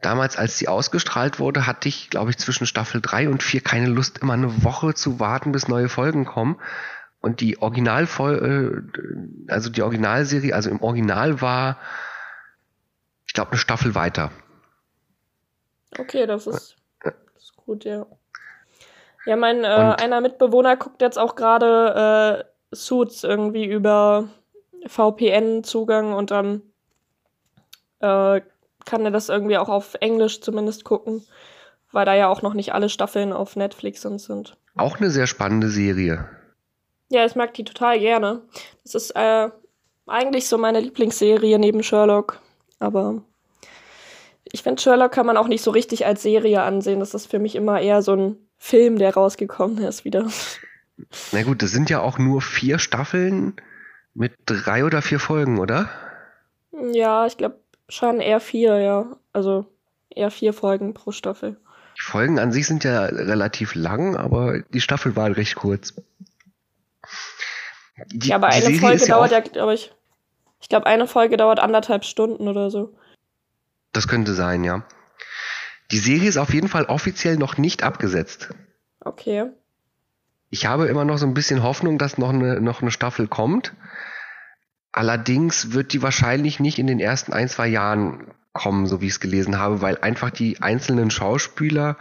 damals, 0.01 0.37
als 0.37 0.57
sie 0.57 0.69
ausgestrahlt 0.69 1.37
wurde, 1.37 1.67
hatte 1.67 1.89
ich, 1.89 2.09
glaube 2.09 2.29
ich, 2.29 2.37
zwischen 2.37 2.65
Staffel 2.65 3.01
3 3.01 3.27
und 3.27 3.43
4 3.43 3.59
keine 3.59 3.87
Lust, 3.87 4.19
immer 4.19 4.31
eine 4.31 4.63
Woche 4.63 4.93
zu 4.93 5.19
warten, 5.19 5.51
bis 5.51 5.67
neue 5.67 5.89
Folgen 5.89 6.23
kommen. 6.23 6.61
Und 7.19 7.41
die 7.41 7.61
Originalfolge, 7.61 8.85
äh, 8.95 9.51
also 9.51 9.69
die 9.69 9.81
Originalserie, 9.81 10.55
also 10.55 10.69
im 10.69 10.81
Original 10.81 11.41
war, 11.41 11.77
ich 13.25 13.33
glaube, 13.33 13.51
eine 13.51 13.59
Staffel 13.59 13.95
weiter. 13.95 14.31
Okay, 15.99 16.25
das 16.25 16.47
ist 16.47 16.77
gut, 17.57 17.83
ja. 17.83 18.05
Ja, 19.25 19.35
mein 19.35 19.65
äh, 19.65 19.67
einer 19.67 20.21
Mitbewohner 20.21 20.77
guckt 20.77 21.01
jetzt 21.01 21.19
auch 21.19 21.35
gerade 21.35 22.45
äh, 22.71 22.73
Suits 22.73 23.25
irgendwie 23.25 23.65
über 23.65 24.29
VPN-Zugang 24.87 26.13
und 26.13 26.31
dann 26.31 26.61
äh, 27.99 28.41
kann 28.85 29.05
er 29.05 29.11
das 29.11 29.29
irgendwie 29.29 29.57
auch 29.57 29.69
auf 29.69 29.95
Englisch 29.95 30.41
zumindest 30.41 30.83
gucken, 30.83 31.25
weil 31.91 32.05
da 32.05 32.15
ja 32.15 32.27
auch 32.27 32.41
noch 32.41 32.53
nicht 32.53 32.73
alle 32.73 32.89
Staffeln 32.89 33.33
auf 33.33 33.55
Netflix 33.55 34.01
sind. 34.01 34.57
Auch 34.75 34.97
eine 34.97 35.09
sehr 35.09 35.27
spannende 35.27 35.69
Serie. 35.69 36.27
Ja, 37.09 37.25
ich 37.25 37.35
mag 37.35 37.53
die 37.53 37.63
total 37.63 37.99
gerne. 37.99 38.41
Das 38.83 38.95
ist 38.95 39.11
äh, 39.11 39.49
eigentlich 40.07 40.47
so 40.47 40.57
meine 40.57 40.79
Lieblingsserie 40.79 41.59
neben 41.59 41.83
Sherlock, 41.83 42.39
aber 42.79 43.21
ich 44.51 44.63
finde, 44.63 44.81
Sherlock 44.81 45.11
kann 45.11 45.25
man 45.25 45.37
auch 45.37 45.47
nicht 45.47 45.63
so 45.63 45.71
richtig 45.71 46.05
als 46.05 46.21
Serie 46.21 46.61
ansehen. 46.61 46.99
Das 46.99 47.13
ist 47.13 47.27
für 47.27 47.39
mich 47.39 47.55
immer 47.55 47.81
eher 47.81 48.01
so 48.01 48.15
ein 48.15 48.37
Film, 48.57 48.97
der 48.97 49.13
rausgekommen 49.13 49.79
ist 49.79 50.05
wieder. 50.05 50.27
Na 51.31 51.43
gut, 51.43 51.61
das 51.61 51.71
sind 51.71 51.89
ja 51.89 52.01
auch 52.01 52.17
nur 52.17 52.41
vier 52.41 52.79
Staffeln 52.79 53.55
mit 54.13 54.33
drei 54.45 54.85
oder 54.85 55.01
vier 55.01 55.19
Folgen, 55.19 55.59
oder? 55.59 55.89
Ja, 56.91 57.25
ich 57.25 57.37
glaube 57.37 57.59
schon 57.89 58.19
eher 58.19 58.39
vier, 58.39 58.79
ja. 58.79 59.17
Also 59.31 59.65
eher 60.09 60.31
vier 60.31 60.53
Folgen 60.53 60.93
pro 60.93 61.11
Staffel. 61.11 61.57
Die 61.97 62.01
Folgen 62.01 62.39
an 62.39 62.51
sich 62.51 62.67
sind 62.67 62.83
ja 62.83 63.05
relativ 63.05 63.75
lang, 63.75 64.15
aber 64.15 64.61
die 64.61 64.81
Staffel 64.81 65.15
war 65.15 65.23
halt 65.25 65.37
recht 65.37 65.55
kurz. 65.55 65.93
Die, 68.07 68.29
ja, 68.29 68.37
aber 68.37 68.47
eine 68.47 68.61
Serie 68.61 68.79
Folge 68.79 69.05
dauert 69.05 69.31
ja, 69.31 69.39
glaube 69.41 69.75
ich. 69.75 69.93
Ich 70.59 70.69
glaube, 70.69 70.87
eine 70.87 71.07
Folge 71.07 71.37
dauert 71.37 71.59
anderthalb 71.59 72.05
Stunden 72.05 72.47
oder 72.47 72.71
so. 72.71 72.95
Das 73.91 74.07
könnte 74.07 74.33
sein, 74.33 74.63
ja. 74.63 74.83
Die 75.91 75.99
Serie 75.99 76.29
ist 76.29 76.37
auf 76.37 76.53
jeden 76.53 76.69
Fall 76.69 76.85
offiziell 76.85 77.37
noch 77.37 77.57
nicht 77.57 77.83
abgesetzt. 77.83 78.49
Okay. 79.01 79.51
Ich 80.49 80.65
habe 80.65 80.87
immer 80.87 81.05
noch 81.05 81.17
so 81.17 81.25
ein 81.25 81.33
bisschen 81.33 81.61
Hoffnung, 81.61 81.97
dass 81.97 82.17
noch 82.17 82.29
eine, 82.29 82.61
noch 82.61 82.81
eine 82.81 82.91
Staffel 82.91 83.27
kommt. 83.27 83.73
Allerdings 84.93 85.73
wird 85.73 85.91
die 85.91 86.03
wahrscheinlich 86.03 86.59
nicht 86.59 86.77
in 86.77 86.85
den 86.85 86.99
ersten 86.99 87.33
ein, 87.33 87.49
zwei 87.49 87.67
Jahren 87.67 88.27
kommen, 88.53 88.85
so 88.85 89.01
wie 89.01 89.07
ich 89.07 89.13
es 89.13 89.19
gelesen 89.19 89.57
habe, 89.57 89.81
weil 89.81 89.97
einfach 89.97 90.29
die 90.29 90.61
einzelnen 90.61 91.09
Schauspieler 91.09 91.97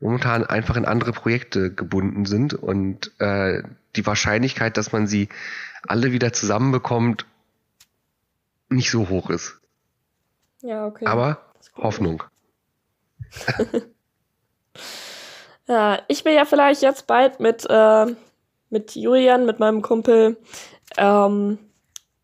momentan 0.00 0.44
einfach 0.44 0.76
in 0.76 0.84
andere 0.84 1.12
Projekte 1.12 1.72
gebunden 1.72 2.26
sind 2.26 2.52
und 2.52 3.10
äh, 3.18 3.62
die 3.96 4.06
Wahrscheinlichkeit, 4.06 4.76
dass 4.76 4.92
man 4.92 5.06
sie 5.06 5.30
alle 5.88 6.12
wieder 6.12 6.34
zusammenbekommt, 6.34 7.24
nicht 8.68 8.90
so 8.90 9.08
hoch 9.08 9.30
ist. 9.30 9.58
Ja, 10.60 10.86
okay. 10.86 11.06
Aber 11.06 11.40
Hoffnung. 11.76 12.22
ja, 15.66 16.02
ich 16.08 16.22
will 16.26 16.34
ja 16.34 16.44
vielleicht 16.44 16.82
jetzt 16.82 17.06
bald 17.06 17.40
mit, 17.40 17.66
äh, 17.70 18.06
mit 18.68 18.94
Julian, 18.94 19.46
mit 19.46 19.58
meinem 19.58 19.80
Kumpel, 19.80 20.36
ähm, 20.98 21.58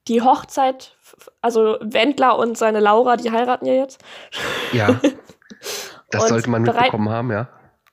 die 0.09 0.23
Hochzeit, 0.23 0.97
also 1.41 1.79
Wendler 1.81 2.39
und 2.39 2.59
seine 2.59 2.81
Laura, 2.81 3.17
die 3.17 3.31
heiraten 3.31 3.67
ja 3.67 3.75
jetzt. 3.75 4.03
Ja. 4.73 5.01
Das 6.11 6.29
sollte 6.29 6.51
man 6.51 6.61
mitbekommen 6.61 7.09
haben, 7.09 7.31
ja. 7.31 7.49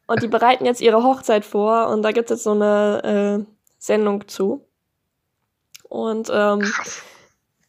Und 0.05 0.21
die 0.21 0.27
bereiten 0.27 0.65
jetzt 0.65 0.81
ihre 0.81 1.03
Hochzeit 1.03 1.45
vor 1.45 1.87
und 1.87 2.01
da 2.01 2.11
gibt 2.11 2.29
es 2.29 2.37
jetzt 2.37 2.43
so 2.43 2.51
eine 2.51 3.45
äh, 3.47 3.51
Sendung 3.77 4.27
zu. 4.27 4.67
Und 5.83 6.29
ähm, 6.33 6.59
Krass. 6.59 7.01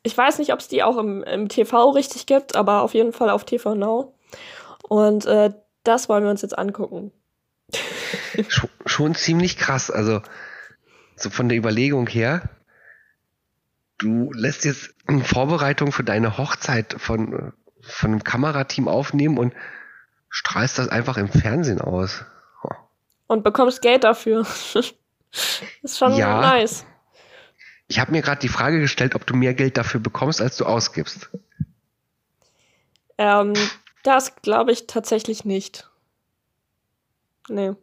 ich 0.03 0.17
weiß 0.17 0.39
nicht, 0.39 0.53
ob 0.53 0.59
es 0.59 0.67
die 0.67 0.83
auch 0.83 0.97
im, 0.97 1.23
im 1.23 1.49
TV 1.49 1.91
richtig 1.91 2.27
gibt, 2.27 2.57
aber 2.57 2.83
auf 2.83 2.95
jeden 2.95 3.13
Fall 3.13 3.31
auf 3.31 3.45
TV 3.45 3.77
Now. 3.77 4.15
Und 4.89 5.25
äh, 5.27 5.53
das 5.85 6.09
wollen 6.09 6.25
wir 6.25 6.31
uns 6.31 6.43
jetzt 6.43 6.59
angucken. 6.59 7.13
schon, 8.49 8.71
schon 8.87 9.15
ziemlich 9.15 9.57
krass. 9.57 9.91
Also 9.91 10.21
so 11.17 11.31
von 11.31 11.49
der 11.49 11.59
Überlegung 11.59 12.09
her, 12.09 12.49
du 14.01 14.33
lässt 14.33 14.65
jetzt 14.65 14.95
eine 15.07 15.25
Vorbereitung 15.25 15.93
für 15.93 16.05
deine 16.05 16.39
Hochzeit 16.39 16.97
von, 16.99 17.53
von 17.83 18.11
einem 18.11 18.25
Kamerateam 18.25 18.89
aufnehmen 18.89 19.39
und 19.39 19.55
strahlst 20.29 20.79
das 20.79 20.89
einfach 20.89 21.17
im 21.17 21.29
Fernsehen 21.29 21.81
aus. 21.81 22.25
Oh. 22.63 22.75
Und 23.29 23.45
bekommst 23.45 23.83
Geld 23.83 24.05
dafür. 24.05 24.47
ist 25.83 25.99
schon 25.99 26.15
ja, 26.15 26.41
nice. 26.41 26.87
Ich 27.89 27.99
habe 27.99 28.13
mir 28.13 28.23
gerade 28.23 28.41
die 28.41 28.49
Frage 28.49 28.81
gestellt, 28.81 29.15
ob 29.15 29.27
du 29.27 29.35
mehr 29.35 29.55
Geld 29.55 29.77
dafür 29.77 30.01
bekommst, 30.01 30.41
als 30.41 30.57
du 30.57 30.65
ausgibst. 30.65 31.29
Ähm, 33.19 33.53
das 34.03 34.37
glaube 34.37 34.73
ich 34.73 34.87
tatsächlich 34.87 35.45
nicht. 35.45 35.91
Nee. 37.49 37.75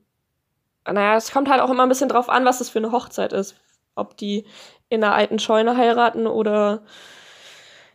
Naja, 0.86 1.16
es 1.18 1.32
kommt 1.32 1.50
halt 1.50 1.62
auch 1.62 1.70
immer 1.70 1.84
ein 1.84 1.90
bisschen 1.90 2.10
drauf 2.10 2.30
an, 2.30 2.46
was 2.46 2.60
das 2.60 2.70
für 2.70 2.80
eine 2.80 2.94
Hochzeit 2.94 3.34
ist. 3.34 3.56
Ob 3.96 4.16
die 4.16 4.46
in 4.90 5.04
einer 5.04 5.16
alten 5.16 5.40
Scheune 5.40 5.78
heiraten 5.78 6.28
oder 6.28 6.84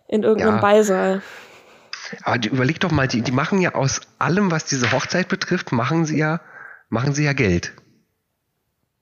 in 0.08 0.22
irgendeinem 0.22 0.56
ja. 0.56 0.60
Beisaal. 0.60 1.22
Aber 2.22 2.38
die, 2.38 2.48
überleg 2.48 2.80
doch 2.80 2.90
mal, 2.90 3.08
die, 3.08 3.22
die 3.22 3.32
machen 3.32 3.60
ja 3.60 3.74
aus 3.74 4.02
allem, 4.18 4.50
was 4.50 4.66
diese 4.66 4.92
Hochzeit 4.92 5.28
betrifft, 5.28 5.72
machen 5.72 6.04
sie 6.04 6.18
ja, 6.18 6.40
machen 6.88 7.14
sie 7.14 7.24
ja 7.24 7.32
Geld. 7.32 7.72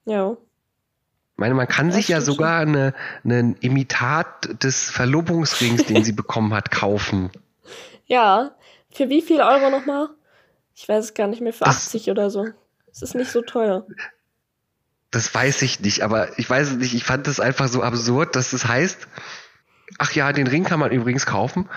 Ja. 0.05 0.33
Ich 0.33 1.39
meine, 1.39 1.55
man 1.55 1.67
kann 1.67 1.89
das 1.89 1.97
sich 1.97 2.09
ja 2.09 2.21
sogar 2.21 2.61
eine, 2.61 2.95
einen 3.25 3.57
Imitat 3.57 4.63
des 4.63 4.91
Verlobungsrings, 4.91 5.87
den 5.87 6.05
sie 6.05 6.13
bekommen 6.23 6.55
hat, 6.55 6.71
kaufen. 6.71 7.31
Ja. 8.07 8.53
Für 8.93 9.09
wie 9.09 9.23
viel 9.23 9.41
Euro 9.41 9.71
nochmal? 9.71 10.09
Ich 10.75 10.89
weiß 10.89 11.07
es 11.07 11.15
gar 11.15 11.27
nicht 11.29 11.41
mehr, 11.41 11.53
für 11.53 11.65
das, 11.65 11.87
80 11.87 12.11
oder 12.11 12.31
so. 12.31 12.49
Es 12.91 13.03
ist 13.03 13.15
nicht 13.15 13.31
so 13.31 13.43
teuer. 13.43 13.87
Das 15.11 15.35
weiß 15.35 15.63
ich 15.63 15.81
nicht, 15.81 16.03
aber 16.03 16.39
ich 16.39 16.49
weiß 16.49 16.71
es 16.71 16.77
nicht. 16.77 16.95
Ich 16.95 17.05
fand 17.05 17.27
das 17.27 17.41
einfach 17.41 17.69
so 17.69 17.83
absurd, 17.83 18.37
dass 18.37 18.53
es 18.53 18.63
das 18.63 18.69
heißt, 18.69 19.09
ach 19.99 20.13
ja, 20.13 20.33
den 20.33 20.47
Ring 20.47 20.65
kann 20.65 20.81
man 20.81 20.93
übrigens 20.93 21.27
kaufen. 21.27 21.69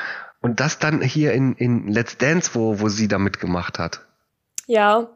Und 0.41 0.59
das 0.59 0.77
dann 0.77 1.01
hier 1.01 1.33
in, 1.33 1.53
in 1.53 1.87
Let's 1.87 2.17
Dance, 2.17 2.51
wo, 2.53 2.79
wo 2.79 2.89
sie 2.89 3.07
da 3.07 3.17
mitgemacht 3.17 3.79
hat. 3.79 4.01
Ja. 4.67 5.09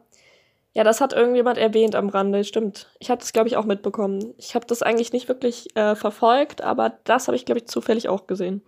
Ja, 0.72 0.84
das 0.84 1.00
hat 1.00 1.12
irgendjemand 1.12 1.58
erwähnt 1.58 1.94
am 1.94 2.08
Rande, 2.08 2.44
stimmt. 2.44 2.90
Ich 2.98 3.10
habe 3.10 3.18
das, 3.18 3.32
glaube 3.32 3.48
ich, 3.48 3.56
auch 3.56 3.64
mitbekommen. 3.64 4.34
Ich 4.38 4.54
habe 4.54 4.66
das 4.66 4.82
eigentlich 4.82 5.12
nicht 5.12 5.28
wirklich 5.28 5.74
äh, 5.76 5.94
verfolgt, 5.96 6.62
aber 6.62 6.98
das 7.04 7.26
habe 7.26 7.36
ich, 7.36 7.44
glaube 7.44 7.58
ich, 7.60 7.66
zufällig 7.66 8.08
auch 8.08 8.26
gesehen. 8.26 8.62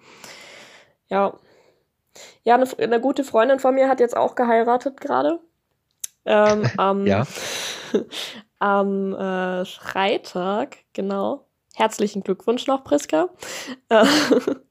Ja. 1.08 1.34
Ja, 2.42 2.54
eine, 2.56 2.66
eine, 2.78 3.00
gute 3.00 3.24
Freundin 3.24 3.58
von 3.58 3.74
mir 3.74 3.88
hat 3.88 4.00
jetzt 4.00 4.16
auch 4.16 4.34
geheiratet 4.34 5.00
gerade. 5.00 5.40
Ähm, 6.24 6.68
am, 6.76 7.06
ja. 7.06 7.26
am 8.60 9.14
äh, 9.14 9.64
Freitag, 9.64 10.78
genau. 10.92 11.46
Herzlichen 11.74 12.22
Glückwunsch 12.22 12.66
noch, 12.66 12.84
Priska. 12.84 13.30
Äh, 13.88 14.04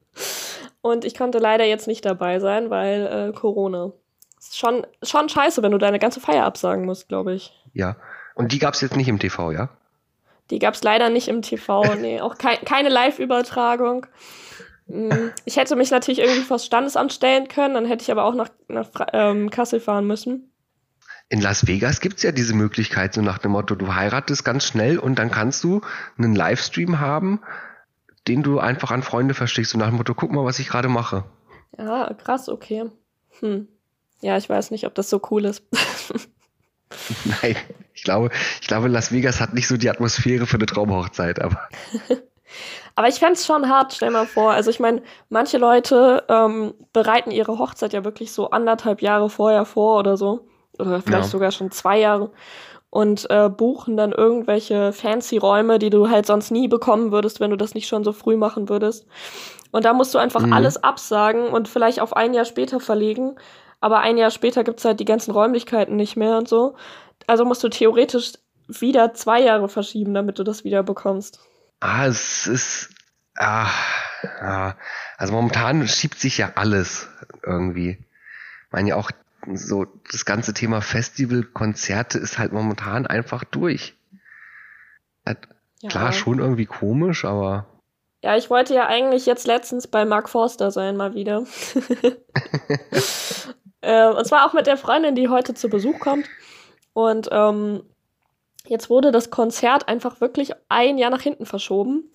und 0.80 1.04
ich 1.04 1.16
konnte 1.16 1.38
leider 1.38 1.64
jetzt 1.64 1.86
nicht 1.86 2.04
dabei 2.04 2.40
sein, 2.40 2.70
weil 2.70 3.06
äh, 3.06 3.38
Corona. 3.38 3.92
Ist 4.38 4.58
schon, 4.58 4.86
schon 5.02 5.28
scheiße, 5.28 5.62
wenn 5.62 5.72
du 5.72 5.78
deine 5.78 5.98
ganze 5.98 6.20
Feier 6.20 6.44
absagen 6.44 6.86
musst, 6.86 7.08
glaube 7.08 7.34
ich. 7.34 7.52
Ja. 7.74 7.96
Und 8.34 8.52
die 8.52 8.58
gab 8.58 8.74
es 8.74 8.80
jetzt 8.80 8.96
nicht 8.96 9.08
im 9.08 9.18
TV, 9.18 9.52
ja? 9.52 9.68
Die 10.50 10.58
gab 10.58 10.74
es 10.74 10.82
leider 10.82 11.10
nicht 11.10 11.28
im 11.28 11.42
TV, 11.42 11.94
nee. 12.00 12.20
Auch 12.20 12.38
kei 12.38 12.56
keine 12.56 12.88
Live-Übertragung. 12.88 14.06
Mm, 14.86 15.30
ich 15.44 15.56
hätte 15.56 15.74
mich 15.74 15.90
natürlich 15.90 16.20
irgendwie 16.20 16.42
vors 16.42 16.64
Standesamt 16.64 17.12
stellen 17.12 17.48
können, 17.48 17.74
dann 17.74 17.86
hätte 17.86 18.02
ich 18.02 18.10
aber 18.10 18.24
auch 18.24 18.34
nach, 18.34 18.50
nach 18.68 18.88
ähm, 19.12 19.50
Kassel 19.50 19.80
fahren 19.80 20.06
müssen 20.06 20.49
in 21.30 21.40
Las 21.40 21.68
Vegas 21.68 22.00
gibt's 22.00 22.24
ja 22.24 22.32
diese 22.32 22.54
Möglichkeit, 22.54 23.14
so 23.14 23.22
nach 23.22 23.38
dem 23.38 23.52
Motto, 23.52 23.76
du 23.76 23.94
heiratest 23.94 24.44
ganz 24.44 24.66
schnell 24.66 24.98
und 24.98 25.14
dann 25.14 25.30
kannst 25.30 25.62
du 25.62 25.80
einen 26.18 26.34
Livestream 26.34 26.98
haben, 26.98 27.40
den 28.26 28.42
du 28.42 28.58
einfach 28.58 28.90
an 28.90 29.04
Freunde 29.04 29.32
verstickst, 29.32 29.70
so 29.70 29.78
nach 29.78 29.86
dem 29.86 29.96
Motto, 29.96 30.12
guck 30.14 30.32
mal, 30.32 30.44
was 30.44 30.58
ich 30.58 30.68
gerade 30.68 30.88
mache. 30.88 31.24
Ja, 31.78 32.12
krass, 32.14 32.48
okay. 32.48 32.90
Hm. 33.38 33.68
Ja, 34.20 34.36
ich 34.36 34.48
weiß 34.48 34.72
nicht, 34.72 34.86
ob 34.86 34.94
das 34.96 35.08
so 35.08 35.22
cool 35.30 35.44
ist. 35.44 35.62
Nein, 37.42 37.54
ich 37.94 38.02
glaube, 38.02 38.30
ich 38.60 38.66
glaube, 38.66 38.88
Las 38.88 39.12
Vegas 39.12 39.40
hat 39.40 39.54
nicht 39.54 39.68
so 39.68 39.76
die 39.76 39.88
Atmosphäre 39.88 40.46
für 40.46 40.56
eine 40.56 40.66
Traumhochzeit, 40.66 41.40
aber. 41.40 41.60
aber 42.96 43.08
ich 43.08 43.20
fände 43.20 43.38
schon 43.38 43.68
hart, 43.68 43.94
stell 43.94 44.10
mal 44.10 44.26
vor. 44.26 44.50
Also 44.50 44.68
ich 44.68 44.80
meine, 44.80 45.00
manche 45.28 45.58
Leute 45.58 46.24
ähm, 46.28 46.74
bereiten 46.92 47.30
ihre 47.30 47.56
Hochzeit 47.58 47.92
ja 47.92 48.02
wirklich 48.04 48.32
so 48.32 48.50
anderthalb 48.50 49.00
Jahre 49.00 49.30
vorher 49.30 49.64
vor 49.64 50.00
oder 50.00 50.16
so 50.16 50.49
oder 50.80 51.00
vielleicht 51.00 51.24
ja. 51.24 51.30
sogar 51.30 51.50
schon 51.52 51.70
zwei 51.70 51.98
Jahre 51.98 52.30
und 52.90 53.30
äh, 53.30 53.48
buchen 53.48 53.96
dann 53.96 54.12
irgendwelche 54.12 54.92
fancy 54.92 55.38
Räume, 55.38 55.78
die 55.78 55.90
du 55.90 56.10
halt 56.10 56.26
sonst 56.26 56.50
nie 56.50 56.66
bekommen 56.66 57.12
würdest, 57.12 57.38
wenn 57.38 57.50
du 57.50 57.56
das 57.56 57.74
nicht 57.74 57.86
schon 57.86 58.02
so 58.02 58.12
früh 58.12 58.36
machen 58.36 58.68
würdest. 58.68 59.06
Und 59.70 59.84
da 59.84 59.92
musst 59.92 60.12
du 60.12 60.18
einfach 60.18 60.44
mhm. 60.44 60.52
alles 60.52 60.82
absagen 60.82 61.48
und 61.48 61.68
vielleicht 61.68 62.00
auf 62.00 62.16
ein 62.16 62.34
Jahr 62.34 62.44
später 62.44 62.80
verlegen. 62.80 63.36
Aber 63.80 64.00
ein 64.00 64.18
Jahr 64.18 64.30
später 64.30 64.64
gibt's 64.64 64.84
halt 64.84 64.98
die 65.00 65.04
ganzen 65.04 65.30
Räumlichkeiten 65.30 65.96
nicht 65.96 66.16
mehr 66.16 66.36
und 66.36 66.48
so. 66.48 66.74
Also 67.26 67.44
musst 67.44 67.62
du 67.62 67.68
theoretisch 67.68 68.32
wieder 68.66 69.14
zwei 69.14 69.40
Jahre 69.40 69.68
verschieben, 69.68 70.12
damit 70.12 70.38
du 70.38 70.44
das 70.44 70.64
wieder 70.64 70.82
bekommst. 70.82 71.40
Ah, 71.78 72.06
es 72.06 72.46
ist. 72.46 72.90
Ah, 73.38 73.70
ah. 74.40 74.74
Also 75.16 75.32
momentan 75.32 75.86
schiebt 75.86 76.18
sich 76.18 76.38
ja 76.38 76.52
alles 76.56 77.08
irgendwie. 77.44 77.90
Ich 77.90 78.72
meine 78.72 78.90
ja 78.90 78.96
auch 78.96 79.10
so 79.54 79.86
das 80.10 80.24
ganze 80.24 80.54
Thema 80.54 80.80
Festival, 80.80 81.42
Konzerte 81.42 82.18
ist 82.18 82.38
halt 82.38 82.52
momentan 82.52 83.06
einfach 83.06 83.44
durch. 83.44 83.94
Ja. 85.26 85.88
Klar, 85.88 86.12
schon 86.12 86.38
irgendwie 86.40 86.66
komisch, 86.66 87.24
aber. 87.24 87.66
Ja, 88.22 88.36
ich 88.36 88.50
wollte 88.50 88.74
ja 88.74 88.86
eigentlich 88.86 89.24
jetzt 89.24 89.46
letztens 89.46 89.86
bei 89.86 90.04
Mark 90.04 90.28
Forster 90.28 90.70
sein, 90.70 90.96
mal 90.96 91.14
wieder. 91.14 91.44
äh, 93.80 94.08
und 94.08 94.26
zwar 94.26 94.46
auch 94.46 94.52
mit 94.52 94.66
der 94.66 94.76
Freundin, 94.76 95.14
die 95.14 95.28
heute 95.28 95.54
zu 95.54 95.70
Besuch 95.70 95.98
kommt. 96.00 96.26
Und 96.92 97.28
ähm, 97.32 97.82
jetzt 98.66 98.90
wurde 98.90 99.10
das 99.10 99.30
Konzert 99.30 99.88
einfach 99.88 100.20
wirklich 100.20 100.52
ein 100.68 100.98
Jahr 100.98 101.10
nach 101.10 101.22
hinten 101.22 101.46
verschoben. 101.46 102.10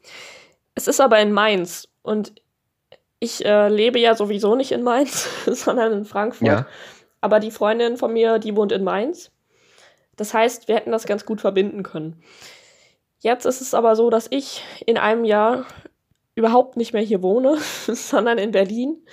Es 0.76 0.88
ist 0.88 1.02
aber 1.02 1.20
in 1.20 1.32
Mainz. 1.32 1.88
Und 2.04 2.34
ich 3.20 3.44
äh, 3.44 3.70
lebe 3.70 4.00
ja 4.00 4.16
sowieso 4.16 4.56
nicht 4.56 4.72
in 4.72 4.84
Mainz, 4.84 5.28
sondern 5.48 5.92
in 5.94 6.06
Frankfurt. 6.06 6.48
Ja. 6.48 6.68
Aber 7.26 7.40
die 7.40 7.50
Freundin 7.50 7.98
von 7.98 8.14
mir, 8.14 8.38
die 8.38 8.56
wohnt 8.56 8.72
in 8.72 8.84
Mainz. 8.84 9.32
Das 10.16 10.36
heißt, 10.36 10.68
wir 10.68 10.76
hätten 10.76 10.92
das 10.92 11.08
ganz 11.08 11.26
gut 11.26 11.42
verbinden 11.42 11.82
können. 11.82 12.22
Jetzt 13.18 13.46
ist 13.46 13.62
es 13.62 13.74
aber 13.74 13.96
so, 13.96 14.12
dass 14.12 14.28
ich 14.30 14.64
in 14.86 15.00
einem 15.00 15.26
Jahr 15.26 15.66
überhaupt 16.36 16.78
nicht 16.78 16.94
mehr 16.94 17.02
hier 17.02 17.24
wohne, 17.24 17.58
sondern 17.88 18.38
in 18.38 18.52
Berlin. 18.52 19.04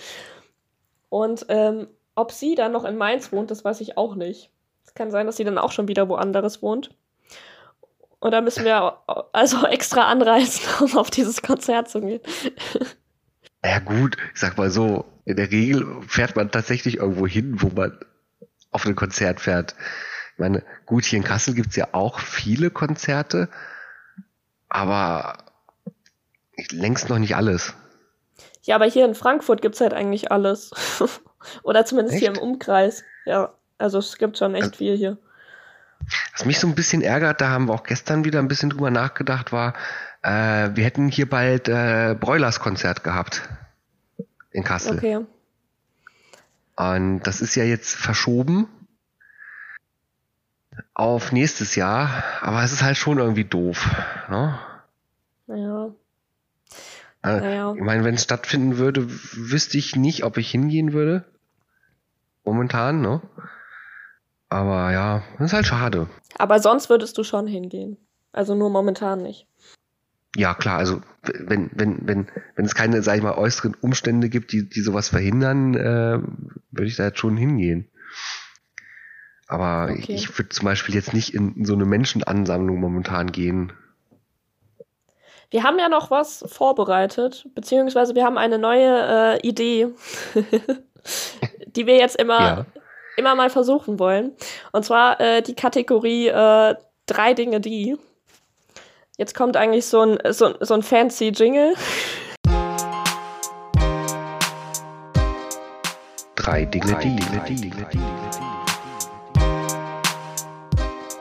Und 1.08 1.46
ähm, 1.48 1.88
ob 2.14 2.32
sie 2.32 2.54
dann 2.54 2.72
noch 2.72 2.84
in 2.84 2.98
Mainz 2.98 3.32
wohnt, 3.32 3.50
das 3.50 3.64
weiß 3.64 3.80
ich 3.80 3.96
auch 3.96 4.14
nicht. 4.14 4.50
Es 4.84 4.92
kann 4.92 5.10
sein, 5.10 5.24
dass 5.24 5.38
sie 5.38 5.44
dann 5.44 5.56
auch 5.56 5.72
schon 5.72 5.88
wieder 5.88 6.10
woanders 6.10 6.60
wohnt. 6.60 6.90
Und 8.20 8.32
da 8.32 8.42
müssen 8.42 8.66
wir 8.66 8.98
also 9.32 9.64
extra 9.64 10.10
anreisen, 10.10 10.68
um 10.84 10.98
auf 10.98 11.08
dieses 11.08 11.40
Konzert 11.40 11.88
zu 11.88 12.02
gehen. 12.02 12.20
Ja 13.64 13.78
gut, 13.78 14.18
ich 14.34 14.40
sag 14.40 14.58
mal 14.58 14.68
so, 14.68 15.06
in 15.24 15.36
der 15.36 15.50
Regel 15.50 15.86
fährt 16.06 16.36
man 16.36 16.50
tatsächlich 16.50 16.98
irgendwo 16.98 17.26
hin, 17.26 17.62
wo 17.62 17.68
man 17.68 17.98
auf 18.70 18.86
ein 18.86 18.96
Konzert 18.96 19.40
fährt. 19.40 19.74
Ich 20.32 20.38
meine, 20.38 20.62
gut, 20.86 21.04
hier 21.04 21.18
in 21.18 21.24
Kassel 21.24 21.54
gibt's 21.54 21.76
ja 21.76 21.88
auch 21.92 22.18
viele 22.18 22.70
Konzerte, 22.70 23.48
aber 24.68 25.38
längst 26.70 27.08
noch 27.08 27.18
nicht 27.18 27.36
alles. 27.36 27.74
Ja, 28.62 28.76
aber 28.76 28.86
hier 28.86 29.04
in 29.04 29.14
Frankfurt 29.14 29.62
gibt's 29.62 29.80
halt 29.80 29.92
eigentlich 29.92 30.32
alles. 30.32 30.70
Oder 31.62 31.84
zumindest 31.84 32.14
echt? 32.14 32.22
hier 32.22 32.32
im 32.32 32.38
Umkreis. 32.38 33.04
Ja, 33.26 33.52
also 33.78 33.98
es 33.98 34.16
gibt 34.16 34.38
schon 34.38 34.54
echt 34.54 34.64
also, 34.64 34.76
viel 34.76 34.96
hier. 34.96 35.18
Was 36.32 36.44
mich 36.44 36.58
so 36.58 36.66
ein 36.66 36.74
bisschen 36.74 37.02
ärgert, 37.02 37.40
da 37.40 37.50
haben 37.50 37.66
wir 37.68 37.74
auch 37.74 37.84
gestern 37.84 38.24
wieder 38.24 38.38
ein 38.38 38.48
bisschen 38.48 38.70
drüber 38.70 38.90
nachgedacht, 38.90 39.52
war, 39.52 39.74
äh, 40.22 40.70
wir 40.74 40.84
hätten 40.84 41.08
hier 41.08 41.28
bald 41.28 41.68
äh, 41.68 42.16
Broilers 42.18 42.58
Konzert 42.58 43.04
gehabt 43.04 43.42
in 44.52 44.64
Kassel. 44.64 44.96
Okay. 44.96 45.26
Und 46.76 47.20
das 47.20 47.40
ist 47.40 47.54
ja 47.54 47.64
jetzt 47.64 47.94
verschoben 47.94 48.68
auf 50.94 51.32
nächstes 51.32 51.74
Jahr, 51.74 52.24
aber 52.40 52.62
es 52.62 52.72
ist 52.72 52.82
halt 52.82 52.96
schon 52.96 53.18
irgendwie 53.18 53.44
doof. 53.44 53.88
Ne? 54.28 54.58
Ja. 55.48 55.86
Äh, 57.22 57.40
naja. 57.40 57.74
Ich 57.76 57.82
meine, 57.82 58.04
wenn 58.04 58.14
es 58.14 58.24
stattfinden 58.24 58.78
würde, 58.78 59.06
wüsste 59.08 59.78
ich 59.78 59.96
nicht, 59.96 60.24
ob 60.24 60.38
ich 60.38 60.50
hingehen 60.50 60.92
würde. 60.92 61.24
Momentan, 62.44 63.00
ne? 63.00 63.22
Aber 64.48 64.92
ja, 64.92 65.22
das 65.38 65.46
ist 65.46 65.52
halt 65.52 65.66
schade. 65.66 66.08
Aber 66.36 66.58
sonst 66.58 66.90
würdest 66.90 67.16
du 67.16 67.24
schon 67.24 67.46
hingehen. 67.46 67.96
Also 68.32 68.54
nur 68.54 68.70
momentan 68.70 69.22
nicht. 69.22 69.46
Ja, 70.36 70.54
klar, 70.54 70.78
also 70.78 71.02
wenn, 71.22 71.70
wenn, 71.74 72.06
wenn, 72.06 72.28
wenn 72.56 72.64
es 72.64 72.74
keine, 72.74 73.02
sag 73.02 73.16
ich 73.16 73.22
mal, 73.22 73.36
äußeren 73.36 73.76
Umstände 73.80 74.28
gibt, 74.28 74.52
die, 74.52 74.68
die 74.68 74.80
sowas 74.80 75.08
verhindern, 75.08 75.74
äh, 75.74 76.18
würde 76.70 76.86
ich 76.86 76.96
da 76.96 77.04
jetzt 77.04 77.18
schon 77.18 77.36
hingehen. 77.36 77.88
Aber 79.46 79.92
okay. 79.92 80.14
ich 80.14 80.38
würde 80.38 80.48
zum 80.48 80.64
Beispiel 80.64 80.94
jetzt 80.94 81.12
nicht 81.12 81.34
in 81.34 81.66
so 81.66 81.74
eine 81.74 81.84
Menschenansammlung 81.84 82.80
momentan 82.80 83.30
gehen. 83.30 83.72
Wir 85.50 85.64
haben 85.64 85.78
ja 85.78 85.90
noch 85.90 86.10
was 86.10 86.42
vorbereitet, 86.48 87.46
beziehungsweise 87.54 88.14
wir 88.14 88.24
haben 88.24 88.38
eine 88.38 88.58
neue 88.58 89.36
äh, 89.42 89.46
Idee, 89.46 89.88
die 91.66 91.86
wir 91.86 91.96
jetzt 91.96 92.16
immer, 92.16 92.40
ja. 92.40 92.66
immer 93.18 93.34
mal 93.34 93.50
versuchen 93.50 93.98
wollen. 93.98 94.32
Und 94.72 94.86
zwar 94.86 95.20
äh, 95.20 95.42
die 95.42 95.54
Kategorie 95.54 96.28
äh, 96.28 96.74
drei 97.04 97.34
Dinge, 97.34 97.60
die. 97.60 97.98
Jetzt 99.18 99.34
kommt 99.34 99.58
eigentlich 99.58 99.84
so 99.84 100.00
ein, 100.00 100.18
so, 100.32 100.54
so 100.60 100.72
ein 100.72 100.82
fancy 100.82 101.28
Jingle. 101.28 101.74
Drei 106.34 106.64
Dinge, 106.64 106.96
die, 106.96 107.16
Dinge, 107.16 107.44
die, 107.46 107.54
Dinge, 107.56 107.88
die 107.92 108.00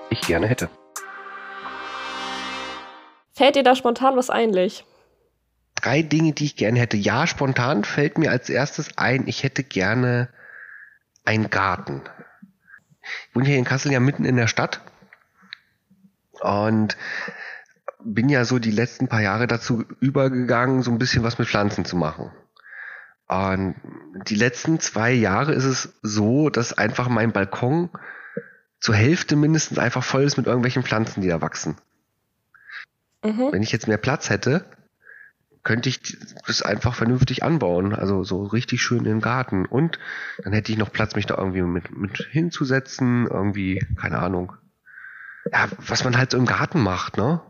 ich 0.09 0.21
gerne 0.21 0.47
hätte. 0.47 0.69
Fällt 3.33 3.57
dir 3.57 3.63
da 3.63 3.75
spontan 3.75 4.15
was 4.15 4.29
einlich? 4.29 4.85
Drei 5.75 6.01
Dinge, 6.01 6.31
die 6.31 6.45
ich 6.45 6.55
gerne 6.55 6.79
hätte. 6.79 6.95
Ja, 6.95 7.27
spontan 7.27 7.83
fällt 7.83 8.17
mir 8.17 8.31
als 8.31 8.49
erstes 8.49 8.97
ein, 8.97 9.27
ich 9.27 9.43
hätte 9.43 9.63
gerne 9.63 10.29
einen 11.25 11.49
Garten. 11.49 12.03
Ich 13.27 13.35
wohne 13.35 13.47
hier 13.47 13.57
in 13.57 13.65
Kassel 13.65 13.91
ja 13.91 13.99
mitten 13.99 14.23
in 14.23 14.37
der 14.37 14.47
Stadt 14.47 14.79
und 16.39 16.95
bin 18.03 18.29
ja 18.29 18.45
so 18.45 18.59
die 18.59 18.71
letzten 18.71 19.07
paar 19.07 19.21
Jahre 19.21 19.47
dazu 19.47 19.85
übergegangen, 19.99 20.83
so 20.83 20.91
ein 20.91 20.99
bisschen 20.99 21.23
was 21.23 21.39
mit 21.39 21.47
Pflanzen 21.47 21.85
zu 21.85 21.95
machen. 21.95 22.31
Und 23.27 23.75
die 24.27 24.35
letzten 24.35 24.79
zwei 24.79 25.13
Jahre 25.13 25.53
ist 25.53 25.63
es 25.63 25.93
so, 26.01 26.49
dass 26.49 26.77
einfach 26.77 27.07
mein 27.07 27.31
Balkon 27.31 27.89
zur 28.79 28.95
Hälfte 28.95 29.35
mindestens 29.35 29.77
einfach 29.77 30.03
voll 30.03 30.23
ist 30.23 30.37
mit 30.37 30.47
irgendwelchen 30.47 30.83
Pflanzen, 30.83 31.21
die 31.21 31.29
da 31.29 31.39
wachsen. 31.41 31.77
Mhm. 33.23 33.51
Wenn 33.51 33.63
ich 33.63 33.71
jetzt 33.71 33.87
mehr 33.87 33.97
Platz 33.97 34.29
hätte, 34.29 34.65
könnte 35.63 35.89
ich 35.89 36.17
das 36.47 36.61
einfach 36.61 36.95
vernünftig 36.95 37.43
anbauen. 37.43 37.93
Also 37.93 38.23
so 38.23 38.43
richtig 38.43 38.81
schön 38.81 39.05
im 39.05 39.21
Garten. 39.21 39.65
Und 39.65 39.99
dann 40.43 40.53
hätte 40.53 40.71
ich 40.71 40.77
noch 40.77 40.91
Platz, 40.91 41.15
mich 41.15 41.27
da 41.27 41.37
irgendwie 41.37 41.61
mit, 41.61 41.95
mit 41.95 42.17
hinzusetzen. 42.31 43.27
Irgendwie, 43.27 43.85
keine 43.99 44.19
Ahnung. 44.19 44.53
Ja, 45.51 45.69
was 45.77 46.03
man 46.03 46.17
halt 46.17 46.31
so 46.31 46.37
im 46.37 46.45
Garten 46.45 46.81
macht, 46.81 47.17
ne? 47.17 47.41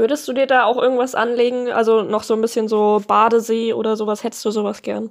Würdest 0.00 0.26
du 0.26 0.32
dir 0.32 0.46
da 0.46 0.64
auch 0.64 0.78
irgendwas 0.78 1.14
anlegen? 1.14 1.70
Also 1.70 2.00
noch 2.00 2.22
so 2.22 2.32
ein 2.32 2.40
bisschen 2.40 2.68
so 2.68 3.02
Badesee 3.06 3.74
oder 3.74 3.96
sowas? 3.96 4.24
Hättest 4.24 4.42
du 4.46 4.50
sowas 4.50 4.80
gern? 4.80 5.10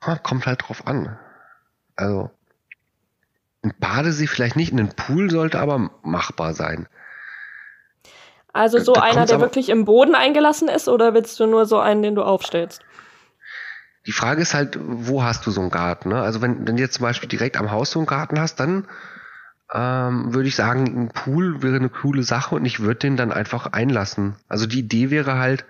Ha, 0.00 0.16
kommt 0.16 0.46
halt 0.46 0.62
drauf 0.62 0.86
an. 0.86 1.18
Also, 1.96 2.30
ein 3.62 3.74
Badesee 3.80 4.28
vielleicht 4.28 4.54
nicht, 4.54 4.72
ein 4.72 4.94
Pool 4.94 5.28
sollte 5.28 5.58
aber 5.58 5.90
machbar 6.02 6.54
sein. 6.54 6.88
Also 8.52 8.78
so 8.78 8.92
da 8.92 9.02
einer, 9.02 9.26
der 9.26 9.40
wirklich 9.40 9.70
im 9.70 9.84
Boden 9.84 10.14
eingelassen 10.14 10.68
ist, 10.68 10.88
oder 10.88 11.12
willst 11.12 11.40
du 11.40 11.46
nur 11.46 11.66
so 11.66 11.80
einen, 11.80 12.02
den 12.02 12.14
du 12.14 12.22
aufstellst? 12.22 12.82
Die 14.06 14.12
Frage 14.12 14.40
ist 14.40 14.54
halt, 14.54 14.78
wo 14.80 15.24
hast 15.24 15.44
du 15.48 15.50
so 15.50 15.62
einen 15.62 15.70
Garten? 15.70 16.10
Ne? 16.10 16.22
Also 16.22 16.40
wenn, 16.40 16.64
wenn 16.68 16.76
du 16.76 16.82
jetzt 16.82 16.94
zum 16.94 17.02
Beispiel 17.02 17.28
direkt 17.28 17.56
am 17.56 17.72
Haus 17.72 17.90
so 17.90 17.98
einen 17.98 18.06
Garten 18.06 18.40
hast, 18.40 18.60
dann 18.60 18.86
ähm, 19.72 20.34
würde 20.34 20.48
ich 20.48 20.56
sagen, 20.56 20.84
ein 20.86 21.08
Pool 21.08 21.62
wäre 21.62 21.76
eine 21.76 21.88
coole 21.88 22.22
Sache 22.22 22.54
und 22.56 22.64
ich 22.64 22.80
würde 22.80 23.00
den 23.00 23.16
dann 23.16 23.32
einfach 23.32 23.66
einlassen. 23.66 24.36
Also 24.48 24.66
die 24.66 24.80
Idee 24.80 25.10
wäre 25.10 25.38
halt, 25.38 25.64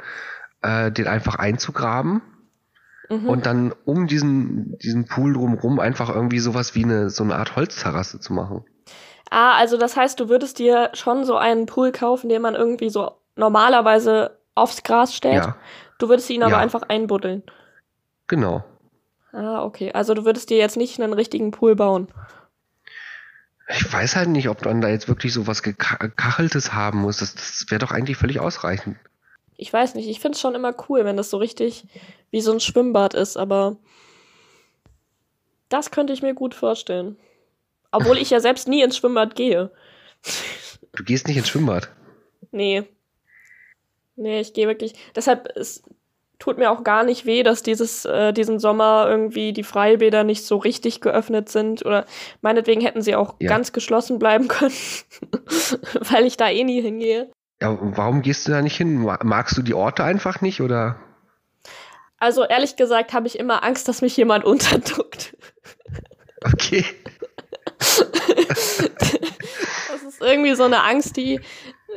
äh, 0.62 0.90
den 0.90 1.06
einfach 1.06 1.36
einzugraben 1.36 2.22
mhm. 3.08 3.28
und 3.28 3.46
dann 3.46 3.74
um 3.84 4.06
diesen, 4.06 4.78
diesen 4.78 5.06
Pool 5.06 5.34
drumherum 5.34 5.80
einfach 5.80 6.08
irgendwie 6.08 6.38
sowas 6.38 6.74
wie 6.74 6.84
eine, 6.84 7.10
so 7.10 7.24
eine 7.24 7.36
Art 7.36 7.56
Holzterrasse 7.56 8.20
zu 8.20 8.32
machen. 8.32 8.64
Ah, 9.30 9.52
also 9.56 9.76
das 9.76 9.96
heißt, 9.96 10.18
du 10.18 10.28
würdest 10.28 10.58
dir 10.58 10.90
schon 10.94 11.24
so 11.24 11.36
einen 11.36 11.66
Pool 11.66 11.92
kaufen, 11.92 12.28
den 12.28 12.42
man 12.42 12.54
irgendwie 12.54 12.90
so 12.90 13.12
normalerweise 13.36 14.38
aufs 14.54 14.82
Gras 14.82 15.14
stellt. 15.14 15.44
Ja. 15.44 15.56
Du 15.98 16.08
würdest 16.08 16.28
ihn 16.30 16.42
aber 16.42 16.52
ja. 16.52 16.58
einfach 16.58 16.82
einbuddeln. 16.82 17.42
Genau. 18.26 18.64
Ah, 19.32 19.62
okay. 19.62 19.92
Also 19.92 20.14
du 20.14 20.24
würdest 20.24 20.50
dir 20.50 20.58
jetzt 20.58 20.76
nicht 20.76 21.00
einen 21.00 21.12
richtigen 21.12 21.52
Pool 21.52 21.76
bauen. 21.76 22.08
Ich 23.72 23.92
weiß 23.92 24.16
halt 24.16 24.28
nicht, 24.28 24.48
ob 24.48 24.64
man 24.64 24.80
da 24.80 24.88
jetzt 24.88 25.08
wirklich 25.08 25.32
so 25.32 25.46
was 25.46 25.62
Gekacheltes 25.62 26.72
haben 26.72 27.00
muss. 27.00 27.18
Das, 27.18 27.34
das 27.34 27.66
wäre 27.68 27.78
doch 27.78 27.92
eigentlich 27.92 28.16
völlig 28.16 28.40
ausreichend. 28.40 28.96
Ich 29.56 29.72
weiß 29.72 29.94
nicht. 29.94 30.08
Ich 30.08 30.20
finde 30.20 30.36
es 30.36 30.40
schon 30.40 30.54
immer 30.54 30.74
cool, 30.88 31.04
wenn 31.04 31.16
das 31.16 31.30
so 31.30 31.36
richtig 31.36 31.84
wie 32.30 32.40
so 32.40 32.52
ein 32.52 32.60
Schwimmbad 32.60 33.14
ist, 33.14 33.36
aber 33.36 33.76
das 35.68 35.90
könnte 35.90 36.12
ich 36.12 36.22
mir 36.22 36.34
gut 36.34 36.54
vorstellen. 36.54 37.16
Obwohl 37.92 38.18
ich 38.18 38.30
ja 38.30 38.40
selbst 38.40 38.68
nie 38.68 38.82
ins 38.82 38.96
Schwimmbad 38.96 39.34
gehe. 39.34 39.70
Du 40.92 41.04
gehst 41.04 41.28
nicht 41.28 41.36
ins 41.36 41.48
Schwimmbad? 41.48 41.90
Nee. 42.50 42.84
Nee, 44.16 44.40
ich 44.40 44.52
gehe 44.52 44.66
wirklich. 44.66 44.94
Deshalb, 45.14 45.48
es 45.56 45.82
tut 46.40 46.58
mir 46.58 46.72
auch 46.72 46.82
gar 46.82 47.04
nicht 47.04 47.26
weh, 47.26 47.44
dass 47.44 47.62
dieses, 47.62 48.04
äh, 48.04 48.32
diesen 48.32 48.58
Sommer 48.58 49.06
irgendwie 49.08 49.52
die 49.52 49.62
Freibäder 49.62 50.24
nicht 50.24 50.44
so 50.44 50.56
richtig 50.56 51.00
geöffnet 51.00 51.48
sind. 51.48 51.84
Oder 51.86 52.06
meinetwegen 52.40 52.80
hätten 52.80 53.02
sie 53.02 53.14
auch 53.14 53.36
ja. 53.38 53.48
ganz 53.48 53.72
geschlossen 53.72 54.18
bleiben 54.18 54.48
können, 54.48 54.74
weil 56.00 56.24
ich 56.24 56.36
da 56.36 56.48
eh 56.48 56.64
nie 56.64 56.80
hingehe. 56.80 57.30
Ja, 57.60 57.78
warum 57.80 58.22
gehst 58.22 58.48
du 58.48 58.52
da 58.52 58.62
nicht 58.62 58.76
hin? 58.76 59.06
Magst 59.22 59.56
du 59.56 59.62
die 59.62 59.74
Orte 59.74 60.02
einfach 60.02 60.40
nicht 60.40 60.60
oder? 60.62 60.98
Also 62.18 62.44
ehrlich 62.44 62.76
gesagt 62.76 63.12
habe 63.12 63.26
ich 63.26 63.38
immer 63.38 63.62
Angst, 63.62 63.86
dass 63.86 64.02
mich 64.02 64.16
jemand 64.16 64.44
unterdrückt. 64.46 65.36
Okay. 66.42 66.84
das 67.78 68.78
ist 70.08 70.20
irgendwie 70.22 70.54
so 70.54 70.64
eine 70.64 70.82
Angst, 70.82 71.18
die, 71.18 71.40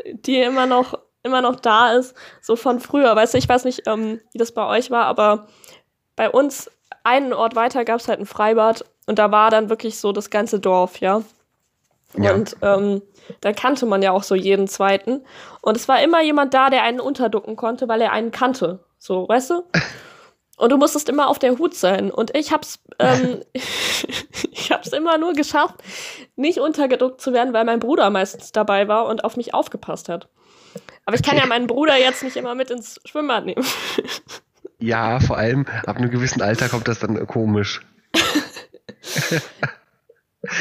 die 0.06 0.42
immer 0.42 0.66
noch, 0.66 1.00
immer 1.24 1.42
noch 1.42 1.56
da 1.56 1.94
ist, 1.94 2.14
so 2.42 2.56
von 2.56 2.80
früher. 2.80 3.16
Weißt 3.16 3.34
du, 3.34 3.38
ich 3.38 3.50
weiß 3.50 3.66
nicht, 3.66 3.84
ähm, 3.88 4.20
wie 4.32 4.38
das 4.38 4.52
bei 4.52 4.66
euch 4.68 4.92
war, 4.92 5.06
aber 5.06 5.48
bei 6.16 6.30
uns 6.30 6.70
einen 7.04 7.34
Ort 7.34 7.56
weiter 7.56 7.86
gab 7.86 8.00
es 8.00 8.08
halt 8.08 8.20
ein 8.20 8.26
Freibad 8.26 8.86
und 9.08 9.20
da 9.20 9.32
war 9.32 9.50
dann 9.50 9.70
wirklich 9.70 10.00
so 10.00 10.12
das 10.12 10.30
ganze 10.30 10.60
Dorf, 10.60 11.00
ja. 11.00 11.24
ja. 12.18 12.34
Und 12.34 12.56
ähm, 12.62 13.02
da 13.42 13.54
kannte 13.54 13.86
man 13.86 14.02
ja 14.02 14.12
auch 14.12 14.24
so 14.24 14.36
jeden 14.36 14.68
zweiten. 14.68 15.26
Und 15.62 15.78
es 15.78 15.88
war 15.88 16.02
immer 16.02 16.22
jemand 16.22 16.54
da, 16.54 16.70
der 16.70 16.84
einen 16.84 17.00
unterducken 17.00 17.56
konnte, 17.56 17.88
weil 17.88 18.02
er 18.02 18.12
einen 18.12 18.32
kannte. 18.32 18.80
So, 18.98 19.28
weißt 19.28 19.50
du? 19.52 19.64
Und 20.56 20.72
du 20.72 20.78
musstest 20.78 21.10
immer 21.10 21.28
auf 21.28 21.40
der 21.40 21.58
Hut 21.58 21.74
sein. 21.74 22.12
Und 22.12 22.36
ich 22.38 22.54
hab's, 22.54 22.80
ähm, 23.00 23.42
ich 23.54 24.72
hab's 24.72 24.90
immer 24.90 25.18
nur 25.18 25.34
geschafft, 25.34 25.76
nicht 26.36 26.60
untergedruckt 26.60 27.20
zu 27.20 27.34
werden, 27.34 27.54
weil 27.54 27.66
mein 27.66 27.80
Bruder 27.80 28.10
meistens 28.12 28.52
dabei 28.52 28.88
war 28.88 29.08
und 29.08 29.24
auf 29.24 29.36
mich 29.36 29.54
aufgepasst 29.54 30.10
hat. 30.10 30.30
Aber 31.06 31.16
ich 31.16 31.24
kann 31.24 31.38
ja 31.38 31.46
meinen 31.46 31.68
Bruder 31.68 31.98
jetzt 31.98 32.24
nicht 32.24 32.36
immer 32.36 32.56
mit 32.56 32.72
ins 32.72 33.00
Schwimmbad 33.06 33.46
nehmen. 33.46 33.66
ja, 34.80 35.20
vor 35.20 35.38
allem 35.38 35.66
ab 35.86 35.98
einem 35.98 36.10
gewissen 36.10 36.42
Alter 36.42 36.70
kommt 36.70 36.88
das 36.88 37.00
dann 37.00 37.26
komisch. 37.28 37.82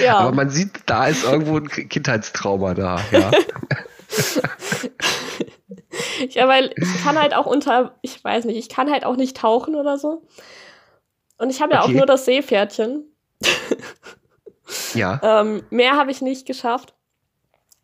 ja. 0.03 0.19
Aber 0.19 0.33
man 0.33 0.51
sieht, 0.51 0.71
da 0.87 1.07
ist 1.07 1.25
irgendwo 1.25 1.57
ein 1.57 1.69
Kindheitstrauma 1.69 2.75
da, 2.75 3.01
ja. 3.11 3.31
Ja, 6.31 6.49
weil 6.49 6.73
ich 6.77 7.03
kann 7.03 7.19
halt 7.19 7.35
auch 7.35 7.47
unter, 7.47 7.99
ich 8.03 8.23
weiß 8.23 8.45
nicht, 8.45 8.57
ich 8.57 8.69
kann 8.69 8.91
halt 8.91 9.05
auch 9.05 9.17
nicht 9.17 9.37
tauchen 9.37 9.75
oder 9.75 9.99
so. 9.99 10.23
Und 11.39 11.51
ich 11.51 11.61
habe 11.61 11.75
ja 11.75 11.83
okay. 11.83 11.93
auch 11.93 11.97
nur 11.97 12.07
das 12.07 12.25
Seepferdchen. 12.25 13.05
Ja. 14.95 15.21
Ähm, 15.23 15.65
mehr 15.71 15.97
habe 15.97 16.11
ich 16.11 16.23
nicht 16.23 16.47
geschafft. 16.47 16.95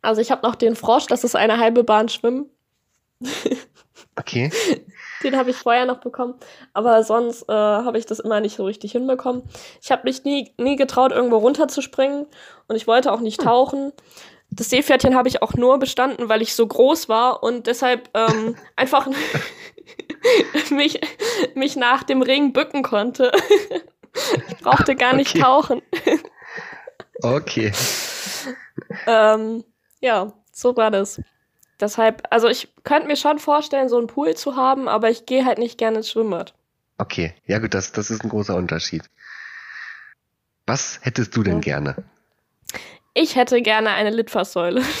Also 0.01 0.21
ich 0.21 0.31
habe 0.31 0.45
noch 0.47 0.55
den 0.55 0.75
Frosch, 0.75 1.07
das 1.07 1.23
ist 1.23 1.35
eine 1.35 1.57
halbe 1.59 1.83
Bahn 1.83 2.09
Schwimmen. 2.09 2.49
Okay. 4.15 4.51
Den 5.23 5.35
habe 5.35 5.49
ich 5.49 5.57
vorher 5.57 5.85
noch 5.85 5.97
bekommen. 5.99 6.35
Aber 6.73 7.03
sonst 7.03 7.43
äh, 7.49 7.53
habe 7.53 7.97
ich 7.97 8.05
das 8.05 8.19
immer 8.19 8.39
nicht 8.39 8.55
so 8.55 8.63
richtig 8.63 8.93
hinbekommen. 8.93 9.43
Ich 9.81 9.91
habe 9.91 10.03
mich 10.05 10.23
nie, 10.23 10.53
nie 10.57 10.77
getraut, 10.77 11.11
irgendwo 11.11 11.37
runterzuspringen. 11.37 12.25
Und 12.67 12.75
ich 12.77 12.87
wollte 12.87 13.11
auch 13.11 13.19
nicht 13.19 13.41
tauchen. 13.41 13.91
Das 14.51 14.69
Seepferdchen 14.69 15.15
habe 15.15 15.27
ich 15.27 15.41
auch 15.41 15.53
nur 15.55 15.77
bestanden, 15.77 16.29
weil 16.29 16.41
ich 16.41 16.55
so 16.55 16.65
groß 16.65 17.09
war 17.09 17.43
und 17.43 17.67
deshalb 17.67 18.09
ähm, 18.13 18.55
einfach 18.77 19.07
mich, 20.71 21.01
mich 21.55 21.75
nach 21.75 22.03
dem 22.03 22.21
Ring 22.21 22.53
bücken 22.53 22.81
konnte. 22.81 23.31
ich 24.47 24.57
brauchte 24.63 24.95
gar 24.95 25.13
nicht 25.13 25.31
Okay. 25.31 25.41
tauchen. 25.41 25.81
Okay. 27.21 27.71
ähm, 29.05 29.65
ja, 29.99 30.33
so 30.51 30.75
war 30.77 30.91
das. 30.91 31.21
Deshalb, 31.79 32.23
also 32.29 32.47
ich 32.49 32.67
könnte 32.83 33.07
mir 33.07 33.15
schon 33.15 33.39
vorstellen, 33.39 33.87
so 33.89 33.97
einen 33.97 34.07
Pool 34.07 34.35
zu 34.35 34.55
haben, 34.55 34.87
aber 34.89 35.09
ich 35.09 35.25
gehe 35.25 35.45
halt 35.45 35.57
nicht 35.59 35.77
gerne 35.77 35.97
ins 35.97 36.09
Schwimmbad. 36.09 36.53
Okay. 36.97 37.33
Ja 37.45 37.59
gut, 37.59 37.73
das, 37.73 37.93
das 37.93 38.11
ist 38.11 38.23
ein 38.23 38.29
großer 38.29 38.55
Unterschied. 38.55 39.03
Was 40.67 40.99
hättest 41.03 41.35
du 41.35 41.43
denn 41.43 41.55
Ja. 41.55 41.59
gerne? 41.61 42.03
Ich 43.13 43.35
hätte 43.35 43.61
gerne 43.61 43.89
eine 43.91 44.09
Litfaßsäule. 44.11 44.83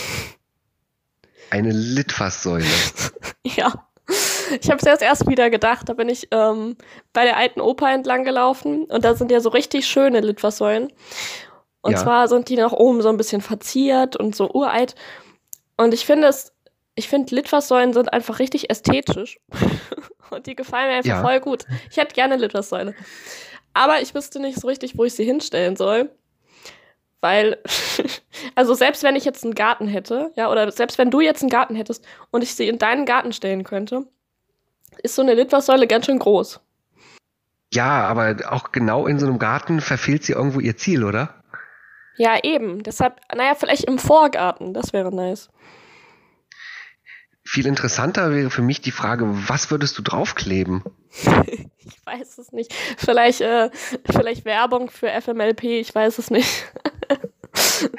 Eine 1.51 1.71
Litfaßsäule. 1.71 2.65
ja. 3.43 3.73
Ich 4.61 4.69
habe 4.69 4.77
es 4.77 4.85
jetzt 4.85 5.01
erst 5.01 5.27
wieder 5.27 5.49
gedacht. 5.49 5.89
Da 5.89 5.93
bin 5.93 6.09
ich 6.09 6.27
ähm, 6.31 6.75
bei 7.13 7.23
der 7.23 7.37
alten 7.37 7.59
Oper 7.61 7.91
entlang 7.91 8.23
gelaufen 8.23 8.85
und 8.85 9.03
da 9.03 9.15
sind 9.15 9.31
ja 9.31 9.39
so 9.39 9.49
richtig 9.49 9.87
schöne 9.87 10.19
Litfaßsäulen. 10.19 10.91
Und 11.81 11.93
Ja. 11.93 11.97
zwar 11.99 12.27
sind 12.27 12.49
die 12.49 12.55
nach 12.57 12.71
oben 12.73 13.01
so 13.01 13.09
ein 13.09 13.17
bisschen 13.17 13.41
verziert 13.41 14.15
und 14.15 14.35
so 14.35 14.51
uralt. 14.51 14.95
Und 15.77 15.93
ich 15.93 16.05
finde 16.05 16.27
es, 16.27 16.53
ich 16.95 17.07
finde 17.07 17.33
Litfaßsäulen 17.35 17.93
sind 17.93 18.11
einfach 18.11 18.39
richtig 18.39 18.69
ästhetisch. 18.69 19.39
und 20.29 20.45
die 20.45 20.55
gefallen 20.55 20.89
mir 20.89 20.97
einfach 20.97 21.09
Ja. 21.09 21.21
voll 21.21 21.39
gut. 21.39 21.65
Ich 21.89 21.97
hätte 21.97 22.13
gerne 22.13 22.35
Litfaßsäule. 22.35 22.93
Aber 23.73 24.01
ich 24.01 24.13
wüsste 24.13 24.39
nicht 24.39 24.59
so 24.59 24.67
richtig, 24.67 24.97
wo 24.97 25.05
ich 25.05 25.13
sie 25.13 25.23
hinstellen 25.23 25.75
soll. 25.77 26.09
Weil, 27.21 27.57
also 28.55 28.73
selbst 28.73 29.03
wenn 29.03 29.15
ich 29.15 29.25
jetzt 29.25 29.43
einen 29.43 29.55
Garten 29.55 29.87
hätte, 29.87 30.31
ja, 30.35 30.49
oder 30.51 30.71
selbst 30.71 30.97
wenn 30.97 31.11
du 31.11 31.21
jetzt 31.21 31.41
einen 31.41 31.49
Garten 31.49 31.75
hättest 31.75 32.05
und 32.31 32.43
ich 32.43 32.55
sie 32.55 32.67
in 32.67 32.77
deinen 32.79 33.05
Garten 33.05 33.31
stellen 33.33 33.63
könnte, 33.63 34.05
ist 35.03 35.15
so 35.15 35.21
eine 35.21 35.33
Litfaßsäule 35.33 35.87
ganz 35.87 36.05
schön 36.05 36.19
groß. 36.19 36.59
Ja, 37.73 38.07
aber 38.07 38.35
auch 38.49 38.71
genau 38.71 39.05
in 39.05 39.19
so 39.19 39.27
einem 39.27 39.37
Garten 39.39 39.79
verfehlt 39.81 40.23
sie 40.23 40.33
irgendwo 40.33 40.59
ihr 40.59 40.75
Ziel, 40.75 41.03
oder? 41.03 41.35
Ja, 42.19 42.37
eben. 42.43 42.83
Deshalb, 42.83 43.21
naja, 43.33 43.55
vielleicht 43.55 43.85
im 43.85 43.97
Vorgarten, 43.97 44.73
das 44.73 44.91
wäre 44.91 45.15
nice. 45.15 45.49
Viel 47.45 47.65
interessanter 47.65 48.31
wäre 48.31 48.49
für 48.49 48.61
mich 48.61 48.81
die 48.81 48.91
Frage, 48.91 49.23
was 49.47 49.71
würdest 49.71 49.97
du 49.97 50.03
draufkleben? 50.03 50.83
Ich 51.91 52.05
weiß 52.05 52.37
es 52.37 52.51
nicht. 52.51 52.71
Vielleicht, 52.97 53.41
äh, 53.41 53.71
vielleicht 54.05 54.45
Werbung 54.45 54.91
für 54.91 55.09
FMLP, 55.09 55.63
ich 55.63 55.93
weiß 55.93 56.19
es 56.19 56.29
nicht. 56.29 56.71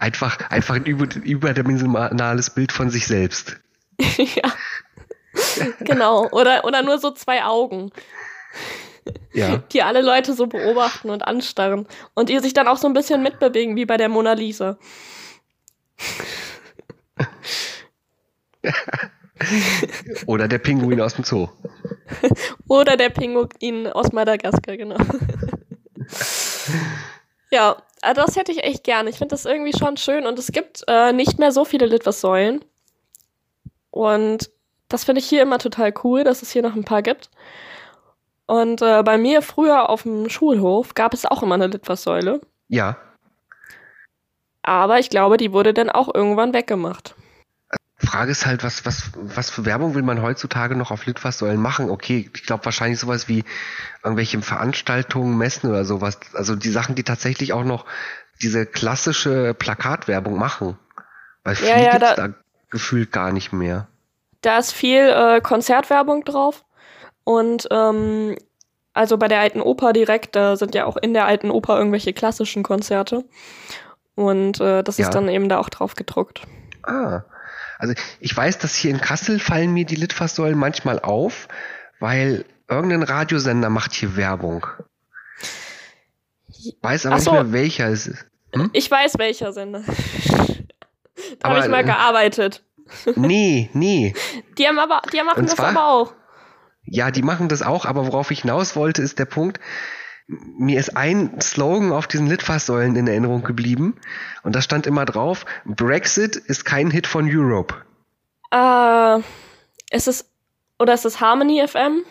Einfach, 0.00 0.50
einfach 0.50 0.74
ein 0.74 0.84
über, 0.84 1.06
überdimensionales 1.22 2.50
Bild 2.50 2.72
von 2.72 2.90
sich 2.90 3.06
selbst. 3.06 3.56
ja. 4.00 4.52
genau. 5.80 6.28
Oder, 6.30 6.64
oder 6.64 6.82
nur 6.82 6.98
so 6.98 7.12
zwei 7.12 7.44
Augen, 7.44 7.92
Ja. 9.32 9.56
die 9.72 9.82
alle 9.82 10.02
Leute 10.02 10.34
so 10.34 10.46
beobachten 10.46 11.10
und 11.10 11.26
anstarren. 11.26 11.86
Und 12.14 12.28
die 12.28 12.38
sich 12.40 12.54
dann 12.54 12.68
auch 12.68 12.78
so 12.78 12.86
ein 12.86 12.94
bisschen 12.94 13.22
mitbewegen, 13.22 13.76
wie 13.76 13.86
bei 13.86 13.96
der 13.96 14.08
Mona 14.08 14.32
Lisa. 14.32 14.78
Oder 20.26 20.48
der 20.48 20.58
Pinguin 20.58 21.00
aus 21.00 21.14
dem 21.14 21.24
Zoo. 21.24 21.48
Oder 22.68 22.96
der 22.96 23.10
Pinguin 23.10 23.86
aus 23.86 24.12
Madagaskar, 24.12 24.76
genau. 24.76 24.96
ja, 27.50 27.76
also 28.02 28.22
das 28.22 28.36
hätte 28.36 28.52
ich 28.52 28.64
echt 28.64 28.84
gerne. 28.84 29.10
Ich 29.10 29.18
finde 29.18 29.34
das 29.34 29.44
irgendwie 29.44 29.76
schon 29.76 29.96
schön. 29.96 30.26
Und 30.26 30.38
es 30.38 30.52
gibt 30.52 30.84
äh, 30.88 31.12
nicht 31.12 31.38
mehr 31.38 31.52
so 31.52 31.64
viele 31.64 31.86
Litfaßsäulen. 31.86 32.64
Und 33.90 34.50
das 34.88 35.04
finde 35.04 35.20
ich 35.20 35.28
hier 35.28 35.42
immer 35.42 35.58
total 35.58 35.92
cool, 36.02 36.24
dass 36.24 36.42
es 36.42 36.50
hier 36.50 36.62
noch 36.62 36.74
ein 36.74 36.84
paar 36.84 37.02
gibt. 37.02 37.30
Und 38.48 38.80
äh, 38.80 39.02
bei 39.02 39.18
mir 39.18 39.42
früher 39.42 39.90
auf 39.90 40.04
dem 40.04 40.30
Schulhof 40.30 40.94
gab 40.94 41.12
es 41.12 41.26
auch 41.26 41.42
immer 41.42 41.56
eine 41.56 41.66
Litfaßsäule. 41.66 42.40
Ja. 42.68 42.96
Aber 44.62 44.98
ich 44.98 45.10
glaube, 45.10 45.36
die 45.36 45.52
wurde 45.52 45.74
dann 45.74 45.90
auch 45.90 46.12
irgendwann 46.14 46.54
weggemacht. 46.54 47.14
Frage 47.98 48.30
ist 48.30 48.46
halt, 48.46 48.64
was, 48.64 48.86
was, 48.86 49.10
was 49.14 49.50
für 49.50 49.66
Werbung 49.66 49.94
will 49.94 50.02
man 50.02 50.22
heutzutage 50.22 50.76
noch 50.76 50.90
auf 50.90 51.04
Litfaßsäulen 51.04 51.60
machen? 51.60 51.90
Okay, 51.90 52.30
ich 52.32 52.44
glaube 52.44 52.64
wahrscheinlich 52.64 52.98
sowas 52.98 53.28
wie 53.28 53.44
irgendwelche 54.02 54.40
Veranstaltungen, 54.40 55.36
Messen 55.36 55.68
oder 55.68 55.84
sowas. 55.84 56.18
Also 56.32 56.56
die 56.56 56.70
Sachen, 56.70 56.94
die 56.94 57.02
tatsächlich 57.02 57.52
auch 57.52 57.64
noch 57.64 57.84
diese 58.40 58.64
klassische 58.64 59.52
Plakatwerbung 59.52 60.38
machen. 60.38 60.78
Weil 61.44 61.56
viel 61.56 61.68
Ja, 61.68 61.78
ja, 61.80 61.90
gibt's 61.98 62.14
da- 62.14 62.28
da 62.28 62.34
gefühlt 62.70 63.12
gar 63.12 63.30
nicht 63.32 63.52
mehr. 63.52 63.88
Da 64.40 64.58
ist 64.58 64.72
viel 64.72 65.08
äh, 65.08 65.40
Konzertwerbung 65.42 66.24
drauf. 66.24 66.64
Und 67.28 67.68
ähm, 67.70 68.38
also 68.94 69.18
bei 69.18 69.28
der 69.28 69.40
alten 69.40 69.60
Oper 69.60 69.92
direkt, 69.92 70.34
da 70.34 70.56
sind 70.56 70.74
ja 70.74 70.86
auch 70.86 70.96
in 70.96 71.12
der 71.12 71.26
alten 71.26 71.50
Oper 71.50 71.76
irgendwelche 71.76 72.14
klassischen 72.14 72.62
Konzerte. 72.62 73.22
Und 74.14 74.62
äh, 74.62 74.82
das 74.82 74.96
Ja. 74.96 75.04
ist 75.04 75.14
dann 75.14 75.28
eben 75.28 75.50
da 75.50 75.58
auch 75.58 75.68
drauf 75.68 75.94
gedruckt. 75.94 76.40
Ah. 76.84 77.24
Also 77.78 77.92
ich 78.20 78.34
weiß, 78.34 78.56
dass 78.60 78.74
hier 78.76 78.92
in 78.92 79.02
Kassel 79.02 79.40
fallen 79.40 79.74
mir 79.74 79.84
die 79.84 79.96
Litfaßsäulen 79.96 80.58
manchmal 80.58 81.00
auf, 81.00 81.48
weil 82.00 82.46
irgendein 82.66 83.02
Radiosender 83.02 83.68
macht 83.68 83.92
hier 83.92 84.16
Werbung. 84.16 84.66
Weiß 86.80 87.04
aber 87.04 87.20
so. 87.20 87.32
nicht 87.32 87.42
mehr 87.42 87.52
welcher 87.52 87.88
es 87.88 88.06
ist. 88.06 88.24
Hm? 88.54 88.70
Ich 88.72 88.90
weiß, 88.90 89.18
welcher 89.18 89.52
Sender. 89.52 89.82
da 91.40 91.50
habe 91.50 91.60
ich 91.60 91.68
mal 91.68 91.80
äh, 91.82 91.84
gearbeitet. 91.84 92.64
Nee, 93.16 93.68
nee. 93.74 94.14
Die 94.56 94.66
haben 94.66 94.78
aber, 94.78 95.02
die 95.12 95.22
machen 95.22 95.40
Und 95.40 95.50
das 95.50 95.56
zwar? 95.56 95.68
aber 95.68 95.88
auch. 95.88 96.14
Ja, 96.90 97.10
die 97.10 97.22
machen 97.22 97.48
das 97.48 97.62
auch, 97.62 97.84
aber 97.84 98.06
worauf 98.06 98.30
ich 98.30 98.42
hinaus 98.42 98.76
wollte, 98.76 99.02
ist 99.02 99.18
der 99.18 99.26
Punkt, 99.26 99.60
mir 100.26 100.78
ist 100.78 100.96
ein 100.96 101.40
Slogan 101.40 101.92
auf 101.92 102.06
diesen 102.06 102.26
Litfaßsäulen 102.26 102.96
in 102.96 103.06
Erinnerung 103.06 103.42
geblieben 103.42 103.96
und 104.42 104.54
da 104.54 104.60
stand 104.60 104.86
immer 104.86 105.04
drauf, 105.04 105.46
Brexit 105.64 106.36
ist 106.36 106.64
kein 106.64 106.90
Hit 106.90 107.06
von 107.06 107.28
Europe. 107.30 107.74
Äh, 108.50 109.18
ist 109.94 110.08
es, 110.08 110.30
oder 110.78 110.94
ist 110.94 111.06
es 111.06 111.20
Harmony 111.20 111.66
FM? 111.66 112.04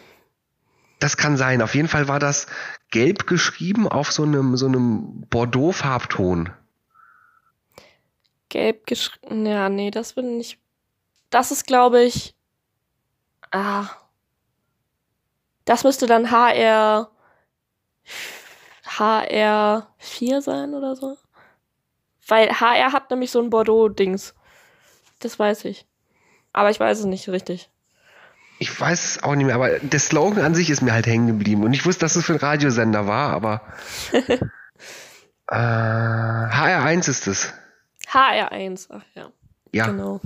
Das 1.00 1.18
kann 1.18 1.38
sein. 1.38 1.62
Auf 1.62 1.76
jeden 1.76 1.88
Fall 1.88 2.08
war 2.08 2.20
das 2.20 2.48
gelb 2.90 3.28
geschrieben 3.28 3.88
auf 3.88 4.12
so 4.12 4.24
einem, 4.24 4.58
so 4.58 4.66
einem 4.66 5.26
Bordeaux-Farbton. 5.30 6.50
Gelb 8.50 8.88
geschrieben. 8.88 9.46
Ja, 9.46 9.70
nee, 9.70 9.92
das 9.92 10.16
würde 10.16 10.30
nicht. 10.30 10.60
Das 11.30 11.52
ist, 11.52 11.68
glaube 11.68 12.02
ich. 12.04 12.34
Ah. 13.52 13.88
Das 15.68 15.84
müsste 15.84 16.08
dann 16.08 16.32
HR. 16.32 17.12
HR4 18.86 20.42
sein 20.42 20.74
oder 20.74 20.96
so. 20.96 21.18
Weil 22.26 22.50
HR 22.50 22.94
hat 22.94 23.12
nämlich 23.12 23.32
so 23.32 23.42
ein 23.42 23.50
Bordeaux-Dings. 23.50 24.34
Das 25.20 25.38
weiß 25.38 25.66
ich. 25.66 25.86
Aber 26.54 26.70
ich 26.70 26.80
weiß 26.80 27.00
es 27.00 27.06
nicht 27.06 27.28
richtig. 27.28 27.70
Ich 28.60 28.80
weiß 28.80 29.04
es 29.04 29.24
auch 29.24 29.36
nicht 29.36 29.46
mehr, 29.46 29.56
aber 29.56 29.80
der 29.80 30.00
Slogan 30.00 30.44
an 30.44 30.56
sich 30.56 30.70
ist 30.70 30.82
mir 30.82 30.94
halt 30.94 31.06
hängen 31.06 31.28
geblieben. 31.28 31.64
Und 31.66 31.74
ich 31.74 31.86
wusste, 31.86 32.06
dass 32.06 32.16
es 32.16 32.26
für 32.26 32.34
einen 32.34 32.40
Radiosender 32.40 33.06
war, 33.06 33.34
aber 33.34 33.62
äh, 35.48 35.54
HR1 35.54 37.10
ist 37.10 37.28
es. 37.28 37.54
HR1, 38.10 38.88
ach 38.90 39.04
ja. 39.16 39.32
Ja. 39.74 39.88
Genau. 39.88 40.22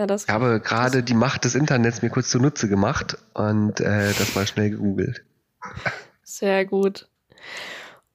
Ja, 0.00 0.06
das. 0.06 0.24
Ich 0.24 0.30
habe 0.30 0.60
gerade 0.64 1.02
die 1.02 1.12
Macht 1.12 1.44
des 1.44 1.54
Internets 1.54 2.00
mir 2.00 2.08
kurz 2.08 2.30
zunutze 2.30 2.70
gemacht 2.70 3.18
und 3.34 3.80
äh, 3.80 4.14
das 4.14 4.34
mal 4.34 4.46
schnell 4.46 4.70
gegoogelt. 4.70 5.22
Sehr 6.22 6.64
gut. 6.64 7.06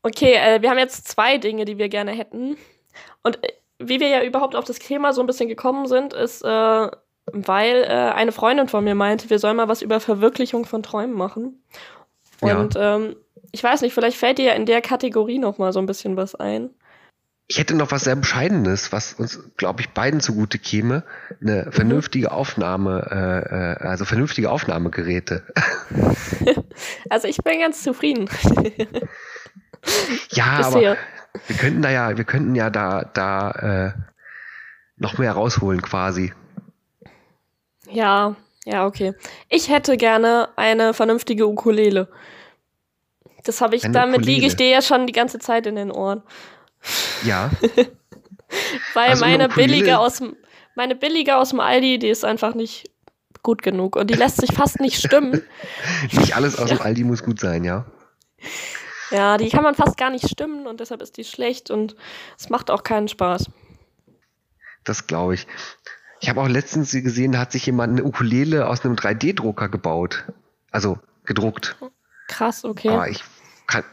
Okay, 0.01 0.33
äh, 0.33 0.63
wir 0.63 0.71
haben 0.71 0.79
jetzt 0.79 1.07
zwei 1.07 1.37
Dinge, 1.37 1.63
die 1.65 1.77
wir 1.77 1.87
gerne 1.87 2.11
hätten. 2.11 2.57
Und 3.21 3.43
äh, 3.43 3.53
wie 3.77 3.99
wir 3.99 4.07
ja 4.07 4.23
überhaupt 4.23 4.55
auf 4.55 4.65
das 4.65 4.79
Thema 4.79 5.13
so 5.13 5.21
ein 5.21 5.27
bisschen 5.27 5.47
gekommen 5.47 5.85
sind, 5.85 6.13
ist, 6.13 6.41
äh, 6.41 6.47
weil 6.47 7.83
äh, 7.83 8.13
eine 8.15 8.31
Freundin 8.31 8.67
von 8.67 8.83
mir 8.83 8.95
meinte, 8.95 9.29
wir 9.29 9.37
sollen 9.37 9.57
mal 9.57 9.67
was 9.67 9.83
über 9.83 9.99
Verwirklichung 9.99 10.65
von 10.65 10.81
Träumen 10.81 11.15
machen. 11.15 11.61
Ja. 12.41 12.59
Und 12.59 12.73
ähm, 12.79 13.15
ich 13.51 13.63
weiß 13.63 13.81
nicht, 13.81 13.93
vielleicht 13.93 14.17
fällt 14.17 14.39
dir 14.39 14.45
ja 14.45 14.53
in 14.53 14.65
der 14.65 14.81
Kategorie 14.81 15.37
noch 15.37 15.59
mal 15.59 15.71
so 15.71 15.77
ein 15.77 15.85
bisschen 15.85 16.17
was 16.17 16.33
ein. 16.33 16.71
Ich 17.47 17.59
hätte 17.59 17.75
noch 17.75 17.91
was 17.91 18.05
sehr 18.05 18.15
Bescheidenes, 18.15 18.91
was 18.91 19.13
uns, 19.13 19.39
glaube 19.55 19.81
ich, 19.81 19.89
beiden 19.91 20.19
zugute 20.19 20.57
käme. 20.57 21.03
Eine 21.41 21.71
vernünftige 21.71 22.31
Aufnahme, 22.31 23.07
äh, 23.11 23.83
äh, 23.85 23.87
also 23.87 24.05
vernünftige 24.05 24.51
Aufnahmegeräte. 24.51 25.43
Also 27.09 27.27
ich 27.29 27.37
bin 27.37 27.61
ganz 27.61 27.83
zufrieden. 27.83 28.29
Ja, 30.31 30.57
Bisher. 30.57 30.65
aber 30.65 30.97
wir 31.47 31.55
könnten 31.57 31.81
da 31.81 31.89
ja, 31.89 32.17
wir 32.17 32.25
könnten 32.25 32.55
ja 32.55 32.69
da, 32.69 33.09
da 33.13 33.51
äh, 33.51 33.93
noch 34.97 35.17
mehr 35.17 35.31
rausholen 35.31 35.81
quasi. 35.81 36.33
Ja, 37.89 38.35
ja, 38.65 38.85
okay. 38.85 39.13
Ich 39.49 39.69
hätte 39.69 39.95
gerne 39.97 40.49
eine 40.55 40.93
vernünftige 40.93 41.47
Ukulele. 41.47 42.09
Das 43.43 43.61
habe 43.61 43.75
ich, 43.75 43.83
Eine 43.83 43.93
damit 43.93 44.17
Ukulele. 44.21 44.35
liege 44.35 44.47
ich 44.47 44.55
dir 44.55 44.69
ja 44.69 44.81
schon 44.81 45.05
die 45.05 45.13
ganze 45.13 45.39
Zeit 45.39 45.67
in 45.67 45.75
den 45.75 45.91
Ohren. 45.91 46.23
Ja, 47.23 47.49
Weil 48.93 49.11
Also 49.11 49.25
eine 49.25 49.47
meine 49.47 49.53
billige 49.53 49.99
aus 49.99 50.17
dem, 50.17 50.35
meine 50.75 50.95
billige 50.95 51.37
aus 51.37 51.49
dem 51.49 51.59
Aldi, 51.59 51.99
die 51.99 52.09
ist 52.09 52.25
einfach 52.25 52.53
nicht 52.55 52.91
gut 53.43 53.61
genug. 53.61 53.95
Und 53.95 54.09
die 54.09 54.15
lässt 54.15 54.37
sich 54.37 54.53
fast 54.53 54.79
nicht 54.79 54.99
stimmen. 54.99 55.41
nicht 56.11 56.35
alles 56.35 56.57
aus 56.57 56.69
dem 56.69 56.81
Aldi 56.81 57.03
muss 57.03 57.23
gut 57.23 57.39
sein, 57.39 57.63
ja. 57.63 57.85
Ja, 59.11 59.37
die 59.37 59.49
kann 59.49 59.63
man 59.63 59.75
fast 59.75 59.97
gar 59.97 60.09
nicht 60.09 60.27
stimmen 60.29 60.65
und 60.67 60.79
deshalb 60.79 61.01
ist 61.01 61.17
die 61.17 61.23
schlecht 61.23 61.69
und 61.69 61.95
es 62.37 62.49
macht 62.49 62.71
auch 62.71 62.83
keinen 62.83 63.07
Spaß. 63.07 63.49
Das 64.83 65.07
glaube 65.07 65.35
ich. 65.35 65.47
Ich 66.21 66.29
habe 66.29 66.41
auch 66.41 66.47
letztens 66.47 66.91
gesehen, 66.91 67.33
da 67.33 67.39
hat 67.39 67.51
sich 67.51 67.65
jemand 67.65 67.93
eine 67.93 68.03
Ukulele 68.03 68.67
aus 68.67 68.83
einem 68.83 68.95
3D-Drucker 68.95 69.69
gebaut. 69.69 70.25
Also 70.71 70.97
gedruckt. 71.23 71.75
Krass, 72.27 72.65
okay. 72.65 72.89
Aber 72.89 73.09
ich 73.09 73.23
kann, 73.67 73.83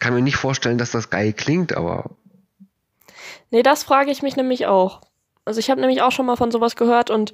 kann 0.00 0.14
mir 0.14 0.20
nicht 0.20 0.36
vorstellen, 0.36 0.78
dass 0.78 0.90
das 0.90 1.08
geil 1.08 1.32
klingt, 1.32 1.74
aber 1.74 2.10
Nee, 3.52 3.62
das 3.62 3.84
frage 3.84 4.10
ich 4.10 4.22
mich 4.22 4.34
nämlich 4.34 4.66
auch. 4.66 5.02
Also 5.44 5.60
ich 5.60 5.70
habe 5.70 5.80
nämlich 5.80 6.02
auch 6.02 6.10
schon 6.10 6.26
mal 6.26 6.36
von 6.36 6.50
sowas 6.50 6.74
gehört 6.74 7.10
und 7.10 7.32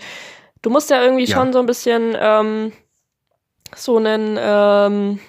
du 0.62 0.68
musst 0.70 0.90
ja 0.90 1.02
irgendwie 1.02 1.24
Ja. 1.26 1.36
schon 1.36 1.52
so 1.52 1.60
ein 1.60 1.66
bisschen 1.66 2.16
ähm, 2.18 2.72
so 3.74 3.96
einen 3.98 4.36
ähm, 4.38 5.20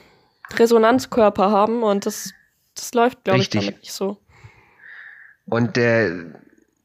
Resonanzkörper 0.51 1.51
haben 1.51 1.83
und 1.83 2.05
das, 2.05 2.33
das 2.73 2.93
läuft, 2.93 3.23
glaube 3.23 3.37
ich, 3.39 3.43
Richtig. 3.53 3.65
damit 3.65 3.79
nicht 3.81 3.93
so. 3.93 4.17
und 5.45 5.77
der 5.77 6.33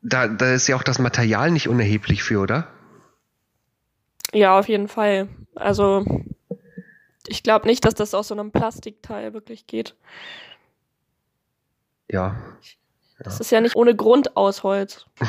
da, 0.02 0.28
da 0.28 0.52
ist 0.52 0.68
ja 0.68 0.76
auch 0.76 0.82
das 0.82 0.98
Material 0.98 1.50
nicht 1.50 1.66
unerheblich 1.68 2.22
für, 2.22 2.40
oder? 2.40 2.68
Ja, 4.34 4.58
auf 4.58 4.68
jeden 4.68 4.88
Fall. 4.88 5.28
Also 5.54 6.04
ich 7.26 7.42
glaube 7.42 7.66
nicht, 7.66 7.86
dass 7.86 7.94
das 7.94 8.12
aus 8.12 8.28
so 8.28 8.34
einem 8.34 8.50
Plastikteil 8.50 9.32
wirklich 9.32 9.66
geht. 9.66 9.94
Ja. 12.10 12.36
Das 13.18 13.40
ist 13.40 13.50
ja 13.50 13.60
nicht 13.60 13.76
ohne 13.76 13.94
Grund 13.94 14.36
aus 14.36 14.62
Holz. 14.62 15.06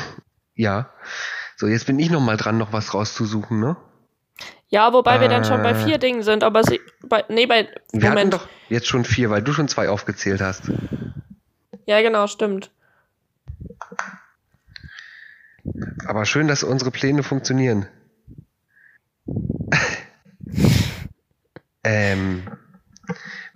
Ja. 0.58 0.88
So, 1.56 1.66
jetzt 1.66 1.86
bin 1.86 1.98
ich 1.98 2.08
noch 2.10 2.22
mal 2.22 2.38
dran, 2.38 2.56
noch 2.56 2.72
was 2.72 2.94
rauszusuchen, 2.94 3.60
ne? 3.60 3.76
Ja, 4.68 4.94
wobei 4.94 5.20
wir 5.20 5.28
dann 5.28 5.44
schon 5.44 5.62
bei 5.62 5.72
Äh. 5.72 5.84
vier 5.84 5.98
Dingen 5.98 6.22
sind, 6.22 6.42
aber 6.42 6.64
sie, 6.64 6.80
bei, 7.06 7.24
nee, 7.28 7.44
bei, 7.44 7.68
Wir 7.92 8.04
hatten 8.08 8.14
Moment. 8.14 8.32
doch 8.32 8.48
jetzt 8.70 8.86
schon 8.86 9.04
vier, 9.04 9.28
weil 9.28 9.42
du 9.42 9.52
schon 9.52 9.68
zwei 9.68 9.90
aufgezählt 9.90 10.40
hast. 10.40 10.70
Ja, 11.84 12.00
genau, 12.00 12.26
stimmt. 12.26 12.70
Aber 16.06 16.24
schön, 16.24 16.48
dass 16.48 16.62
unsere 16.64 16.90
Pläne 16.90 17.22
funktionieren. 17.22 17.86
ähm, 21.84 22.44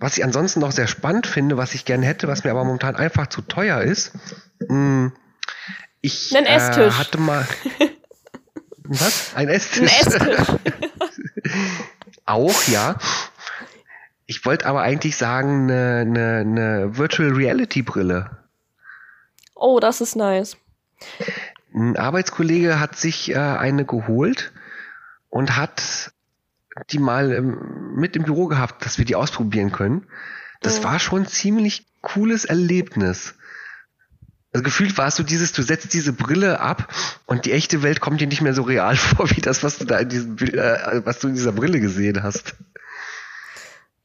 was 0.01 0.17
ich 0.17 0.23
ansonsten 0.23 0.59
noch 0.59 0.71
sehr 0.71 0.87
spannend 0.87 1.27
finde, 1.27 1.57
was 1.57 1.75
ich 1.75 1.85
gerne 1.85 2.05
hätte, 2.05 2.27
was 2.27 2.43
mir 2.43 2.49
aber 2.49 2.63
momentan 2.63 2.95
einfach 2.95 3.27
zu 3.27 3.41
teuer 3.41 3.81
ist. 3.81 4.11
mh, 4.67 5.11
Ich 6.01 6.35
Ein 6.35 6.47
Esstisch. 6.47 6.95
Äh, 6.95 6.97
hatte 6.97 7.17
mal. 7.19 7.47
was? 8.83 9.35
Ein 9.35 9.47
Esstisch? 9.47 9.81
Ein 9.81 10.07
Esstisch. 10.07 10.47
Auch, 12.25 12.67
ja. 12.67 12.95
Ich 14.25 14.43
wollte 14.43 14.65
aber 14.65 14.81
eigentlich 14.81 15.17
sagen, 15.17 15.69
eine, 15.69 15.99
eine, 15.99 16.37
eine 16.37 16.97
Virtual 16.97 17.29
Reality 17.29 17.83
Brille. 17.83 18.31
Oh, 19.53 19.79
das 19.79 20.01
ist 20.01 20.15
nice. 20.15 20.57
Ein 21.75 21.95
Arbeitskollege 21.95 22.79
hat 22.79 22.95
sich 22.95 23.31
äh, 23.31 23.37
eine 23.37 23.85
geholt 23.85 24.51
und 25.29 25.57
hat 25.57 26.11
die 26.89 26.99
mal 26.99 27.31
ähm, 27.31 27.93
mit 27.95 28.15
im 28.15 28.23
Büro 28.23 28.47
gehabt, 28.47 28.85
dass 28.85 28.97
wir 28.97 29.05
die 29.05 29.15
ausprobieren 29.15 29.71
können. 29.71 30.07
Das 30.61 30.79
Mhm. 30.79 30.83
war 30.85 30.99
schon 30.99 31.21
ein 31.23 31.27
ziemlich 31.27 31.85
cooles 32.01 32.45
Erlebnis. 32.45 33.35
Also 34.53 34.63
gefühlt 34.63 34.97
warst 34.97 35.17
du 35.17 35.23
dieses, 35.23 35.53
du 35.53 35.61
setzt 35.61 35.93
diese 35.93 36.11
Brille 36.11 36.59
ab 36.59 36.93
und 37.25 37.45
die 37.45 37.53
echte 37.53 37.83
Welt 37.83 38.01
kommt 38.01 38.19
dir 38.19 38.27
nicht 38.27 38.41
mehr 38.41 38.53
so 38.53 38.63
real 38.63 38.95
vor, 38.97 39.29
wie 39.31 39.41
das, 39.41 39.63
was 39.63 39.77
du 39.77 39.85
da 39.85 39.99
in 39.99 40.09
diesem, 40.09 40.37
äh, 40.37 41.05
was 41.05 41.19
du 41.19 41.29
in 41.29 41.35
dieser 41.35 41.51
Brille 41.53 41.79
gesehen 41.79 42.21
hast. 42.23 42.55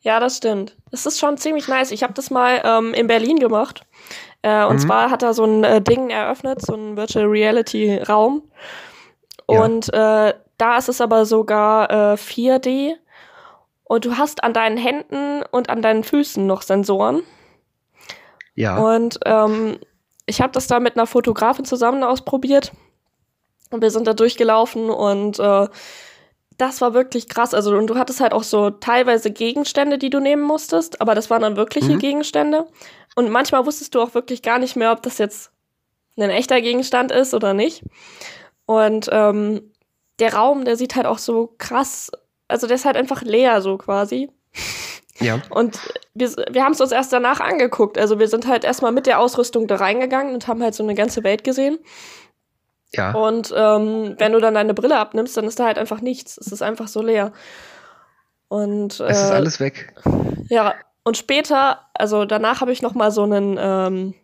Ja, 0.01 0.20
das 0.20 0.37
stimmt. 0.37 0.77
Das 0.93 1.05
ist 1.05 1.18
schon 1.18 1.37
ziemlich 1.37 1.66
nice. 1.66 1.91
Ich 1.91 2.05
habe 2.05 2.12
das 2.12 2.31
mal 2.31 2.61
ähm, 2.64 2.95
in 2.95 3.09
Berlin 3.09 3.41
gemacht. 3.41 3.83
Äh, 4.43 4.64
und 4.66 4.77
Mhm. 4.77 4.81
zwar 4.81 5.11
hat 5.11 5.24
er 5.24 5.35
so 5.35 5.45
ein 5.45 5.64
äh, 5.64 5.83
Ding 5.83 6.11
eröffnet, 6.11 6.62
so 6.64 6.74
ein 6.74 6.97
Virtual 6.97 7.27
Reality 7.27 7.97
Raum. 7.97 8.43
Ja. 9.49 9.64
Und 9.64 9.92
äh, 9.92 10.34
da 10.59 10.78
ist 10.78 10.88
es 10.88 11.01
aber 11.01 11.24
sogar 11.26 11.90
äh, 11.90 12.14
4D. 12.16 12.94
Und 13.84 14.05
du 14.05 14.16
hast 14.16 14.42
an 14.42 14.53
deinen 14.53 14.76
Händen 14.76 15.42
und 15.51 15.70
an 15.70 15.80
deinen 15.82 16.03
Füßen 16.03 16.44
noch 16.44 16.62
Sensoren. 16.62 17.22
Ja. 18.55 18.78
Und 18.78 19.20
ähm, 19.24 19.78
ich 20.26 20.40
habe 20.40 20.53
das 20.53 20.66
da 20.66 20.80
mit 20.80 20.97
einer 20.97 21.07
Fotografin 21.07 21.64
zusammen 21.64 22.03
ausprobiert. 22.03 22.72
Und 23.70 23.82
wir 23.82 23.90
sind 23.90 24.07
da 24.07 24.14
durchgelaufen 24.14 24.90
und 24.90 25.38
äh, 25.38 25.68
das 26.59 26.80
war 26.80 26.94
wirklich 26.94 27.28
krass. 27.28 27.53
Also, 27.53 27.76
und 27.76 27.88
du 27.88 27.97
hattest 27.97 28.20
halt 28.20 28.32
auch 28.32 28.42
so 28.42 28.70
teilweise 28.70 29.30
Gegenstände, 29.30 29.99
die 29.99 30.11
du 30.11 30.20
nehmen 30.20 30.42
musstest, 30.42 31.01
aber 31.01 31.14
das 31.14 31.30
waren 31.30 31.42
dann 31.42 31.57
wirkliche 31.57 31.94
Mhm. 31.94 31.99
Gegenstände. 31.99 32.66
Und 33.14 33.30
manchmal 33.30 33.66
wusstest 33.66 33.94
du 33.94 34.01
auch 34.01 34.14
wirklich 34.14 34.42
gar 34.42 34.59
nicht 34.59 34.76
mehr, 34.76 34.92
ob 34.92 35.03
das 35.03 35.18
jetzt 35.18 35.53
ein 36.16 36.30
echter 36.30 36.61
Gegenstand 36.61 37.12
ist 37.12 37.34
oder 37.34 37.55
nicht. 37.55 37.82
Und 38.66 39.08
ähm, 39.12 39.72
der 40.18 40.34
Raum, 40.34 40.64
der 40.64 40.76
sieht 40.76 40.96
halt 40.96 41.06
auch 41.06 41.18
so 41.18 41.54
krass, 41.58 42.10
also 42.48 42.66
der 42.66 42.76
ist 42.76 42.84
halt 42.84 42.96
einfach 42.96 43.22
leer 43.22 43.60
so 43.62 43.78
quasi. 43.78 44.30
ja. 45.20 45.40
Und 45.50 45.78
wir, 46.14 46.30
wir 46.50 46.64
haben 46.64 46.72
es 46.72 46.80
uns 46.80 46.92
erst 46.92 47.12
danach 47.12 47.40
angeguckt. 47.40 47.98
Also 47.98 48.18
wir 48.18 48.28
sind 48.28 48.46
halt 48.46 48.64
erstmal 48.64 48.92
mit 48.92 49.06
der 49.06 49.20
Ausrüstung 49.20 49.66
da 49.66 49.76
reingegangen 49.76 50.34
und 50.34 50.48
haben 50.48 50.62
halt 50.62 50.74
so 50.74 50.82
eine 50.82 50.94
ganze 50.94 51.24
Welt 51.24 51.44
gesehen. 51.44 51.78
Ja. 52.92 53.12
Und 53.12 53.52
ähm, 53.56 54.14
wenn 54.18 54.32
du 54.32 54.40
dann 54.40 54.54
deine 54.54 54.74
Brille 54.74 54.98
abnimmst, 54.98 55.36
dann 55.36 55.46
ist 55.46 55.58
da 55.58 55.66
halt 55.66 55.78
einfach 55.78 56.00
nichts. 56.00 56.38
Es 56.38 56.48
ist 56.48 56.62
einfach 56.62 56.88
so 56.88 57.02
leer. 57.02 57.32
Und 58.48 59.00
Es 59.00 59.22
ist 59.22 59.30
äh, 59.30 59.34
alles 59.34 59.60
weg. 59.60 59.94
ja, 60.48 60.74
und 61.04 61.16
später, 61.16 61.80
also 61.94 62.24
danach 62.24 62.60
habe 62.60 62.72
ich 62.72 62.82
noch 62.82 62.94
mal 62.94 63.10
so 63.10 63.24
ein 63.24 63.56
ähm, 63.60 64.14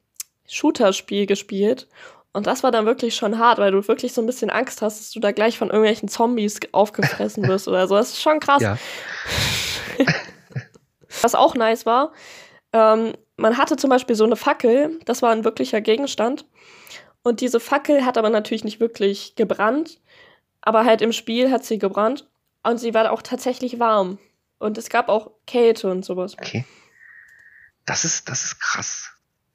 Shooter-Spiel 0.49 1.27
gespielt. 1.27 1.89
Und 2.33 2.47
das 2.47 2.63
war 2.63 2.71
dann 2.71 2.87
wirklich 2.87 3.15
schon 3.15 3.39
hart, 3.39 3.59
weil 3.59 3.73
du 3.73 3.87
wirklich 3.87 4.15
so 4.15 4.23
ein 4.23 4.27
bisschen 4.27 4.49
Angst 4.49 4.81
hast, 4.81 5.01
dass 5.01 5.11
du 5.11 5.21
da 5.21 5.33
gleich 5.33 5.59
von 5.59 5.69
irgendwelchen 5.69 6.09
Zombies 6.09 6.61
aufgefressen 6.73 7.47
wirst 7.47 7.69
oder 7.69 7.87
so. 7.87 7.95
Das 7.95 8.11
ist 8.11 8.23
schon 8.23 8.41
krass. 8.41 8.63
Ja. 8.63 8.79
Was 11.23 11.35
auch 11.35 11.55
nice 11.55 11.85
war, 11.85 12.13
ähm, 12.73 13.13
man 13.37 13.59
hatte 13.59 13.77
zum 13.77 13.91
Beispiel 13.91 14.17
so 14.17 14.25
eine 14.25 14.37
Fackel, 14.37 14.99
das 15.05 15.21
war 15.21 15.31
ein 15.31 15.45
wirklicher 15.45 15.81
Gegenstand. 15.81 16.47
Und 17.23 17.41
diese 17.41 17.61
Fackel 17.61 18.05
hat 18.05 18.17
aber 18.17 18.31
natürlich 18.31 18.65
nicht 18.65 18.81
wirklich 18.81 19.37
gebrannt, 19.37 20.01
aber 20.61 20.85
halt 20.85 21.03
im 21.03 21.13
Spiel 21.13 21.51
hat 21.51 21.65
sie 21.65 21.79
gebrannt 21.79 22.29
und 22.63 22.79
sie 22.79 22.95
war 22.95 23.13
auch 23.13 23.23
tatsächlich 23.23 23.79
warm. 23.79 24.19
Und 24.59 24.79
es 24.79 24.89
gab 24.89 25.09
auch 25.09 25.33
Kälte 25.47 25.91
und 25.91 26.05
sowas. 26.05 26.35
Okay. 26.35 26.65
Das 27.85 28.05
ist, 28.05 28.29
das 28.29 28.45
ist 28.45 28.61
krass. 28.61 29.12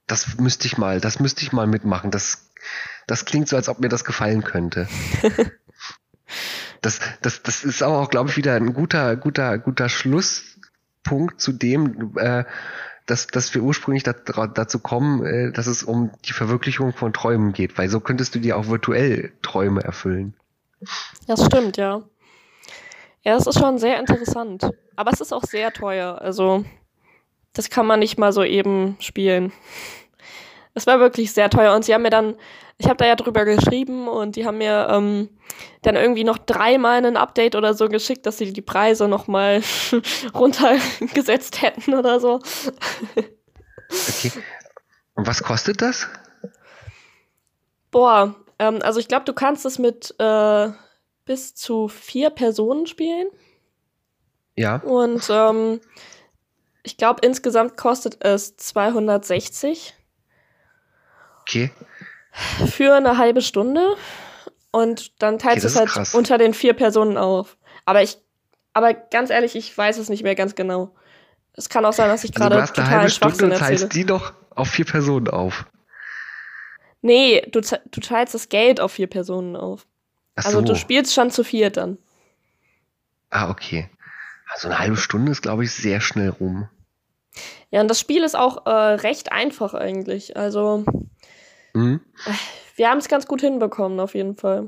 Das 0.08 0.38
müsste 0.38 0.68
ich 0.68 0.78
mal, 0.78 1.02
das 1.02 1.20
müsste 1.20 1.44
ich 1.44 1.52
mal 1.52 1.68
mitmachen. 1.68 2.12
Das, 2.12 2.50
das 3.08 3.26
klingt 3.26 3.48
so, 3.48 3.56
als 3.56 3.70
ob 3.70 3.80
mir 3.80 3.90
das 3.90 4.06
gefallen 4.06 4.44
könnte. 4.44 4.88
das, 6.82 7.00
das, 7.22 7.44
das 7.44 7.64
ist 7.64 7.84
aber 7.84 8.00
auch, 8.00 8.10
glaube 8.10 8.30
ich, 8.30 8.38
wieder 8.38 8.56
ein 8.56 8.74
guter, 8.74 9.16
guter, 9.18 9.58
guter 9.58 9.90
Schlusspunkt 9.90 11.42
zu 11.42 11.52
dem, 11.52 12.18
äh, 12.18 12.46
dass, 13.06 13.28
dass 13.28 13.54
wir 13.54 13.64
ursprünglich 13.64 14.04
da, 14.04 14.14
dazu 14.14 14.80
kommen, 14.80 15.26
äh, 15.26 15.52
dass 15.52 15.68
es 15.68 15.84
um 15.84 16.12
die 16.26 16.34
Verwirklichung 16.34 16.94
von 16.94 17.14
Träumen 17.14 17.54
geht, 17.54 17.78
weil 17.78 17.90
so 17.90 18.00
könntest 18.00 18.36
du 18.36 18.40
dir 18.40 18.58
auch 18.58 18.68
virtuell 18.68 19.32
Träume 19.42 19.84
erfüllen. 19.84 20.34
Das 21.26 21.46
stimmt, 21.46 21.78
ja. 21.78 22.04
Ja, 23.24 23.34
das 23.34 23.48
ist 23.48 23.60
schon 23.60 23.78
sehr 23.78 24.00
interessant. 24.00 24.70
Aber 24.96 25.12
es 25.12 25.22
ist 25.22 25.34
auch 25.34 25.44
sehr 25.44 25.74
teuer. 25.74 26.22
Also, 26.22 26.66
das 27.54 27.70
kann 27.70 27.86
man 27.86 28.00
nicht 28.00 28.18
mal 28.18 28.32
so 28.32 28.44
eben 28.44 28.98
spielen. 29.00 29.52
Es 30.78 30.86
war 30.86 31.00
wirklich 31.00 31.34
sehr 31.34 31.50
teuer. 31.50 31.76
Und 31.76 31.86
sie 31.86 31.94
haben 31.96 32.04
mir 32.04 32.12
dann, 32.12 32.36
ich 32.78 32.88
habe 32.88 32.98
da 32.98 33.08
ja 33.08 33.16
drüber 33.16 33.46
geschrieben 33.46 34.08
und 34.08 34.36
die 34.36 34.46
haben 34.46 34.60
mir 34.60 34.88
ähm, 34.92 35.30
dann 35.82 35.96
irgendwie 35.96 36.24
noch 36.24 36.38
dreimal 36.38 37.04
ein 37.04 37.18
Update 37.18 37.56
oder 37.56 37.74
so 37.74 37.90
geschickt, 37.90 38.28
dass 38.28 38.38
sie 38.38 38.54
die 38.54 38.62
Preise 38.62 39.08
nochmal 39.08 39.64
runtergesetzt 40.36 41.64
hätten 41.64 41.96
oder 41.96 42.20
so. 42.20 42.40
Okay. 43.90 44.32
Und 45.16 45.26
was 45.26 45.42
kostet 45.42 45.82
das? 45.82 46.08
Boah, 47.90 48.36
ähm, 48.60 48.80
also 48.84 49.00
ich 49.00 49.08
glaube, 49.08 49.26
du 49.26 49.34
kannst 49.34 49.66
es 49.66 49.80
mit 49.80 50.14
äh, 50.20 50.70
bis 51.26 51.56
zu 51.56 51.88
vier 51.88 52.30
Personen 52.30 52.86
spielen. 52.86 53.30
Ja. 54.56 54.76
Und 54.78 55.28
ähm, 55.32 55.82
ich 56.84 56.98
glaube, 56.98 57.26
insgesamt 57.26 57.78
kostet 57.78 58.24
es 58.24 58.58
260. 58.58 59.97
Okay. 61.48 61.72
Für 62.72 62.96
eine 62.96 63.18
halbe 63.18 63.42
Stunde. 63.42 63.96
Und 64.72 65.22
dann 65.22 65.40
teilt 65.40 65.58
okay, 65.58 65.68
es 65.68 65.76
halt 65.76 65.90
krass. 65.90 66.14
unter 66.14 66.38
den 66.38 66.54
vier 66.54 66.74
Personen 66.74 67.18
auf. 67.18 67.58
Aber 67.86 68.04
ich, 68.04 68.18
aber 68.74 68.94
ganz 68.94 69.30
ehrlich, 69.30 69.56
ich 69.56 69.76
weiß 69.76 69.98
es 69.98 70.10
nicht 70.10 70.24
mehr 70.24 70.36
ganz 70.36 70.56
genau. 70.56 70.94
Es 71.54 71.70
kann 71.70 71.86
auch 71.86 71.94
sein, 71.94 72.10
dass 72.10 72.24
ich 72.24 72.36
also 72.36 72.42
gerade 72.42 72.62
also 72.62 72.74
total 72.74 72.86
eine 72.86 72.98
halbe 72.98 73.12
Stunde 73.12 73.46
und 73.46 73.58
teilst 73.58 73.94
die 73.94 74.06
doch 74.06 74.34
auf 74.52 74.70
vier 74.70 74.86
Personen 74.86 75.30
auf. 75.30 75.66
Nee, 77.02 77.42
du, 77.52 77.62
du 77.62 78.02
teilst 78.02 78.34
das 78.34 78.50
Geld 78.50 78.80
auf 78.80 78.92
vier 78.92 79.08
Personen 79.08 79.56
auf. 79.56 79.88
Ach 80.36 80.46
also 80.46 80.62
du 80.62 80.76
spielst 80.76 81.14
schon 81.14 81.32
zu 81.32 81.44
viert 81.44 81.78
dann. 81.78 81.98
Ah, 83.30 83.50
okay. 83.50 83.90
Also 84.50 84.68
eine 84.68 84.80
halbe 84.80 84.98
Stunde 84.98 85.32
ist, 85.32 85.42
glaube 85.42 85.64
ich, 85.64 85.72
sehr 85.72 86.02
schnell 86.02 86.30
rum. 86.30 86.70
Ja, 87.70 87.82
und 87.82 87.88
das 87.88 88.00
Spiel 88.00 88.24
ist 88.24 88.36
auch 88.36 88.66
äh, 88.66 88.70
recht 88.70 89.32
einfach 89.32 89.74
eigentlich. 89.74 90.38
Also 90.38 90.86
mhm. 91.78 92.00
wir 92.76 92.90
haben 92.90 92.98
es 92.98 93.08
ganz 93.08 93.28
gut 93.28 93.42
hinbekommen, 93.42 94.00
auf 94.00 94.16
jeden 94.16 94.36
Fall. 94.36 94.68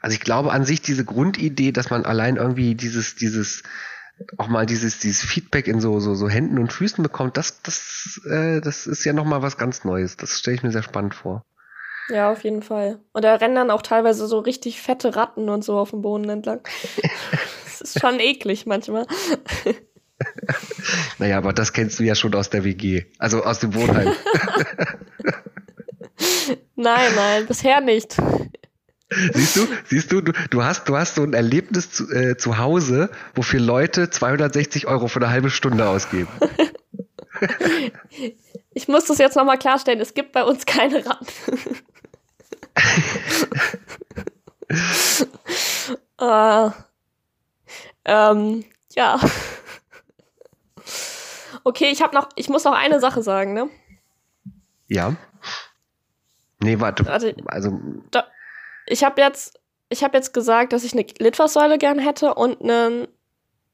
Also 0.00 0.14
ich 0.14 0.20
glaube 0.20 0.52
an 0.52 0.64
sich 0.64 0.82
diese 0.82 1.04
Grundidee, 1.04 1.72
dass 1.72 1.90
man 1.90 2.04
allein 2.04 2.36
irgendwie 2.36 2.74
dieses, 2.74 3.16
dieses, 3.16 3.62
auch 4.38 4.48
mal 4.48 4.66
dieses, 4.66 4.98
dieses 5.00 5.22
Feedback 5.22 5.66
in 5.68 5.80
so, 5.80 6.00
so, 6.00 6.14
so 6.14 6.28
Händen 6.28 6.58
und 6.58 6.72
Füßen 6.72 7.02
bekommt, 7.02 7.36
das, 7.36 7.62
das, 7.62 8.20
äh, 8.30 8.60
das 8.60 8.86
ist 8.86 9.04
ja 9.04 9.12
nochmal 9.12 9.42
was 9.42 9.58
ganz 9.58 9.84
Neues. 9.84 10.16
Das 10.16 10.38
stelle 10.38 10.56
ich 10.56 10.62
mir 10.62 10.72
sehr 10.72 10.82
spannend 10.82 11.14
vor. 11.14 11.44
Ja, 12.08 12.30
auf 12.30 12.44
jeden 12.44 12.62
Fall. 12.62 13.00
Und 13.12 13.24
da 13.24 13.34
rennen 13.34 13.56
dann 13.56 13.70
auch 13.70 13.82
teilweise 13.82 14.26
so 14.26 14.38
richtig 14.38 14.80
fette 14.80 15.16
Ratten 15.16 15.48
und 15.48 15.64
so 15.64 15.76
auf 15.76 15.90
dem 15.90 16.02
Boden 16.02 16.28
entlang. 16.28 16.60
das 17.64 17.80
ist 17.80 18.00
schon 18.00 18.20
eklig 18.20 18.64
manchmal. 18.64 19.06
naja, 21.18 21.38
aber 21.38 21.52
das 21.52 21.72
kennst 21.72 21.98
du 21.98 22.04
ja 22.04 22.14
schon 22.14 22.34
aus 22.34 22.48
der 22.48 22.64
WG. 22.64 23.06
Also 23.18 23.42
aus 23.42 23.58
dem 23.58 23.74
Wohnheim. 23.74 24.12
nein, 26.76 27.12
nein, 27.14 27.46
bisher 27.46 27.80
nicht. 27.80 28.16
Siehst 29.08 29.56
du, 29.56 29.68
siehst 29.84 30.10
du, 30.12 30.20
du, 30.20 30.32
du 30.50 30.64
hast, 30.64 30.88
du 30.88 30.96
hast 30.96 31.14
so 31.14 31.22
ein 31.22 31.32
Erlebnis 31.32 31.92
zu, 31.92 32.10
äh, 32.10 32.36
zu 32.36 32.58
Hause, 32.58 33.10
wofür 33.34 33.60
Leute 33.60 34.10
260 34.10 34.88
Euro 34.88 35.06
für 35.06 35.20
eine 35.20 35.30
halbe 35.30 35.50
Stunde 35.50 35.88
ausgeben. 35.88 36.28
Ich 38.72 38.88
muss 38.88 39.06
das 39.06 39.16
jetzt 39.16 39.36
nochmal 39.36 39.56
klarstellen, 39.56 40.00
es 40.00 40.12
gibt 40.12 40.32
bei 40.32 40.44
uns 40.44 40.66
keine 40.66 41.02
Ratten. 41.06 41.26
uh, 46.20 46.70
ähm, 48.04 48.64
ja. 48.94 49.18
Okay, 51.64 51.88
ich 51.90 52.02
habe 52.02 52.14
noch, 52.14 52.28
ich 52.36 52.50
muss 52.50 52.64
noch 52.64 52.74
eine 52.74 53.00
Sache 53.00 53.22
sagen, 53.22 53.54
ne? 53.54 53.70
Ja. 54.88 55.16
Nee, 56.66 56.80
warte. 56.80 57.06
warte 57.06 57.36
also. 57.46 57.80
Da, 58.10 58.26
ich 58.86 59.04
habe 59.04 59.20
jetzt, 59.20 59.60
ich 59.88 60.02
habe 60.02 60.16
jetzt 60.16 60.34
gesagt, 60.34 60.72
dass 60.72 60.82
ich 60.82 60.94
eine 60.94 61.06
Litfaßsäule 61.18 61.78
gern 61.78 62.00
hätte 62.00 62.34
und 62.34 62.60
eine 62.60 63.08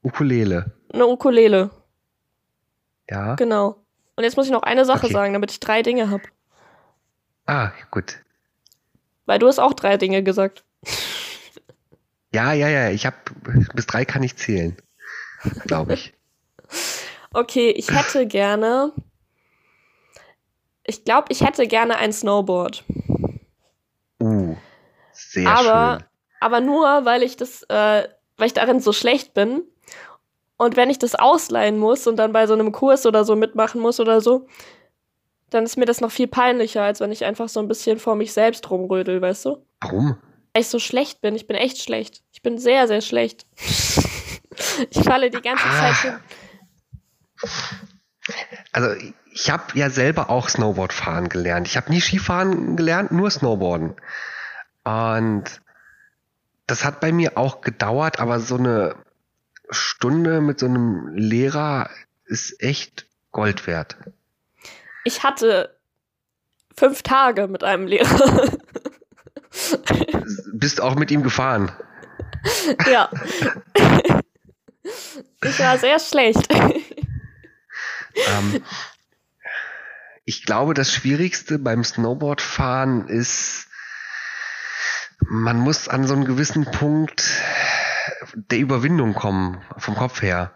Ukulele. 0.03 0.72
Eine 0.93 1.07
Ukulele. 1.07 1.70
Ja. 3.09 3.34
Genau. 3.36 3.82
Und 4.14 4.24
jetzt 4.24 4.36
muss 4.36 4.45
ich 4.45 4.53
noch 4.53 4.62
eine 4.62 4.84
Sache 4.84 5.07
okay. 5.07 5.12
sagen, 5.12 5.32
damit 5.32 5.51
ich 5.51 5.61
drei 5.61 5.82
Dinge 5.82 6.11
habe. 6.11 6.24
Ah, 7.47 7.70
gut. 7.90 8.18
Weil 9.24 9.38
du 9.38 9.49
hast 9.49 9.59
auch 9.59 9.72
drei 9.72 9.97
Dinge 9.97 10.22
gesagt. 10.22 10.62
Ja, 12.34 12.53
ja, 12.53 12.68
ja. 12.68 12.90
Ich 12.90 13.07
habe 13.07 13.16
bis 13.74 13.86
drei 13.86 14.05
kann 14.05 14.22
ich 14.22 14.36
zählen, 14.36 14.76
glaube 15.66 15.95
ich. 15.95 16.12
okay, 17.32 17.70
ich 17.70 17.90
hätte 17.90 18.26
gerne. 18.26 18.93
Ich 20.85 21.05
glaube, 21.05 21.26
ich 21.30 21.43
hätte 21.43 21.66
gerne 21.66 21.97
ein 21.97 22.12
Snowboard. 22.12 22.85
Uh, 24.20 24.57
sehr 25.12 25.49
aber, 25.49 25.99
schön. 25.99 26.09
Aber 26.41 26.61
nur, 26.61 27.05
weil 27.05 27.22
ich 27.22 27.37
das, 27.37 27.62
äh, 27.64 28.09
weil 28.37 28.47
ich 28.47 28.55
darin 28.55 28.80
so 28.80 28.93
schlecht 28.93 29.35
bin. 29.35 29.62
Und 30.57 30.76
wenn 30.76 30.91
ich 30.91 30.99
das 30.99 31.14
ausleihen 31.14 31.78
muss 31.78 32.07
und 32.07 32.16
dann 32.16 32.33
bei 32.33 32.47
so 32.47 32.53
einem 32.55 32.72
Kurs 32.72 33.07
oder 33.07 33.24
so 33.24 33.35
mitmachen 33.37 33.80
muss 33.80 33.99
oder 34.01 34.20
so, 34.20 34.47
dann 35.51 35.64
ist 35.64 35.76
mir 35.76 35.87
das 35.87 36.01
noch 36.01 36.11
viel 36.11 36.28
peinlicher, 36.28 36.83
als 36.83 37.01
wenn 37.01 37.12
ich 37.12 37.24
einfach 37.24 37.49
so 37.49 37.61
ein 37.61 37.68
bisschen 37.68 37.99
vor 37.99 38.14
mich 38.14 38.33
selbst 38.33 38.70
rumrödel, 38.70 39.20
weißt 39.20 39.45
du? 39.47 39.66
Warum? 39.80 40.16
Weil 40.53 40.62
ich 40.62 40.68
so 40.68 40.78
schlecht 40.78 41.20
bin. 41.20 41.35
Ich 41.35 41.47
bin 41.47 41.57
echt 41.57 41.83
schlecht. 41.83 42.22
Ich 42.33 42.43
bin 42.43 42.59
sehr, 42.59 42.87
sehr 42.89 43.01
schlecht. 43.01 43.47
ich 43.57 45.03
falle 45.03 45.30
die 45.30 45.43
ganze 45.43 45.64
ah. 45.64 45.80
Zeit 45.80 45.97
hin. 45.97 46.14
Also 48.72 48.89
ich 49.35 49.51
habe 49.51 49.64
ja 49.74 49.91
selber 49.91 50.30
auch 50.30 50.49
Snowboard 50.49 50.93
fahren 50.93 51.28
gelernt. 51.28 51.66
Ich 51.66 51.76
habe 51.76 51.91
nie 51.91 52.01
Skifahren 52.01 52.76
gelernt, 52.76 53.12
nur 53.12 53.30
Snowboarden. 53.30 53.95
Und 54.85 55.45
das 56.66 56.85
hat 56.85 57.01
bei 57.01 57.12
mir 57.12 57.39
auch 57.39 57.61
gedauert, 57.62 58.20
aber 58.20 58.41
so 58.41 58.57
eine 58.57 58.95
Stunde 59.70 60.41
mit 60.41 60.59
so 60.61 60.66
einem 60.66 61.14
Lehrer 61.14 61.89
ist 62.26 62.62
echt 62.62 63.07
Gold 63.30 63.66
wert. 63.66 63.97
Ich 65.05 65.22
hatte 65.22 65.76
fünf 66.76 67.03
Tage 67.03 67.49
mit 67.49 67.64
einem 67.64 67.87
Lehrer. 67.87 68.51
Bist 70.53 70.80
auch 70.80 70.95
mit 70.95 71.11
ihm 71.11 71.22
gefahren? 71.22 71.72
Ja. 72.91 73.11
Ich 75.45 75.59
war 75.61 75.78
sehr 75.78 75.99
schlecht. 75.99 76.53
Ähm, 78.14 78.62
ich 80.25 80.45
glaube, 80.45 80.75
das 80.75 80.93
Schwierigste 80.93 81.59
beim 81.59 81.85
Snowboardfahren 81.85 83.09
ist, 83.09 83.68
man 85.20 85.59
muss 85.59 85.89
an 85.89 86.07
so 86.07 86.14
einen 86.14 86.25
gewissen 86.25 86.64
Punkt 86.64 87.25
der 88.35 88.59
Überwindung 88.59 89.14
kommen, 89.14 89.62
vom 89.79 89.95
Kopf 89.95 90.23
her. 90.23 90.53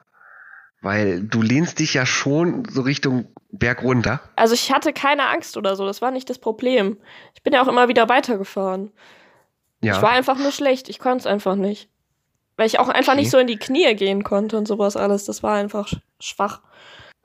Weil 0.82 1.22
du 1.22 1.42
lehnst 1.42 1.78
dich 1.78 1.94
ja 1.94 2.06
schon 2.06 2.64
so 2.68 2.82
Richtung 2.82 3.32
Berg 3.50 3.82
runter. 3.82 4.20
Also 4.36 4.54
ich 4.54 4.72
hatte 4.72 4.92
keine 4.92 5.28
Angst 5.28 5.56
oder 5.56 5.74
so, 5.74 5.86
das 5.86 6.02
war 6.02 6.10
nicht 6.10 6.28
das 6.30 6.38
Problem. 6.38 6.98
Ich 7.34 7.42
bin 7.42 7.52
ja 7.52 7.62
auch 7.62 7.68
immer 7.68 7.88
wieder 7.88 8.08
weitergefahren. 8.08 8.92
Ja. 9.80 9.96
Ich 9.96 10.02
war 10.02 10.10
einfach 10.10 10.38
nur 10.38 10.52
schlecht, 10.52 10.88
ich 10.88 10.98
konnte 10.98 11.18
es 11.18 11.26
einfach 11.26 11.56
nicht. 11.56 11.88
Weil 12.56 12.66
ich 12.66 12.78
auch 12.78 12.88
einfach 12.88 13.12
okay. 13.12 13.22
nicht 13.22 13.30
so 13.30 13.38
in 13.38 13.46
die 13.46 13.58
Knie 13.58 13.94
gehen 13.94 14.24
konnte 14.24 14.56
und 14.56 14.66
sowas 14.66 14.96
alles. 14.96 15.26
Das 15.26 15.42
war 15.42 15.54
einfach 15.54 15.92
schwach. 16.20 16.62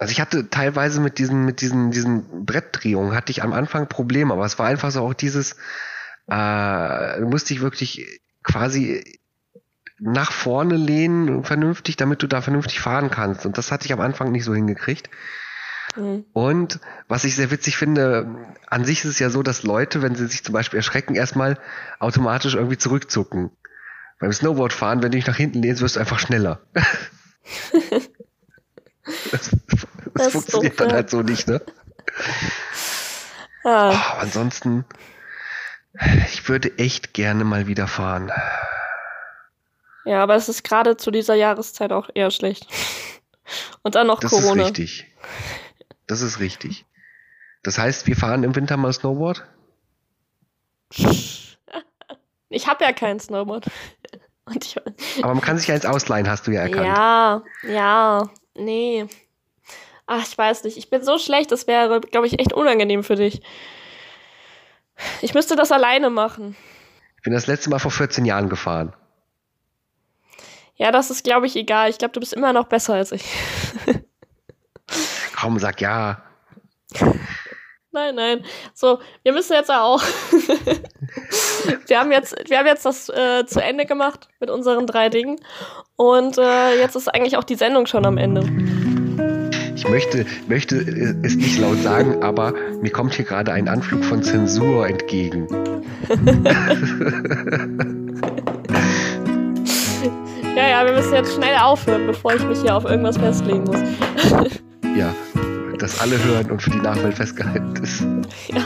Also 0.02 0.14
ich 0.14 0.20
hatte 0.20 0.50
teilweise 0.50 1.00
mit 1.00 1.20
diesen, 1.20 1.46
mit 1.46 1.62
diesen, 1.62 1.92
diesen 1.92 2.44
Brettdrehungen 2.44 3.14
hatte 3.14 3.30
ich 3.32 3.44
am 3.44 3.54
Anfang 3.54 3.88
Probleme, 3.88 4.34
aber 4.34 4.44
es 4.46 4.58
war 4.58 4.66
einfach 4.66 4.90
so 4.90 5.04
auch 5.04 5.14
dieses, 5.14 5.58
äh, 6.28 7.20
musste 7.20 7.54
ich 7.54 7.62
wirklich 7.62 8.20
quasi 8.42 9.20
nach 10.00 10.32
vorne 10.32 10.76
lehnen, 10.76 11.44
vernünftig, 11.44 11.98
damit 11.98 12.24
du 12.24 12.28
da 12.28 12.42
vernünftig 12.42 12.80
fahren 12.80 13.12
kannst. 13.12 13.46
Und 13.46 13.60
das 13.60 13.72
hatte 13.72 13.86
ich 13.86 13.94
am 13.94 14.00
Anfang 14.00 14.32
nicht 14.32 14.44
so 14.44 14.56
hingekriegt. 14.56 15.08
Mhm. 15.96 16.26
Und 16.34 16.80
was 17.08 17.24
ich 17.24 17.36
sehr 17.36 17.52
witzig 17.52 17.78
finde, 17.78 18.56
an 18.66 18.86
sich 18.86 19.02
ist 19.06 19.12
es 19.12 19.20
ja 19.20 19.30
so, 19.30 19.44
dass 19.44 19.62
Leute, 19.62 20.02
wenn 20.02 20.16
sie 20.16 20.26
sich 20.26 20.44
zum 20.44 20.54
Beispiel 20.54 20.78
erschrecken, 20.78 21.14
erstmal 21.14 21.60
automatisch 22.00 22.56
irgendwie 22.56 22.80
zurückzucken. 22.80 23.52
Beim 24.18 24.34
Snowboardfahren, 24.34 25.04
wenn 25.04 25.12
du 25.12 25.20
dich 25.20 25.28
nach 25.28 25.38
hinten 25.38 25.62
lehnst, 25.62 25.84
wirst 25.84 25.98
du 25.98 26.00
einfach 26.00 26.18
schneller. 26.18 26.60
das, 29.32 29.52
das, 30.14 30.26
das 30.26 30.34
funktioniert 30.34 30.80
doof, 30.80 30.88
dann 30.88 30.96
halt 30.96 31.10
so 31.10 31.22
nicht, 31.22 31.48
ne? 31.48 31.62
Ah. 33.64 33.92
Oh, 33.92 34.20
ansonsten, 34.20 34.86
ich 36.28 36.48
würde 36.50 36.78
echt 36.78 37.14
gerne 37.14 37.44
mal 37.44 37.68
wieder 37.68 37.88
fahren. 37.88 38.32
Ja, 40.06 40.24
aber 40.24 40.36
es 40.36 40.50
ist 40.50 40.64
gerade 40.64 40.98
zu 40.98 41.12
dieser 41.12 41.36
Jahreszeit 41.36 41.92
auch 41.92 42.10
eher 42.14 42.32
schlecht. 42.32 42.68
Und 43.84 43.96
dann 43.96 44.08
noch 44.08 44.20
das 44.20 44.32
Corona. 44.32 44.64
Das 44.64 44.72
ist 44.72 44.80
richtig. 44.80 45.08
Das 46.08 46.22
ist 46.22 46.40
richtig. 46.40 46.86
Das 47.64 47.78
heißt, 47.78 48.08
wir 48.08 48.16
fahren 48.16 48.44
im 48.44 48.56
Winter 48.56 48.78
mal 48.78 48.94
Snowboard? 48.94 49.46
Ich 52.54 52.68
habe 52.68 52.84
ja 52.84 52.92
kein 52.92 53.18
Snowboard. 53.18 53.72
Aber 55.22 55.34
man 55.34 55.42
kann 55.42 55.58
sich 55.58 55.72
eins 55.72 55.86
ausleihen, 55.86 56.30
hast 56.30 56.48
du 56.48 56.52
ja 56.52 56.64
erkannt. 56.64 56.86
Ja, 56.86 57.44
ja, 57.64 58.30
nee. 58.56 59.08
Ach, 60.14 60.28
ich 60.28 60.38
weiß 60.38 60.66
nicht. 60.66 60.76
Ich 60.76 60.90
bin 60.90 61.02
so 61.06 61.18
schlecht, 61.18 61.54
das 61.54 61.68
wäre, 61.68 62.02
glaube 62.02 62.28
ich, 62.28 62.38
echt 62.38 62.52
unangenehm 62.52 63.02
für 63.02 63.16
dich. 63.16 63.42
Ich 65.22 65.34
müsste 65.34 65.56
das 65.56 65.72
alleine 65.72 66.10
machen. 66.10 66.58
Ich 67.16 67.24
bin 67.24 67.32
das 67.32 67.48
letzte 67.48 67.70
Mal 67.70 67.80
vor 67.80 67.92
14 67.92 68.26
Jahren 68.26 68.50
gefahren. 68.50 68.94
Ja, 70.76 70.92
das 70.92 71.12
ist, 71.12 71.24
glaube 71.24 71.46
ich, 71.46 71.56
egal. 71.56 71.90
Ich 71.90 71.98
glaube, 71.98 72.12
du 72.12 72.20
bist 72.20 72.34
immer 72.34 72.52
noch 72.52 72.68
besser 72.68 72.96
als 72.96 73.14
ich. 73.14 73.24
Komm, 75.40 75.60
sag 75.60 75.80
ja. 75.80 76.22
Nein, 77.94 78.16
nein. 78.16 78.46
So, 78.74 79.00
wir 79.24 79.32
müssen 79.32 79.54
jetzt 79.54 79.72
auch. 79.72 80.04
wir, 81.88 82.00
haben 82.00 82.12
jetzt, 82.12 82.36
wir 82.50 82.58
haben 82.58 82.68
jetzt 82.68 82.86
das 82.86 83.08
äh, 83.08 83.46
zu 83.46 83.64
Ende 83.64 83.86
gemacht 83.86 84.28
mit 84.42 84.50
unseren 84.50 84.88
drei 84.88 85.08
Dingen. 85.08 85.40
Und 85.96 86.38
äh, 86.38 86.78
jetzt 86.78 86.98
ist 86.98 87.08
eigentlich 87.08 87.38
auch 87.38 87.46
die 87.46 87.56
Sendung 87.56 87.86
schon 87.86 88.06
am 88.06 88.18
Ende. 88.18 88.81
Ich 89.82 89.90
möchte, 89.90 90.26
möchte 90.48 90.78
es 91.24 91.36
nicht 91.36 91.58
laut 91.58 91.82
sagen, 91.82 92.22
aber 92.22 92.54
mir 92.84 92.92
kommt 92.92 93.16
hier 93.16 93.26
gerade 93.26 93.52
ein 93.52 93.68
Anflug 93.68 94.06
von 94.06 94.22
Zensur 94.22 94.88
entgegen. 94.88 95.48
ja, 100.56 100.70
ja, 100.70 100.86
wir 100.86 100.94
müssen 100.94 101.16
jetzt 101.16 101.34
schnell 101.34 101.56
aufhören, 101.60 102.06
bevor 102.06 102.36
ich 102.36 102.44
mich 102.46 102.62
hier 102.62 102.76
auf 102.76 102.86
irgendwas 102.86 103.18
festlegen 103.18 103.64
muss. 103.64 103.80
ja, 104.96 105.12
dass 105.80 106.00
alle 106.00 106.24
hören 106.26 106.52
und 106.52 106.62
für 106.62 106.70
die 106.70 106.82
Nachwelt 106.82 107.16
festgehalten 107.16 107.74
ist. 107.82 108.06
Ja. 108.54 108.62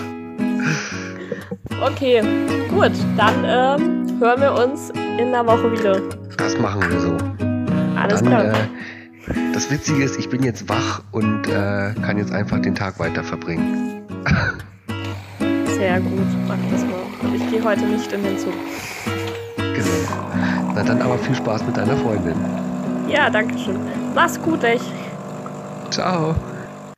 Okay, 1.81 2.21
gut, 2.69 2.91
dann 3.15 3.35
ähm, 3.45 4.19
hören 4.19 4.41
wir 4.41 4.51
uns 4.65 4.89
in 5.17 5.31
der 5.31 5.47
Woche 5.47 5.71
wieder. 5.71 5.97
Das 6.35 6.57
machen 6.57 6.81
wir 6.91 6.99
so. 6.99 7.15
Alles 7.97 8.21
dann, 8.21 8.29
klar. 8.29 8.47
Äh, 8.47 8.67
das 9.53 9.69
Witzige 9.71 10.03
ist, 10.03 10.17
ich 10.17 10.29
bin 10.29 10.43
jetzt 10.43 10.67
wach 10.69 11.01
und 11.11 11.47
äh, 11.47 11.93
kann 12.01 12.17
jetzt 12.17 12.31
einfach 12.31 12.59
den 12.59 12.75
Tag 12.75 12.99
weiter 12.99 13.23
verbringen. 13.23 14.03
Sehr 15.65 15.99
gut, 15.99 16.27
mach 16.47 16.57
das 16.71 16.81
mal. 16.85 17.01
Und 17.21 17.35
ich 17.35 17.49
gehe 17.49 17.63
heute 17.63 17.85
nicht 17.85 18.11
in 18.11 18.23
den 18.23 18.37
Zug. 18.37 18.53
Genau. 19.57 20.73
Na 20.73 20.83
dann 20.83 21.01
aber 21.01 21.17
viel 21.17 21.35
Spaß 21.35 21.65
mit 21.65 21.77
deiner 21.77 21.97
Freundin. 21.97 22.35
Ja, 23.07 23.29
danke 23.29 23.57
schön. 23.57 23.79
Mach's 24.13 24.41
gut, 24.41 24.63
echt. 24.63 24.85
Ciao. 25.91 26.35